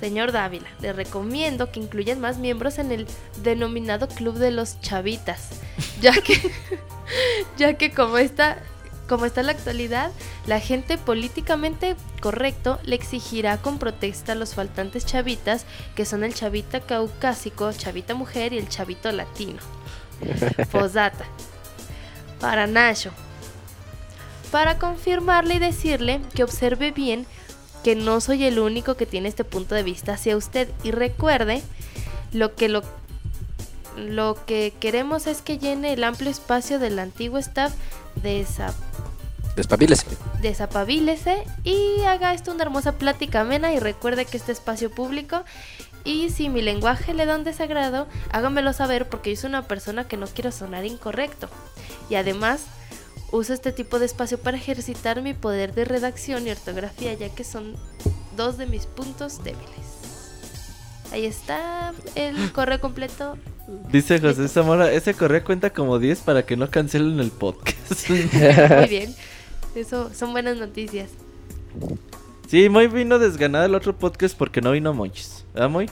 [0.05, 3.06] Señor Dávila, le recomiendo que incluyan más miembros en el
[3.43, 5.48] denominado Club de los Chavitas,
[6.02, 6.52] ya que,
[7.56, 8.59] ya que como está,
[9.09, 10.10] como está en la actualidad,
[10.47, 15.64] la gente políticamente correcto le exigirá con protesta a los faltantes chavitas,
[15.94, 19.60] que son el chavita caucásico, chavita mujer y el chavito latino.
[20.70, 21.24] Posdata.
[22.40, 23.10] Para Nacho.
[24.51, 27.26] Para confirmarle y decirle que observe bien
[27.85, 31.62] que no soy el único que tiene este punto de vista hacia usted y recuerde
[32.32, 32.82] lo que lo
[33.97, 37.73] lo que queremos es que llene el amplio espacio del antiguo staff
[38.23, 38.74] de esa
[39.55, 40.05] Despabiles.
[40.43, 45.44] desapabilese y haga esto una hermosa plática amena y recuerde que este espacio público
[46.02, 50.09] y si mi lenguaje le da un desagrado, hágamelo saber porque yo soy una persona
[50.09, 51.48] que no quiero sonar incorrecto.
[52.11, 52.66] Y además,
[53.35, 57.44] uso este tipo de espacio para ejercitar mi poder de redacción y ortografía ya que
[57.44, 57.74] son
[58.36, 59.69] dos de mis puntos débiles.
[61.12, 63.36] Ahí está el correo completo.
[63.90, 68.09] Dice José Zamora, ese correo cuenta como 10 para que no cancelen el podcast.
[68.09, 69.15] Muy bien.
[69.74, 71.11] Eso son buenas noticias.
[72.48, 75.44] sí, Moy vino desganado el otro podcast porque no vino Monchis.
[75.55, 75.90] ¿Verdad, Moy?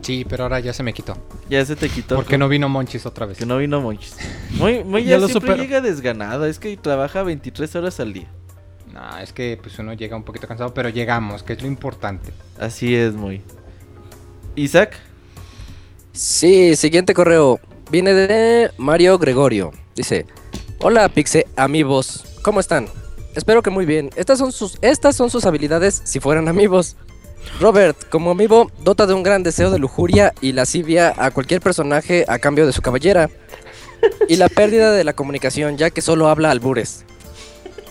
[0.00, 1.16] Sí, pero ahora ya se me quitó.
[1.50, 2.14] Ya se te quitó.
[2.16, 3.38] ¿Por qué no vino Monchis otra vez?
[3.38, 4.16] Que no vino Monchis.
[4.52, 5.62] Moy, Moy Ya ya, lo siempre supero.
[5.62, 8.28] llega desganado, es que trabaja 23 horas al día.
[8.92, 12.32] No, es que pues uno llega un poquito cansado, pero llegamos, que es lo importante.
[12.58, 13.42] Así es, Moy.
[14.56, 14.96] Isaac,
[16.12, 17.60] Sí, siguiente correo.
[17.92, 19.72] Viene de Mario Gregorio.
[19.94, 20.26] Dice:
[20.80, 22.24] Hola, Pixe amigos.
[22.42, 22.88] ¿Cómo están?
[23.36, 24.10] Espero que muy bien.
[24.16, 26.96] Estas son sus, estas son sus habilidades si fueran amigos.
[27.60, 32.24] Robert, como amigo, dota de un gran deseo de lujuria y lascivia a cualquier personaje
[32.28, 33.28] a cambio de su cabellera.
[34.28, 37.04] Y la pérdida de la comunicación, ya que solo habla albures.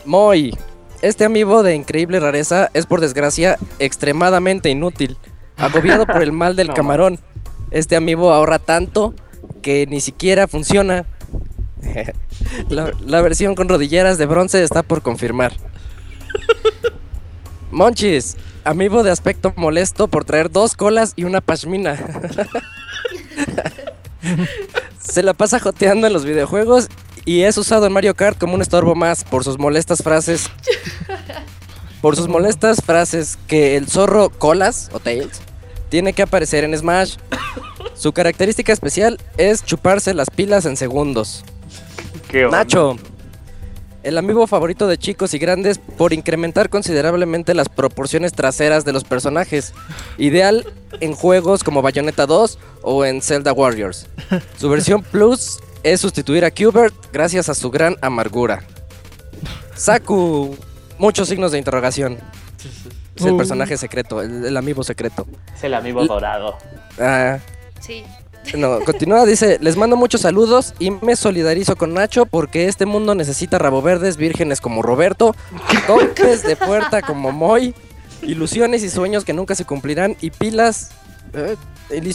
[0.06, 0.58] Moy,
[1.02, 5.18] este amigo de increíble rareza es por desgracia extremadamente inútil.
[5.58, 7.20] Agobiado por el mal del camarón.
[7.72, 9.14] Este amigo ahorra tanto
[9.62, 11.06] que ni siquiera funciona.
[12.70, 15.54] la, la versión con rodilleras de bronce está por confirmar.
[17.72, 18.38] Monchis,
[18.68, 21.98] amigo de aspecto molesto por traer dos colas y una pashmina.
[25.00, 26.90] Se la pasa joteando en los videojuegos
[27.26, 30.50] y es usado en Mario Kart como un estorbo más por sus molestas frases.
[32.02, 35.42] Por sus molestas frases que el zorro Colas o Tails
[35.90, 37.16] tiene que aparecer en Smash.
[37.96, 41.44] Su característica especial es chuparse las pilas en segundos.
[42.30, 42.60] ¿Qué onda?
[42.60, 42.98] Nacho,
[44.08, 49.04] el amigo favorito de chicos y grandes por incrementar considerablemente las proporciones traseras de los
[49.04, 49.74] personajes.
[50.18, 50.66] Ideal
[51.02, 54.08] en juegos como Bayonetta 2 o en Zelda Warriors.
[54.58, 58.64] Su versión Plus es sustituir a Qbert gracias a su gran amargura.
[59.76, 60.56] Saku,
[60.98, 62.18] muchos signos de interrogación.
[63.16, 65.28] Es el personaje secreto, el, el amigo secreto.
[65.54, 66.58] Es el amigo dorado.
[66.98, 67.40] Ah,
[67.80, 68.04] Sí.
[68.56, 73.16] No, continúa, dice, les mando muchos saludos y me solidarizo con Nacho porque este mundo
[73.16, 75.36] necesita rabo verdes, vírgenes como Roberto,
[75.88, 77.76] golpes de puerta como Moy,
[78.22, 80.92] ilusiones y sueños que nunca se cumplirán y pilas...
[81.34, 81.56] eh,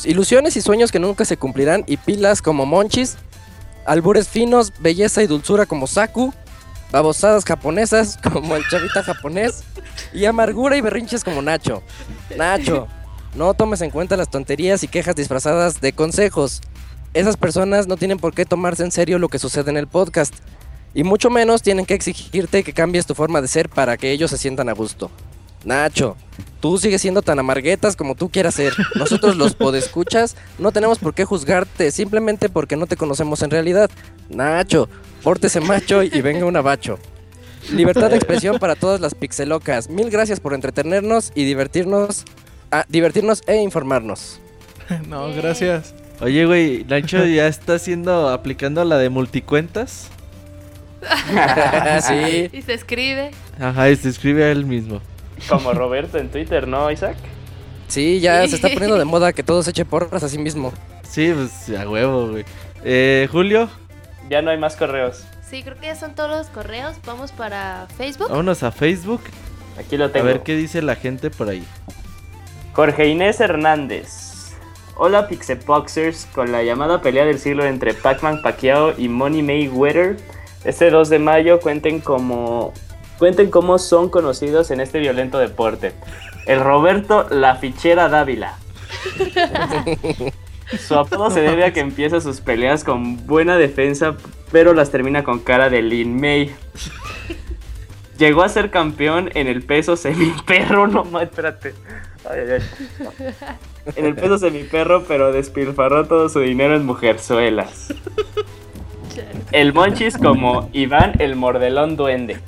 [0.04, 3.16] ilusiones y sueños que nunca se cumplirán y pilas como Monchis,
[3.86, 6.32] albures finos, belleza y dulzura como Saku,
[6.90, 9.64] babosadas japonesas como el chavita japonés
[10.12, 11.82] y amargura y berrinches como Nacho.
[12.36, 12.86] Nacho,
[13.34, 16.60] no tomes en cuenta las tonterías y quejas disfrazadas de consejos.
[17.14, 20.34] Esas personas no tienen por qué tomarse en serio lo que sucede en el podcast.
[20.94, 24.30] Y mucho menos tienen que exigirte que cambies tu forma de ser para que ellos
[24.30, 25.10] se sientan a gusto.
[25.64, 26.16] Nacho,
[26.60, 28.74] tú sigues siendo tan amarguetas como tú quieras ser.
[28.96, 33.90] Nosotros los podescuchas no tenemos por qué juzgarte simplemente porque no te conocemos en realidad.
[34.28, 34.88] Nacho,
[35.22, 36.98] pórtese macho y venga un abacho.
[37.70, 39.88] Libertad de expresión para todas las pixelocas.
[39.88, 42.24] Mil gracias por entretenernos y divertirnos,
[42.88, 44.40] divertirnos e informarnos.
[45.08, 45.94] No, gracias.
[46.20, 50.08] Oye, güey, Nacho ya está haciendo, aplicando la de multicuentas.
[52.06, 52.50] sí.
[52.52, 53.30] Y se escribe.
[53.60, 55.00] Ajá, y se escribe a él mismo.
[55.48, 57.16] Como Roberto en Twitter, ¿no, Isaac?
[57.88, 60.72] Sí, ya se está poniendo de moda que todos eche porras a sí mismo.
[61.08, 62.44] Sí, pues a huevo, güey.
[62.84, 63.68] Eh, Julio,
[64.30, 65.24] Ya no hay más correos.
[65.48, 66.96] Sí, creo que ya son todos los correos.
[67.06, 68.28] Vamos para Facebook.
[68.30, 69.20] vámonos a Facebook
[69.78, 70.26] Aquí lo a tengo.
[70.26, 71.64] ver qué dice la gente por ahí.
[72.74, 74.54] Jorge Inés Hernández.
[74.96, 80.16] Hola Pixepoxers, con la llamada pelea del siglo entre Pac-Man Pacquiao y Money Mayweather,
[80.64, 82.72] este 2 de mayo cuenten como
[83.18, 85.92] cuenten cómo son conocidos en este violento deporte.
[86.46, 88.56] El Roberto La Fichera Dávila.
[90.78, 94.16] Su apodo se debe a que empieza sus peleas con buena defensa,
[94.50, 96.54] pero las termina con cara de Lin May.
[98.16, 101.74] Llegó a ser campeón en el peso semiperro, no espérate.
[102.28, 103.34] Ay, ay, ay.
[103.96, 107.92] En el peso semiperro, pero despilfarró todo su dinero en mujerzuelas.
[109.50, 112.38] El Monchis como Iván el Mordelón Duende.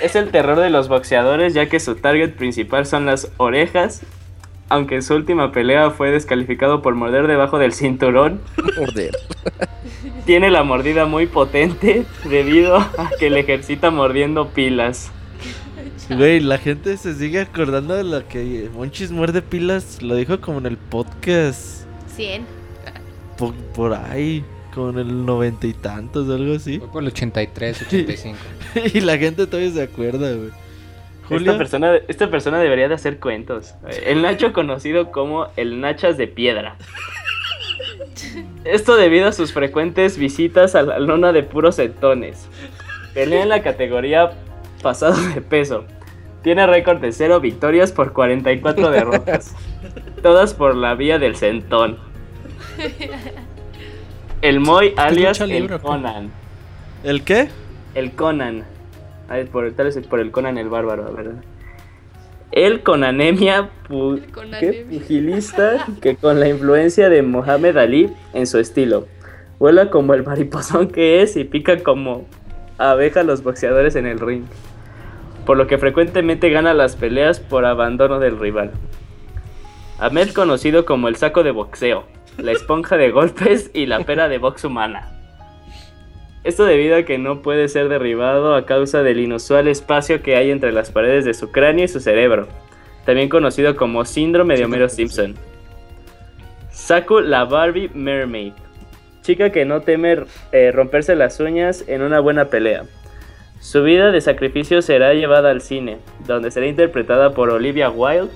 [0.00, 4.02] Es el terror de los boxeadores ya que su target principal son las orejas.
[4.70, 8.40] Aunque en su última pelea fue descalificado por morder debajo del cinturón,
[8.78, 9.12] Morder.
[10.26, 15.10] tiene la mordida muy potente debido a que le ejercita mordiendo pilas.
[16.16, 20.00] Güey, la gente se sigue acordando de lo que Monchis muerde pilas.
[20.02, 21.86] Lo dijo como en el podcast.
[22.14, 22.46] 100.
[23.36, 24.42] Por, por ahí.
[24.74, 26.78] Como en el noventa y tantos o algo así.
[26.78, 28.38] Fue por el 83, 85.
[28.94, 30.50] y la gente todavía se acuerda, güey.
[31.30, 33.74] Esta persona, esta persona debería de hacer cuentos.
[34.06, 36.76] El Nacho conocido como el Nachas de Piedra.
[38.64, 42.48] Esto debido a sus frecuentes visitas a la lona de puros setones.
[43.12, 44.32] Pelea en la categoría
[44.82, 45.84] pasado de peso.
[46.42, 49.54] Tiene récord de 0 victorias por 44 derrotas.
[50.22, 51.98] Todas por la vía del centón.
[54.42, 55.80] El Moy alias libre, el.
[55.80, 56.30] Conan.
[57.02, 57.48] ¿El qué?
[57.94, 58.64] El Conan.
[59.28, 61.42] A ver, por, tal vez es por el Conan el bárbaro, ¿verdad?
[62.50, 64.56] El con anemia pu- Con ¿qué?
[64.68, 64.84] anemia.
[65.00, 69.06] pugilista que con la influencia de Mohamed Ali en su estilo.
[69.58, 72.24] Vuela como el mariposón que es y pica como
[72.78, 74.44] abeja a los boxeadores en el ring.
[75.48, 78.70] Por lo que frecuentemente gana las peleas por abandono del rival.
[79.98, 82.04] Ahmed conocido como el saco de boxeo,
[82.36, 85.10] la esponja de golpes y la pera de box humana.
[86.44, 90.50] Esto debido a que no puede ser derribado a causa del inusual espacio que hay
[90.50, 92.46] entre las paredes de su cráneo y su cerebro,
[93.06, 95.34] también conocido como síndrome de Homero Simpson.
[96.70, 98.52] Saku la Barbie Mermaid,
[99.22, 102.84] chica que no teme eh, romperse las uñas en una buena pelea.
[103.60, 108.30] Su vida de sacrificio será llevada al cine, donde será interpretada por Olivia Wilde,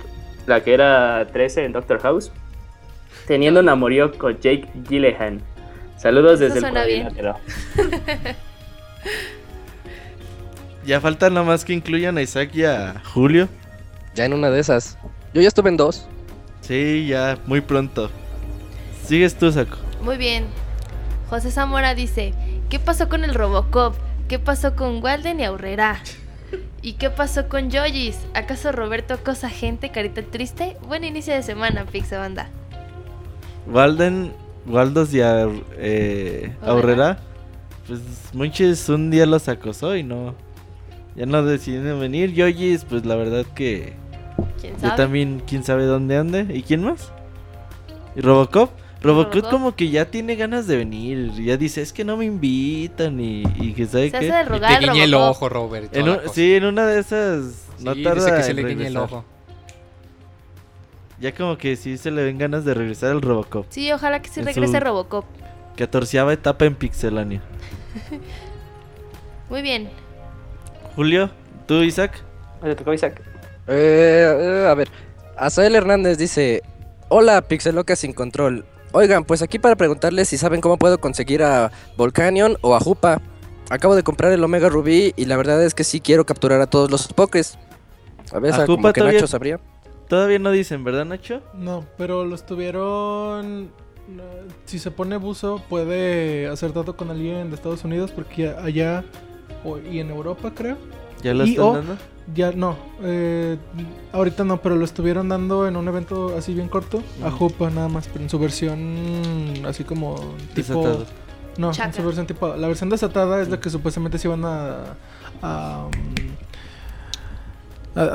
[0.46, 2.32] la que era 13 en Doctor House,
[3.26, 5.40] teniendo un amorío con Jake Gyllenhaal.
[5.96, 7.02] Saludos Eso desde el suena bien.
[7.02, 7.36] cuadrilátero.
[10.84, 13.48] Ya falta nada más que incluyan a Isaac y a Julio.
[14.14, 14.98] Ya en una de esas.
[15.32, 16.08] Yo ya estuve en dos.
[16.60, 18.10] Sí, ya, muy pronto.
[19.04, 19.76] Sigues tú, Saco.
[20.02, 20.44] Muy bien.
[21.30, 22.34] José Zamora dice,
[22.68, 23.94] ¿qué pasó con el Robocop?
[24.28, 26.00] ¿Qué pasó con Walden y Aurrera?
[26.80, 28.18] ¿Y qué pasó con Yoyis?
[28.34, 30.76] ¿Acaso Roberto cosa gente, carita triste?
[30.88, 32.48] Buen inicio de semana, Pixel Banda.
[33.66, 34.32] Walden,
[34.66, 37.18] Waldos y eh, Aurrera.
[37.86, 38.00] Pues
[38.32, 40.34] Monchis un día los acosó y no.
[41.14, 42.32] Ya no decidieron venir.
[42.32, 43.92] Yoyis, pues la verdad que.
[44.60, 44.96] ¿Quién Yo sabe?
[44.96, 46.46] también, quién sabe dónde ande.
[46.50, 47.12] ¿Y quién más?
[48.16, 48.70] ¿Y Robocop?
[49.02, 49.50] Robocop, Robocop.
[49.50, 51.32] como que ya tiene ganas de venir.
[51.34, 54.56] Ya dice, es que no me invitan y, y que sabe Se hace qué.
[54.56, 55.94] Y te el guiñe el ojo, Robert.
[55.96, 58.64] En un- sí, en una de esas no Sí, tarda dice que se en le
[58.64, 59.24] guiñe el ojo.
[61.20, 63.66] Ya como que sí se le ven ganas de regresar al Robocop.
[63.70, 65.24] Sí, ojalá que sí En regrese su- Robocop.
[65.76, 67.40] Catorceava etapa en Pixelania.
[69.48, 69.88] Muy bien.
[70.96, 71.30] Julio,
[71.66, 72.22] tú, Isaac.
[72.62, 73.20] Le tocó a Isaac.
[73.68, 74.88] Eh, eh, a ver,
[75.36, 76.62] Azael Hernández dice:
[77.08, 78.64] Hola, Pixeloca sin control.
[78.92, 83.20] Oigan, pues aquí para preguntarles si saben cómo puedo conseguir a Volcanion o a Jupa.
[83.70, 86.66] Acabo de comprar el Omega Rubí y la verdad es que sí quiero capturar a
[86.66, 87.58] todos los pokés.
[88.32, 89.60] A ver, ¿A como que todavía- Nacho sabría.
[90.08, 91.40] Todavía no dicen, ¿verdad, Nacho?
[91.54, 93.70] No, pero los tuvieron.
[94.66, 99.04] Si se pone buzo, puede hacer trato con alguien de Estados Unidos, porque ya- allá
[99.90, 100.76] y en Europa, creo.
[101.22, 101.96] ¿Ya lo Y están o- dando?
[102.34, 103.56] Ya no, eh,
[104.12, 107.30] ahorita no, pero lo estuvieron dando en un evento así bien corto a.
[107.32, 110.14] Jupa nada más, pero en su versión así como
[110.54, 110.82] tipo.
[110.84, 111.06] Desatado.
[111.58, 112.54] No, en su versión tipo.
[112.56, 114.94] La versión desatada es la que supuestamente se iban a.
[115.42, 115.88] a,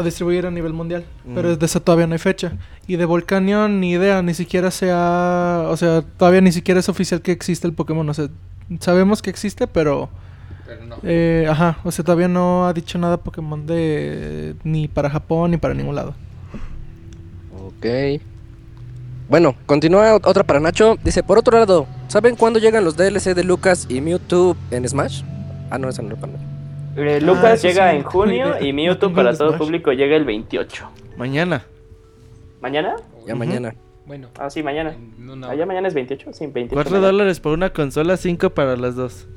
[0.03, 1.03] distribuir a nivel mundial.
[1.35, 1.57] Pero Mm.
[1.59, 2.53] de eso todavía no hay fecha.
[2.87, 5.65] Y de Volcanion, ni idea, ni siquiera se ha.
[5.67, 8.07] O sea, todavía ni siquiera es oficial que existe el Pokémon.
[8.09, 8.27] O sea,
[8.79, 10.09] sabemos que existe, pero.
[10.67, 10.97] Pero no.
[11.03, 14.55] eh, ajá, o sea, todavía no ha dicho nada Pokémon de.
[14.63, 16.13] ni para Japón ni para ningún lado.
[17.65, 17.85] Ok.
[19.29, 20.97] Bueno, continúa ot- otra para Nacho.
[21.03, 25.23] Dice: Por otro lado, ¿saben cuándo llegan los DLC de Lucas y Mewtwo en Smash?
[25.69, 26.33] Ah, no, esa no es para.
[26.95, 29.59] Eh, Ah, Lucas llega sí, en junio no y Mewtwo para todo Smash.
[29.59, 30.89] público llega el 28.
[31.17, 31.65] Mañana.
[32.61, 32.95] ¿Mañana?
[33.27, 33.75] Ya mañana.
[34.05, 34.29] Bueno.
[34.39, 34.93] Ah, sí, mañana.
[34.93, 36.73] en una Ah, ya mañana es 28, sí, 28.
[36.73, 37.07] 4 mañana.
[37.07, 39.27] dólares por una consola, 5 para las dos.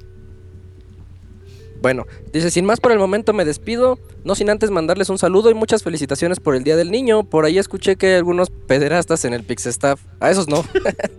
[1.81, 5.51] Bueno, dice, sin más por el momento me despido, no sin antes mandarles un saludo
[5.51, 7.25] y muchas felicitaciones por el Día del Niño.
[7.25, 10.01] Por ahí escuché que hay algunos pederastas en el Pixestaff.
[10.21, 10.65] A esos no.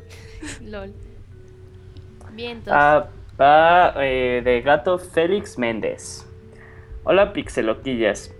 [0.61, 0.93] LOL.
[2.33, 2.73] Vientos.
[2.75, 3.07] Ah,
[3.39, 6.25] va eh, de gato Félix Méndez.
[7.03, 8.31] Hola pixeloquillas.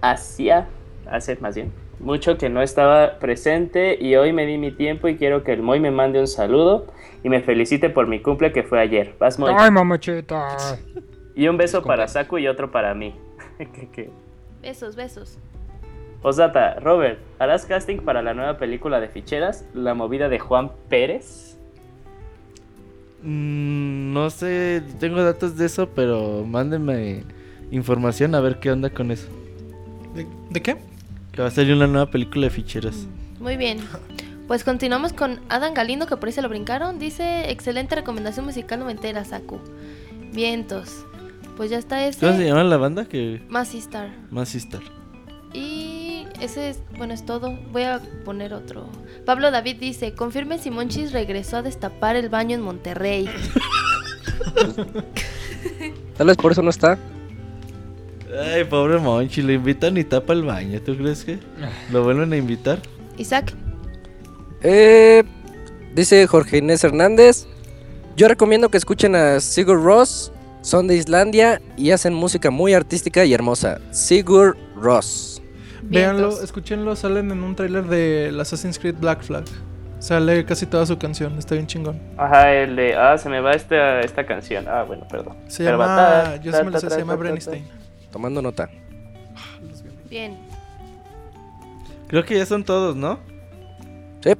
[0.00, 0.68] Hacía,
[1.06, 5.16] hace más bien, mucho que no estaba presente y hoy me di mi tiempo y
[5.16, 6.86] quiero que el Moy me mande un saludo
[7.22, 9.14] y me felicite por mi cumple que fue ayer.
[9.18, 9.52] Vas Moy.
[9.56, 10.78] Ay, mamachita.
[11.34, 12.08] Y un beso Es para.
[12.08, 13.14] Saku y otro para mí.
[13.58, 14.10] ¿Qué, qué?
[14.62, 15.38] Besos, besos.
[16.22, 21.56] Posdata, Robert, ¿harás casting para la nueva película de ficheras, La movida de Juan Pérez?
[23.22, 27.22] Mm, no sé, tengo datos de eso, pero mándenme
[27.70, 29.28] información a ver qué onda con eso.
[30.14, 30.76] ¿De, de qué?
[31.32, 33.06] Que va a salir una nueva película de ficheras.
[33.38, 33.78] Muy bien.
[34.46, 36.98] Pues continuamos con Adam Galindo, que por ahí se lo brincaron.
[36.98, 39.58] Dice, excelente recomendación musical noventera, Saku.
[40.32, 41.06] Vientos.
[41.60, 42.46] Pues ya está ¿Cómo se ese.
[42.46, 43.04] llama la banda?
[43.04, 44.08] Que Más Star.
[44.30, 44.80] más Sister.
[45.52, 47.54] Y ese es, bueno, es todo.
[47.70, 48.88] Voy a poner otro.
[49.26, 53.28] Pablo David dice, confirme si Monchis regresó a destapar el baño en Monterrey.
[56.16, 56.98] Tal vez por eso no está.
[58.54, 60.80] Ay, pobre Monchi, lo invitan y tapa el baño.
[60.80, 61.40] ¿Tú crees que
[61.92, 62.78] lo vuelven a invitar?
[63.18, 63.52] Isaac,
[64.62, 65.24] Eh,
[65.94, 67.46] dice Jorge Inés Hernández.
[68.16, 70.32] Yo recomiendo que escuchen a Sigur Ross,
[70.62, 73.80] son de Islandia y hacen música muy artística y hermosa.
[73.90, 75.42] Sigur Ross.
[75.82, 79.44] Véanlo, escúchenlo, salen en un tráiler de Assassin's Creed Black Flag.
[79.98, 82.00] Sale casi toda su canción, está bien chingón.
[82.16, 82.94] Ajá, el de.
[82.94, 84.66] Ah, se me va esta, esta canción.
[84.66, 85.36] Ah, bueno, perdón.
[85.46, 87.42] Se Pero llama, ta, yo ta, sí me sé, se llama ta, ta, Brenny ta.
[87.42, 87.64] Stein.
[88.10, 88.70] Tomando nota.
[90.08, 90.38] bien.
[92.08, 93.18] Creo que ya son todos, ¿no?
[94.22, 94.32] Sí.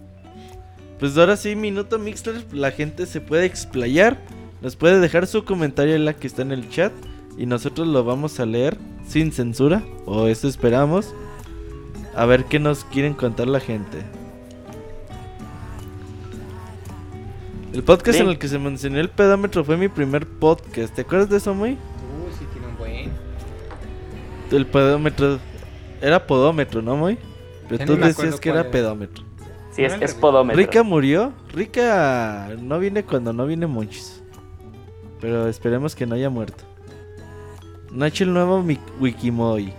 [0.99, 4.17] Pues ahora sí, Minuto Mixler, la gente se puede explayar.
[4.63, 6.93] Nos puede dejar su comentario en la que está en el chat.
[7.39, 8.77] Y nosotros lo vamos a leer
[9.07, 9.83] sin censura.
[10.07, 11.15] O eso esperamos.
[12.15, 13.99] A ver qué nos quieren contar la gente.
[17.73, 18.25] El podcast Sí.
[18.25, 20.93] en el que se mencionó el pedómetro fue mi primer podcast.
[20.95, 21.71] ¿Te acuerdas de eso, muy?
[21.73, 21.77] Uh,
[22.39, 23.11] sí tiene un buen.
[24.51, 25.39] El pedómetro.
[26.03, 27.17] Era podómetro, ¿no, muy?
[27.69, 28.71] Pero Ya tú decías que era era.
[28.71, 29.23] pedómetro.
[29.73, 30.59] Sí, es, podómetro.
[30.59, 31.33] Rica murió.
[31.53, 34.20] Rica no viene cuando no viene Monchis.
[35.21, 36.65] Pero esperemos que no haya muerto.
[37.93, 39.73] Nacho el nuevo mi- Wikimoy.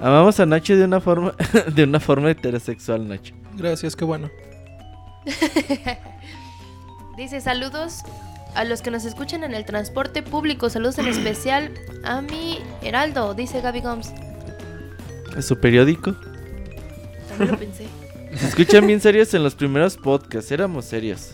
[0.00, 1.34] Amamos a Nacho de una forma
[1.74, 3.34] de una forma heterosexual, Nacho.
[3.56, 4.30] Gracias, qué bueno.
[7.16, 8.02] Dice saludos
[8.54, 10.68] a los que nos escuchan en el transporte público.
[10.70, 11.72] Saludos en especial
[12.04, 14.12] a mi Heraldo, dice Gaby Gomes.
[15.36, 16.14] Es su periódico.
[17.28, 17.86] También lo pensé.
[18.36, 20.50] Se escuchan bien serios en los primeros podcasts.
[20.52, 21.30] Éramos serios.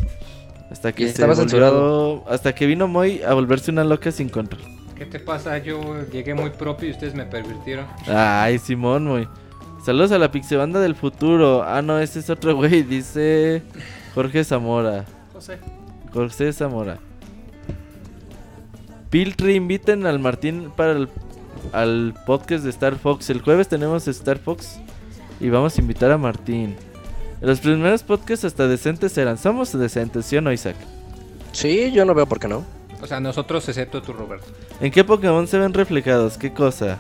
[0.72, 2.24] Hasta que estaba volvió- censurado.
[2.28, 4.60] Hasta que vino Moy a volverse una loca sin control.
[4.96, 5.58] ¿Qué te pasa?
[5.58, 5.80] Yo
[6.10, 7.86] llegué muy propio y ustedes me pervirtieron.
[8.08, 9.28] Ay, Simón, Moy.
[9.84, 11.62] Saludos a la Pixebanda del futuro.
[11.64, 12.82] Ah, no, ese es otro güey.
[12.82, 13.62] Dice
[14.14, 15.04] Jorge Zamora.
[15.32, 15.58] José.
[16.12, 16.98] José Zamora.
[19.10, 21.08] Piltri, inviten al Martín para el
[21.72, 23.28] al podcast de Star Fox.
[23.30, 24.80] El jueves tenemos Star Fox
[25.40, 26.76] y vamos a invitar a Martín.
[27.42, 29.36] Los primeros podcasts hasta decentes eran.
[29.36, 30.76] Somos decentes, ¿sí o no, Isaac?
[31.52, 32.64] Sí, yo no veo por qué no.
[33.00, 34.46] O sea, nosotros excepto tú, Roberto.
[34.80, 36.38] ¿En qué Pokémon se ven reflejados?
[36.38, 36.98] ¿Qué cosa?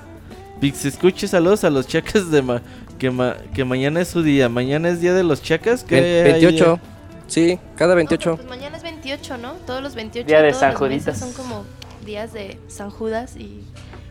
[0.60, 2.62] Pix, escuche saludos a los chacas de ma-
[2.98, 4.48] que, ma- que mañana es su día.
[4.48, 5.84] Mañana es día de los chacas.
[5.84, 6.80] ¿Qué Ve- hay 28.
[7.28, 8.22] Sí, cada No, 28.
[8.24, 9.52] pero pues mañana es 28, ¿no?
[9.66, 11.18] Todos los 28 Día de todos San los meses Juditas.
[11.18, 11.64] son como
[12.04, 13.62] días de San Judas y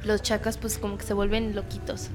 [0.05, 2.07] los chacas pues como que se vuelven loquitos.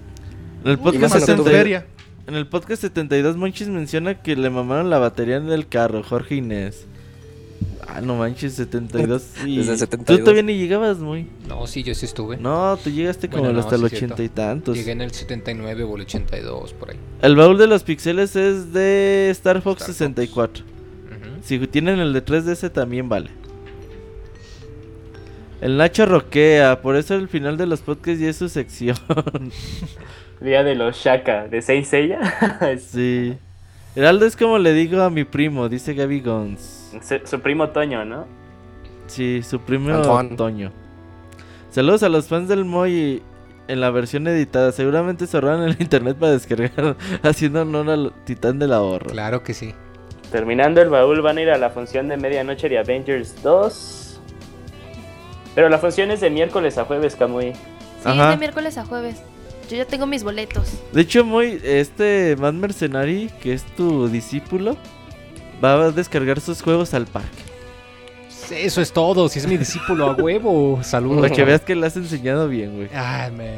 [0.64, 1.86] El podcast más en Más en 72 feria.
[2.26, 6.36] En el podcast 72 Monchis menciona que le mamaron la batería en el carro, Jorge
[6.36, 6.86] Inés.
[7.86, 9.22] Ah, no manches, 72.
[9.46, 9.58] Y...
[9.58, 10.20] Desde el Tú 72.
[10.20, 11.28] todavía ni llegabas muy.
[11.48, 12.36] No, sí, yo sí estuve.
[12.36, 14.14] No, tú llegaste como Bueno, no, hasta el sí es cierto.
[14.14, 14.76] ochenta y tantos.
[14.76, 16.96] Llegué en el 79 o el 82, por ahí.
[17.22, 19.98] El baúl de los pixeles es de Star Fox Star Fox.
[19.98, 20.64] 64.
[20.64, 21.42] Ujú.
[21.42, 23.30] Si tienen el de 3DS también vale.
[25.60, 28.96] El Nacho roquea, por eso el final de los podcasts ya es su sección.
[30.40, 32.20] Día de los Shaka, de Saint Seiya.
[32.78, 33.36] sí.
[33.94, 36.92] Heraldo es como le digo a mi primo, dice Gaby Gons.
[37.02, 38.26] su, su primo Toño, ¿no?
[39.06, 40.36] Sí, su primo Antoine.
[40.36, 40.72] Toño.
[41.70, 43.22] Saludos a los fans del Moy
[43.68, 44.72] en la versión editada.
[44.72, 49.10] Seguramente se ahorran el internet para descargar, haciendo honor al titán del ahorro.
[49.10, 49.74] Claro que sí.
[50.30, 54.20] Terminando el baúl van a ir a la función de medianoche de Avengers 2.
[55.54, 57.54] Pero la función es de miércoles a jueves, Kamui.
[57.54, 57.60] Sí,
[58.04, 58.24] Ajá.
[58.24, 59.22] es de miércoles a jueves.
[59.70, 60.72] Yo ya tengo mis boletos.
[60.92, 64.76] De hecho, Moy, este Mad Mercenary, que es tu discípulo,
[65.64, 67.42] va a descargar sus juegos al parque.
[68.50, 69.28] Eso es todo.
[69.28, 70.78] Si es mi discípulo a huevo.
[70.82, 71.20] Saludos.
[71.22, 72.88] Para que veas que le has enseñado bien, güey.
[72.94, 73.56] Ay, man.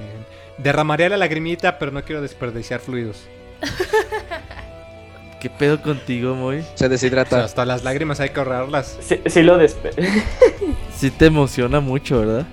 [0.57, 3.27] Derramaría la lagrimita, pero no quiero desperdiciar fluidos.
[5.41, 6.62] ¿Qué pedo contigo, Moy?
[6.62, 7.45] Se O sea, deshidrata.
[7.45, 8.99] hasta las lágrimas hay que ahorrarlas.
[9.01, 9.91] Sí, sí lo despe...
[10.97, 12.47] Sí te emociona mucho, ¿verdad?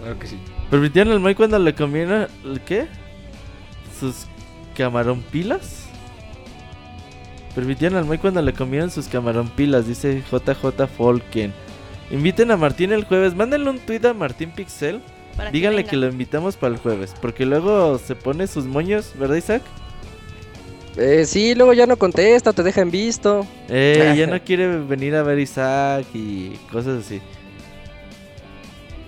[0.00, 0.38] Claro que sí.
[0.70, 2.86] ¿Permitían al Moy cuando le conviene el qué?
[4.00, 4.26] ¿Sus
[4.74, 5.84] camarón pilas?
[7.54, 11.52] Permitían al Moy cuando le comieron sus camarón pilas, dice JJ Folken.
[12.10, 15.00] Inviten a Martín el jueves, mándenle un tweet a Martín Pixel.
[15.36, 19.36] para Díganle que lo invitamos para el jueves, porque luego se pone sus moños, ¿verdad
[19.36, 19.62] Isaac?
[20.96, 23.46] Eh, sí, luego ya no contesta, te deja en visto.
[23.68, 27.20] Eh, ya no quiere venir a ver Isaac y cosas así.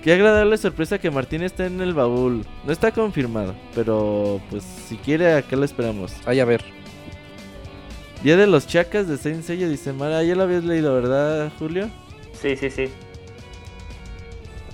[0.02, 2.44] Qué agradable sorpresa que Martín está en el baúl.
[2.64, 6.12] No está confirmado, pero pues si quiere acá lo esperamos.
[6.26, 6.64] Ay, a ver.
[8.24, 10.24] Día de los chacas de Saint Seiya, dice Mara.
[10.24, 11.89] Ya lo habías leído, ¿verdad, Julio?
[12.32, 12.89] Sí, sí, sí.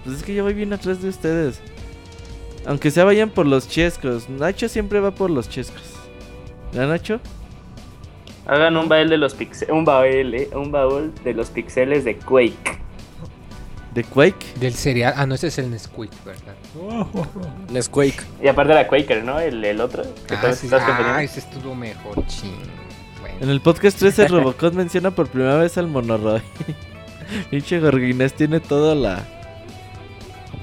[0.02, 1.60] Pues es que yo voy bien atrás de ustedes.
[2.64, 4.30] Aunque sea vayan por los chescos.
[4.30, 5.94] Nacho siempre va por los chescos.
[6.72, 7.20] ¿verdad, Nacho?
[8.46, 9.74] Hagan un baúl de los pixeles.
[9.74, 12.67] Un baúl, eh, Un baúl de los pixeles de Quake.
[13.98, 14.46] ¿De Quake?
[14.60, 15.12] Del cereal.
[15.16, 16.54] Ah, no, ese es el Nesquik, ¿verdad?
[17.72, 18.20] Nesquake.
[18.40, 19.40] Y aparte era Quaker, ¿no?
[19.40, 20.04] El, el otro.
[20.28, 22.52] Que Ah, sí, ah, ese estuvo mejor, ching.
[23.20, 23.38] Bueno.
[23.40, 26.40] En el podcast 13 Robocop menciona por primera vez al Monoroy.
[27.50, 29.24] Pinche Gorguinés tiene toda la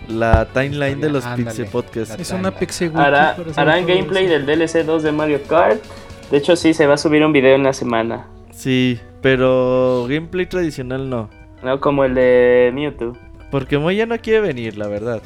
[0.08, 1.44] la timeline de los Ándale.
[1.44, 2.12] Pixie Podcast.
[2.12, 4.34] La Es una pixie Hará- harán gameplay eso.
[4.34, 5.84] del DLC 2 de Mario Kart.
[6.32, 8.28] De hecho, sí, se va a subir un video en la semana.
[8.52, 11.30] Sí, pero gameplay tradicional no.
[11.64, 13.18] No como el de Mewtwo.
[13.56, 15.22] Porque Moy ya no quiere venir, la verdad.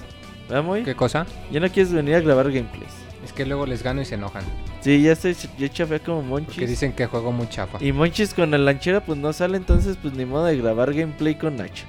[0.48, 0.84] ¿Verdad, Moy?
[0.84, 1.26] ¿Qué cosa?
[1.50, 2.94] Ya no quieres venir a grabar gameplays.
[3.26, 4.44] Es que luego les gano y se enojan.
[4.82, 6.70] Sí, ya estoy ya chafea como Porque Monchis.
[6.70, 7.84] dicen que juego muy chafa.
[7.84, 11.34] Y Monchis con el lanchera pues no sale, entonces pues ni modo de grabar gameplay
[11.40, 11.86] con Nacho.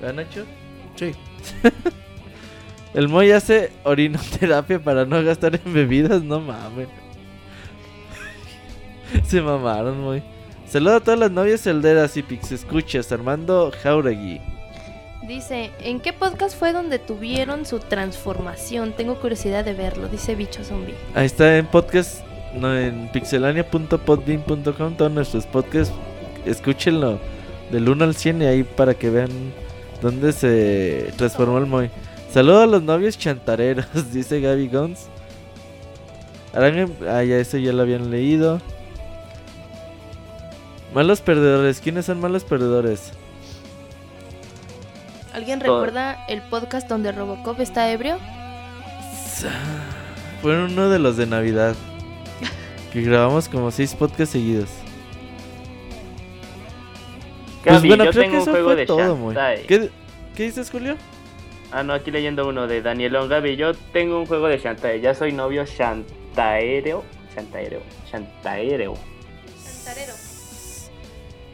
[0.00, 0.46] ¿Verdad, Nacho?
[0.94, 1.12] Sí.
[2.94, 6.88] El Moy hace orinoterapia para no gastar en bebidas, no mames.
[9.26, 10.22] Se mamaron, Moy.
[10.66, 14.55] Saludos a todas las novias celderas y pix escuchas, Armando Jauregui.
[15.26, 18.92] Dice, ¿en qué podcast fue donde tuvieron su transformación?
[18.92, 20.94] Tengo curiosidad de verlo, dice Bicho Zombie.
[21.16, 22.24] Ahí está en podcast,
[22.54, 25.92] no, en pixelania.podbean.com, todos nuestros podcasts.
[26.44, 27.18] Escúchenlo
[27.72, 29.30] del 1 al 100 y ahí para que vean
[30.00, 31.90] dónde se transformó el Moy.
[32.30, 35.08] Saludos a los novios chantareros, dice Gaby Gons.
[36.54, 38.60] Ah, ya eso ya lo habían leído.
[40.94, 43.10] Malos perdedores, ¿quiénes son malos perdedores?
[45.36, 48.18] ¿Alguien recuerda el podcast donde Robocop está ebrio?
[50.40, 51.76] Fueron uno de los de Navidad.
[52.90, 54.70] Que grabamos como seis podcasts seguidos.
[57.62, 59.14] Pues bueno, yo creo tengo que un eso juego fue de todo.
[59.14, 59.66] Shantae.
[59.66, 59.90] ¿Qué,
[60.34, 60.96] ¿Qué dices, Julio?
[61.70, 63.56] Ah, no, aquí leyendo uno de Danielón Gaby.
[63.56, 65.02] Yo tengo un juego de Shantae.
[65.02, 67.04] Ya soy novio Shantaereo.
[67.34, 67.82] Shantaereo.
[68.10, 68.94] Shantaereo.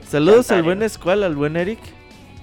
[0.09, 1.81] Saludos al buen Squall, al buen Eric.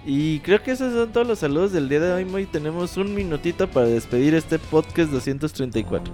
[0.05, 2.25] Y creo que esos son todos los saludos del día de hoy.
[2.25, 2.45] Moy.
[2.45, 6.13] tenemos un minutito para despedir este podcast 234.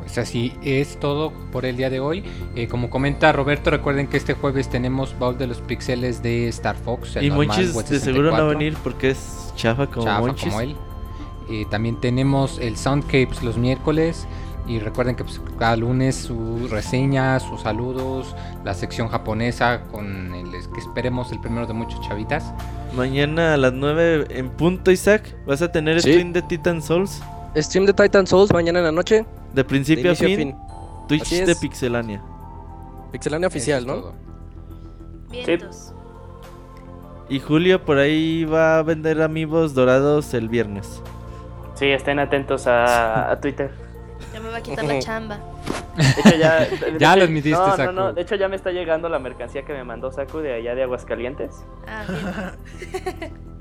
[0.00, 2.24] Pues así es todo por el día de hoy.
[2.54, 6.76] Eh, como comenta Roberto, recuerden que este jueves tenemos baúl de los pixeles de Star
[6.76, 7.16] Fox.
[7.16, 10.20] el y Monchis de seguro no va a 64, venir porque es chafa como chafa
[10.20, 10.44] Monchis.
[10.44, 10.76] como él.
[11.50, 14.26] Eh, también tenemos el Soundcapes los miércoles.
[14.66, 18.34] Y recuerden que pues, cada lunes su reseña, sus saludos,
[18.64, 22.52] la sección japonesa con el que esperemos el primero de muchos chavitas.
[22.94, 25.36] Mañana a las 9 en punto, Isaac.
[25.46, 26.12] Vas a tener Sí.
[26.12, 27.22] stream de Titan Souls.
[27.56, 29.26] Stream de Titan Souls mañana en la noche.
[29.52, 30.32] De De principio a fin.
[30.32, 30.56] a fin.
[31.08, 31.58] Twitch Así de es.
[31.58, 32.22] Pixelania.
[33.12, 34.12] Pixelania oficial, es ¿no?
[35.30, 35.92] Vientos.
[37.28, 41.02] Y Julio por ahí va a vender amigos dorados el viernes.
[41.74, 43.70] Sí, estén atentos a, a Twitter.
[44.34, 45.38] Ya me va a quitar la chamba.
[45.96, 46.58] De hecho, ya.
[47.14, 47.92] de lo admitiste, no, Saku.
[47.92, 50.54] No, no, de hecho, ya me está llegando la mercancía que me mandó Saku de
[50.54, 51.64] allá de Aguascalientes.
[51.86, 52.04] Ah,
[52.80, 53.54] bien.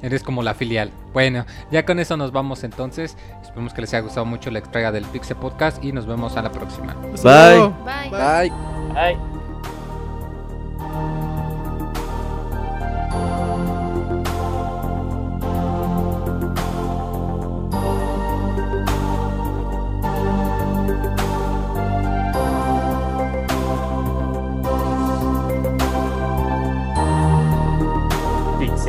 [0.00, 0.90] Eres como la filial.
[1.12, 3.16] Bueno, ya con eso nos vamos entonces.
[3.42, 6.42] Esperemos que les haya gustado mucho la entrega del Pixel Podcast y nos vemos a
[6.42, 6.94] la próxima.
[6.94, 7.56] Bye.
[7.56, 7.74] luego.
[8.10, 8.50] Bye.
[8.94, 9.43] Bye.